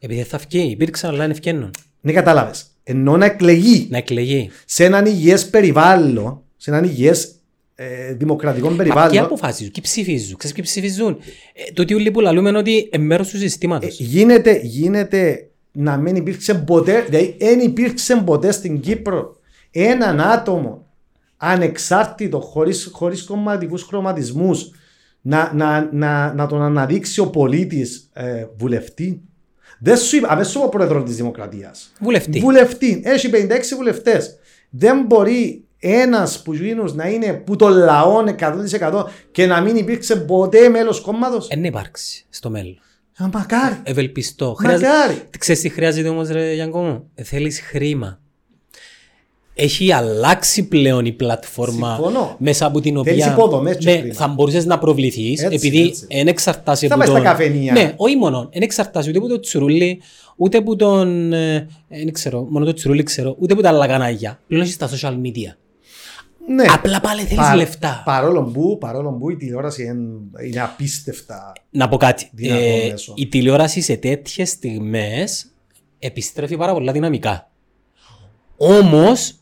[0.00, 1.70] Επειδή θα βγει, υπήρξαν αλλά είναι ευκαινούν.
[2.04, 2.66] Ναι, κατάλαβες.
[2.84, 4.50] Ενώ να εκλεγεί Να εκλεγεί.
[4.64, 7.34] σε έναν υγιές περιβάλλον, σε έναν υγιές
[7.74, 10.36] ε, δημοκρατικό Μα και περιβάλλον, αποφασίζουν, και ψηφίζουν.
[10.36, 11.18] Ξέρεις ποιοι ψηφίζουν;
[11.68, 13.98] Ε, το ότι όλοι που λαλούμε είναι ότι είναι μέρος του ε, συστήματος.
[14.00, 19.36] γίνεται, γίνεται να μην υπήρξε ποτέ, δηλαδή δεν υπήρξε ποτέ στην Κύπρο
[19.70, 20.86] έναν άτομο
[21.36, 24.70] ανεξάρτητο, χωρίς, χωρίς κομματικούς χρωματισμούς,
[25.20, 29.22] να, να, να, να τον αναδείξει ο πολίτης ε, βουλευτή;
[29.84, 31.92] Δεν σου είπα, δεν σου είπα πρόεδρος της Δημοκρατίας.
[32.00, 32.38] Βουλευτή.
[32.38, 33.02] Βουλευτή.
[33.04, 34.38] Έχει 56 βουλευτές.
[34.70, 38.24] Δεν μπορεί ένας που γίνους να είναι που το λαό
[38.80, 41.46] 100% και να μην υπήρξε ποτέ μέλος κόμματος.
[41.48, 42.80] Δεν υπάρξει στο μέλλον.
[43.18, 43.80] Ε, μακάρι.
[43.82, 44.56] Ευελπιστώ.
[44.62, 45.22] Μακάρι.
[45.38, 48.20] Ξέρεις τι χρειάζεται όμως ρε Γιάνκο μου; Ε, θέλεις χρήμα.
[49.54, 52.36] Έχει αλλάξει πλέον η πλατφόρμα Συμφωνώ.
[52.38, 54.14] μέσα από την οποία Θέλεις υποδομές και ναι, χρήμα.
[54.14, 56.06] θα μπορούσες να προβληθείς Έτσι, επειδή έτσι.
[56.10, 57.26] δεν εξαρτάσαι Θα από πάει στα τον...
[57.30, 57.72] καφενεία.
[57.72, 58.48] Ναι, όχι μόνο.
[58.52, 60.00] Δεν εξαρτάσαι ούτε από το τσουρούλι,
[60.36, 61.32] ούτε από τον...
[61.32, 64.40] ε, Δεν ξέρω, μόνο το τσουρούλι ξέρω, ούτε από τα λαγανάγια.
[64.48, 65.54] Πλέον έχεις τα social media.
[66.46, 66.64] Ναι.
[66.74, 68.02] Απλά πάλι θέλεις Πα- λεφτά.
[68.04, 71.52] Παρόλο που, παρόλο που η τηλεόραση είναι, είναι απίστευτα.
[71.70, 72.28] Να πω κάτι.
[72.32, 73.12] Δυνατό Ε, μέσο.
[73.16, 75.46] η τηλεόραση σε τέτοιες στιγμές
[75.98, 77.50] επιστρέφει πάρα πολλά δυναμικά.
[78.56, 79.34] Όμως, ε,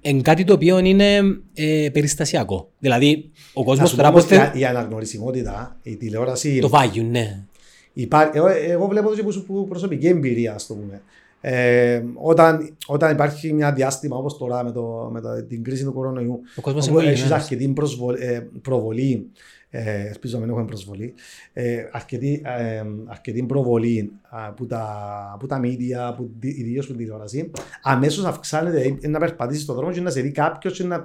[0.00, 1.16] εν κάτι το οποίο είναι
[1.54, 2.68] ε, περιστασιακό.
[2.78, 6.58] Δηλαδή, ο Να κόσμο σου πω τώρα όμως πώς θε- η, η αναγνωρισιμότητα, η τηλεόραση.
[6.58, 7.44] το βάγιουν, ναι.
[7.92, 8.30] Υπά...
[8.36, 11.02] Εγώ, εγώ βλέπω το και που- που προσωπική εμπειρία, ας το πούμε.
[11.40, 15.92] Ε, όταν, όταν υπάρχει μια διάστημα όπως τώρα με, το, με το, την κρίση του
[15.92, 17.44] κορονοϊού, Ο κόσμος όπου είναι έχεις κολλημένος.
[17.50, 19.30] αρκετή προσβολ- ε, προβολή,
[19.76, 21.14] ε, ελπίζω να μην έχουμε προσβολή,
[21.52, 27.00] ε, αρκετή, ε, αρκετή προβολή α, που τα, που τα media, που, ιδίως που την
[27.00, 27.50] τηλεόραση,
[27.82, 31.04] αμέσως αυξάνεται ε, να περπατήσεις στον δρόμο και να σε δει κάποιος και να.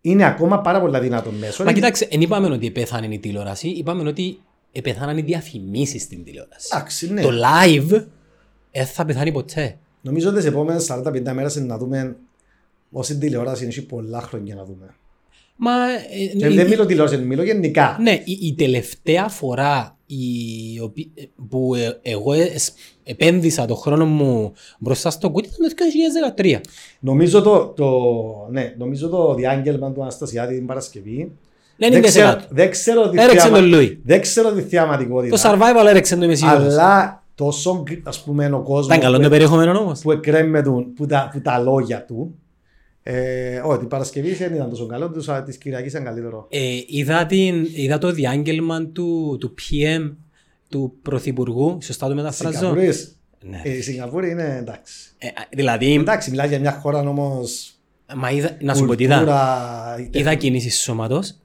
[0.00, 1.64] Είναι ακόμα πάρα πολύ δυνατό μέσο.
[1.64, 4.38] Μα κοιτάξτε, δεν είπαμε ότι πέθανε η τηλεόραση, είπαμε ότι
[4.82, 6.68] πεθάναν οι διαφημίσεις στην τηλεόραση.
[6.72, 7.22] Εντάξει, ναι.
[7.22, 8.04] Το live
[8.72, 9.78] δεν θα πεθάνει ποτέ.
[10.00, 12.16] Νομίζω ότι τις επόμενες 45 μέρες να δούμε
[12.90, 14.94] όση τηλεόραση έχει πολλά χρόνια να δούμε.
[15.56, 15.70] Μα,
[16.32, 17.96] ε, Και η- δεν μιλώ τηλεόραση, μιλώ γενικά.
[18.00, 20.16] Ναι, η, η τελευταία φορά η,
[20.82, 21.10] οποι-
[21.48, 25.74] που ε, εγώ ε, εσ- επένδυσα το χρόνο μου μπροστά στο κούτι ήταν το
[26.36, 26.60] 2013.
[27.00, 27.90] Νομίζω το, το,
[28.50, 31.16] ναι, νομίζω το διάγγελμα του Αναστασιάδη την Παρασκευή.
[31.78, 32.46] Δεν Δεν είναι ξέρω, κάτω.
[32.50, 34.00] δεν ξέρω τη Έρεξε θεαμα- τον Λούι.
[34.04, 35.36] δεν ξέρω τη Το θεαματικότητα.
[35.58, 36.60] survival έρεξε το είμαι σίγουρος.
[36.72, 40.00] Αλλά τόσο ας πούμε ο κόσμος Ήταν καλό το που, περιεχόμενο όμως.
[40.00, 42.34] που εκρέμεται που τα, που τα λόγια του.
[43.08, 45.10] Ε, όχι, την Παρασκευή δεν ήταν τόσο καλό,
[45.44, 46.46] της Κυριακής ήταν καλύτερο.
[46.50, 50.14] Ε, είδα, την, είδα το διάγγελμα του, του PM
[50.68, 52.58] του Πρωθυπουργού, σωστά το μεταφράζω.
[52.58, 53.60] Σιγκαπούρης, Ναι.
[53.64, 54.92] ε, η Σιγκαπούρη είναι εντάξει.
[55.18, 57.70] Ε, δηλαδή, Εντάξει, μιλάει για μια χώρα όμως.
[58.16, 59.96] μα είδα, να σου πω τι είδα.
[60.10, 61.36] Είδα κίνηση σώματος.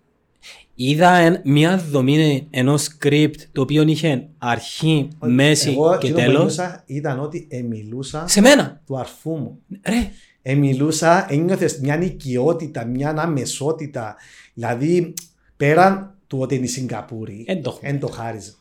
[0.76, 6.20] Είδα εν- μια δομή ενός script το οποίο είχε αρχή, μέση Εγώ και εκείνο που
[6.26, 6.38] τέλος.
[6.39, 8.82] ένιωσα ήταν ότι εμιλούσα Σε μένα.
[8.86, 9.59] του αρφού μου.
[9.88, 10.09] Ρε,
[10.41, 14.15] Εμιλούσα, ένιωθες μια οικειότητα, μια αμεσότητα.
[14.53, 15.13] Δηλαδή,
[15.57, 17.89] πέραν του ότι είναι η Σιγκαπούρη, Εν το έχουμε.
[17.89, 18.55] εν το χάρισμα.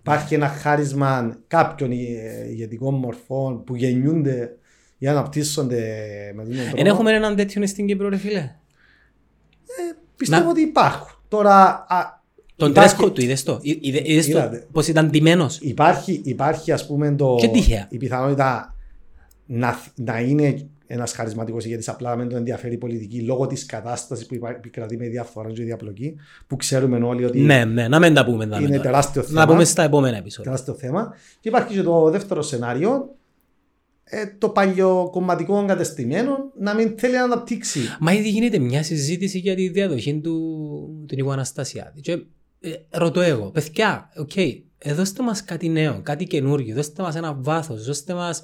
[0.00, 4.56] Υπάρχει ένα χάρισμα κάποιων ηγε- ηγετικών μορφών που γεννιούνται
[4.98, 5.84] ή αναπτύσσονται
[6.34, 6.76] με τον τρόπο.
[6.76, 8.50] δεν έχουμε έναν τέτοιον στην Κύπρο, ρε φίλε;
[10.16, 11.18] Πιστεύω Να- ότι υπάρχουν.
[11.28, 11.54] Τώρα,
[11.88, 12.22] α,
[12.56, 14.66] Τον υπάρχει- τρέσκο του είδες το; Εί- είδε- Είδες το Είδατε.
[14.72, 15.58] πως ήταν τιμένος.
[15.60, 17.86] Υπάρχει, υπάρχει ας πούμε το, Και τυχαία.
[17.90, 18.74] η πιθανότητα
[19.46, 23.66] να, να είναι ένας χαρισματικός ηγέτης, απλά να μην τον ενδιαφέρει η πολιτική λόγω της
[23.66, 26.14] κατάστασης που υπά- επικρατεί με διαφθορά και διαπλοκή,
[26.46, 28.46] που ξέρουμε όλοι ότι Ναι, ναι, να μην τα πούμε.
[28.46, 28.82] δάμε είναι τώρα.
[28.88, 29.40] τεράστιο θέμα.
[29.40, 30.50] Να πούμε στα επόμενα επεισόδια.
[30.50, 31.14] τεράστιο θέμα.
[31.40, 33.14] Και υπάρχει και το δεύτερο σενάριο,
[34.04, 37.80] ε, το παλιοκομματικό εγκατεστημένο να μην θέλει να αναπτύξει.
[38.00, 40.34] Μα ήδη γίνεται μια συζήτηση για τη διαδοχή του,
[41.08, 42.00] του Νίκου Αναστασιάδη.
[42.00, 42.12] Και
[42.60, 47.34] ε, ρωτώ εγώ, παιδιά, οκ, ε, δώστε μας κάτι νέο, κάτι καινούργιο, δώστε μας ένα
[47.40, 48.42] βάθος, δώστε μας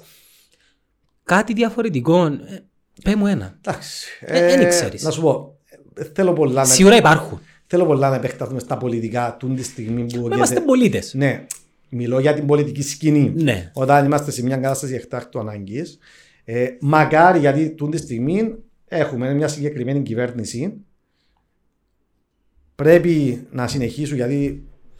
[1.25, 2.25] κάτι διαφορετικό.
[2.25, 2.63] Ε,
[3.03, 3.57] πέ μου ένα.
[3.57, 4.07] Εντάξει.
[4.19, 5.03] Ε, δεν ξέρεις.
[5.03, 5.57] Να σου πω,
[5.93, 7.39] ε, θέλω πολλά, να, Σίγουρα υπάρχουν.
[7.67, 10.27] θέλω πολλά να επεκταθούμε στα πολιτικά του τη στιγμή που.
[10.27, 11.13] Μα είμαστε πολίτες.
[11.13, 11.45] Ναι,
[11.89, 13.33] μιλώ για την πολιτική σκηνή.
[13.35, 13.71] Ναι.
[13.73, 15.97] Όταν είμαστε σε μια κατάσταση εκτάκτου ανάγκης,
[16.43, 18.55] ε, μακάρι γιατί τούτη τη στιγμή
[18.87, 20.73] έχουμε μια συγκεκριμένη κυβέρνηση.
[22.75, 24.35] Πρέπει να συνεχίσουν γιατί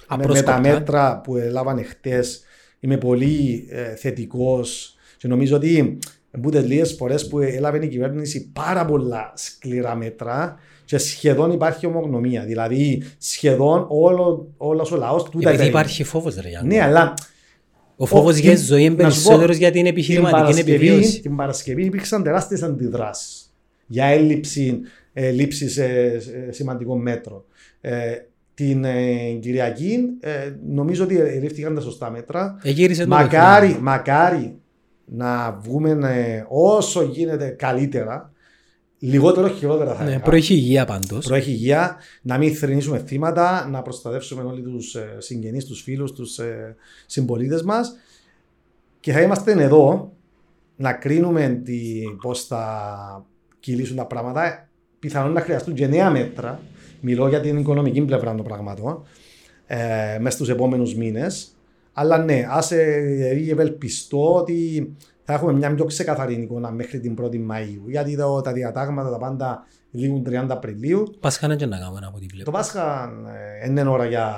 [0.09, 0.59] με, με τα Απρόσκοπτα.
[0.59, 2.43] μέτρα που έλαβαν χτες
[2.79, 5.99] είμαι πολύ ε, θετικός και νομίζω ότι
[6.37, 10.55] μπούτε λίγε φορές που έλαβε η κυβέρνηση πάρα πολλά σκληρά μέτρα
[10.85, 12.43] και σχεδόν υπάρχει ομογνωμία.
[12.45, 16.75] Δηλαδή σχεδόν όλο, όλος ο λαός τούτα Επειδή υπέρ- υπάρχει φόβος, ρε Γιάννη.
[16.75, 17.13] Ναι, αλλά
[17.95, 20.41] Ο φόβος την- για τη ζωή είναι να σου πω, περισσότερος για την την επιχειρηματική
[20.41, 21.21] Παρασκευή, επιβίωση.
[21.21, 23.53] την Παρασκευή υπήρξαν τεράστιες αντιδράσεις
[23.87, 24.79] για έλλειψη
[25.13, 27.43] ε, λήψης ε, ε, σημαντικών μέτρων.
[27.81, 27.91] Ε,
[28.53, 28.93] την ε,
[29.39, 30.29] Κυριακή ε,
[30.67, 32.57] νομίζω ότι λήφθηκαν τα σωστά μέτρα.
[32.63, 33.83] Εγύρισε το Μακάρι, παιχνίδι.
[33.83, 34.55] μακάρι
[35.05, 38.29] να βγούμε ε, όσο γίνεται καλύτερα.
[38.99, 40.23] Λιγότερο χειρότερα θα Ναι, έλεγα.
[40.23, 41.25] προέχει υγεία πάντως.
[41.25, 46.37] Προέχει υγεία, να μην θρυνήσουμε θύματα, να προστατεύσουμε όλοι τους ε, συγγενείς, τους φίλους, τους
[46.39, 46.75] ε,
[47.05, 47.95] συμπολίτες μας.
[48.99, 50.11] Και θα είμαστε εδώ
[50.75, 51.61] να κρίνουμε
[52.21, 53.25] πώς θα
[53.59, 54.69] κυλήσουν τα πράγματα.
[54.99, 56.59] Πιθανόν να χρειαστούν και νέα μέτρα.
[57.01, 59.03] Μιλώ για την οικονομική πλευρά των πραγμάτων.
[59.67, 61.54] Ε, μέσα στου επόμενους μήνες.
[61.97, 64.89] Αλλά ναι, ας ε, ευελπιστώ ότι
[65.23, 67.87] θα έχουμε μια πιο ξεκαθαρή εικόνα μέχρι την 1η Μαΐου.
[67.87, 71.15] Γιατί εδώ τα διατάγματα τα πάντα λήγουν 30 Απριλίου.
[71.19, 72.51] Πάσχα είναι και να κάνουμε από ό,τι Το βλέπω.
[72.51, 73.11] Πάσχα
[73.61, 74.33] ε, δεν είναι ώρα για,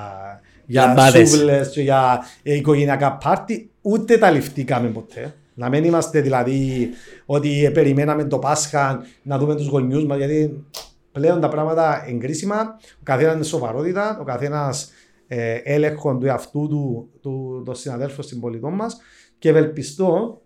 [0.65, 1.29] για Λαμπάδες.
[1.29, 3.69] σούβλες και για ε, οικογενειακά πάρτι.
[3.81, 5.33] Ούτε τα ληφτήκαμε ποτέ.
[5.53, 6.89] Να μην είμαστε δηλαδή
[7.25, 10.65] ότι ε, περιμέναμε το Πάσχα να δούμε τους γονιούς μας γιατί
[11.11, 12.77] πλέον τα πράγματα εγκρίσιμα.
[12.93, 14.91] Ο καθένας είναι σοβαρότητα, ο καθένας
[15.27, 18.97] ε, έλεγχο του εαυτού του, του των συναδέλφων συμπολιτών μας
[19.39, 20.41] και ευελπιστώ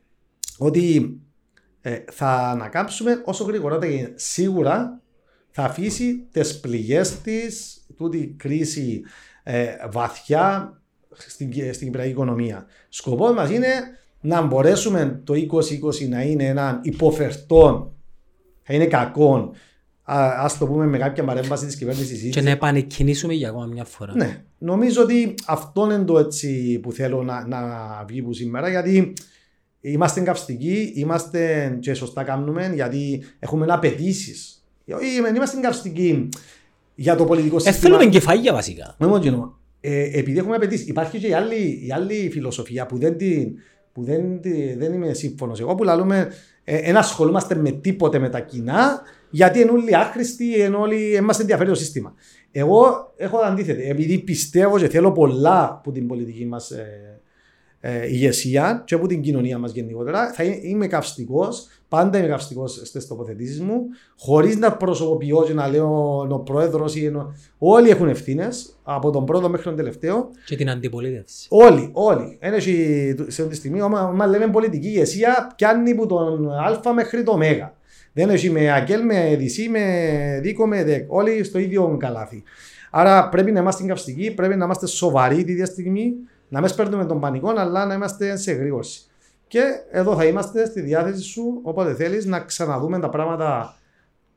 [0.58, 1.20] ότι
[1.82, 4.14] ε, θα ανακάμψουμε όσο γρηγορότερα γίνεται.
[4.16, 5.02] Σίγουρα
[5.50, 9.02] θα αφήσει τις πληγές της, τούτη η κρίση
[9.44, 10.76] ε, βαθιά
[11.16, 12.66] στην, στην κυπριακή οικονομία.
[12.90, 13.68] Σκοπός μας είναι
[14.22, 17.94] να μπορέσουμε το 2020 να είναι ένα υποφερτόν,
[18.64, 19.54] θα είναι κακό,
[20.14, 23.84] α ας το πούμε με κάποια παρέμβαση της κυβέρνησης Και να επανεκκινήσουμε για ακόμα μια
[23.84, 24.14] φορά.
[24.16, 27.60] ναι, νομίζω ότι αυτό είναι το έτσι που θέλω να, να
[28.08, 29.14] βγει που σήμερα γιατί
[29.82, 34.64] είμαστε καυστικοί, είμαστε και σωστά κάνουμε γιατί έχουμε απαιτήσεις.
[35.24, 36.30] Δεν είμαστε καυστικοί
[36.96, 37.96] για το πολιτικό Ε, σύστημα.
[37.96, 38.96] θέλουμε κεφάλια βασικά.
[39.00, 39.60] Με μόνο κοινό.
[39.82, 43.52] Ε, επειδή έχουμε απαιτήσεις, υπάρχει και η άλλη, η άλλη φιλοσοφία που δεν, την,
[43.94, 45.60] που δεν, τη- δεν είμαι σύμφωνος.
[45.60, 46.32] Εγώ που λαλούμε,
[46.64, 49.02] ε, δεν ασχολούμαστε με τίποτε με τα κοινά,
[49.32, 52.14] γιατί είναι όλοι άχρηστοι, είναι όλοι, δεν μας ενδιαφέρει το σύστημα.
[52.52, 53.82] Εγώ έχω το αντίθετο.
[53.84, 57.20] Επειδή πιστεύω και θέλω πολλά από την πολιτική μας ε,
[57.80, 62.82] ε, ηγεσία και από την κοινωνία μας γενικότερα, θα είμαι- είμαι καυστικός, πάντα είμαι καυστικός
[62.84, 63.82] στις τοποθετήσεις μου,
[64.18, 67.34] χωρίς να προσωποποιώ και να λέω ο πρόεδρος ή ενώ.
[67.58, 70.30] Όλοι έχουν ευθύνες, από τον πρώτο μέχρι τον τελευταίο.
[70.46, 71.48] Και την αντιπολίτευση.
[71.50, 72.38] Όλοι, όλοι.
[72.42, 76.94] Ένα έχει σε αυτή τη στιγμή, άμα, άμα λέμε πολιτική ηγεσία, πιάνει από τον Α
[76.94, 77.42] μέχρι το Μ.
[78.14, 81.12] Δεν έχει με Αγγέλ, με Δυσί, με Δίκο, με ΔΕΚ.
[81.12, 82.44] Όλοι στο ίδιο καλάθι.
[82.92, 86.14] Άρα πρέπει να είμαστε καυστικοί, πρέπει να είμαστε σοβαροί τη ίδια στιγμή,
[86.48, 89.02] να μην σπέρνουμε τον πανικό, αλλά να είμαστε σε γρήγορση.
[89.48, 89.62] Και
[89.92, 93.76] εδώ θα είμαστε στη διάθεση σου, όποτε θέλεις, να ξαναδούμε τα πράγματα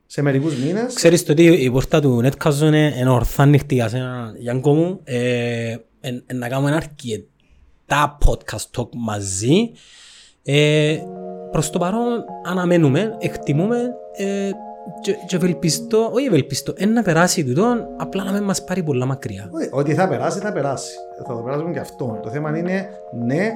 [0.06, 0.94] σε μερικούς μήνες.
[0.94, 5.00] Ξέρεις το ότι η πόρτα του Netcast είναι είναι ορθά ανοιχτή για σένα, Γιάνκο μου.
[5.04, 9.70] Ε, εν- εν να κάνουμε αρκετά podcast talk μαζί.
[10.42, 10.98] Ε,
[11.54, 13.76] προς το παρόν αναμένουμε, εκτιμούμε
[14.12, 14.50] ε,
[15.00, 19.06] και, και ευελπιστώ, όχι ευελπιστώ, εν να περάσει τούτο, απλά να μην μας πάρει πολλά
[19.06, 19.50] μακριά.
[19.52, 20.94] Όχι, Ότι θα περάσει, θα περάσει.
[21.26, 22.18] Θα το περάσουμε και αυτό.
[22.22, 22.88] Το θέμα είναι,
[23.24, 23.52] ναι,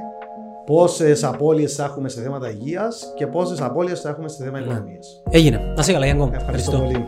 [0.66, 4.98] πόσες απώλειες θα έχουμε σε θέματα υγείας και πόσες απώλειες θα έχουμε σε θέμα οικονομία.
[5.30, 5.72] Έγινε.
[5.76, 6.30] Να σε καλά, Γιάνκο.
[6.34, 7.04] Ευχαριστώ πολύ.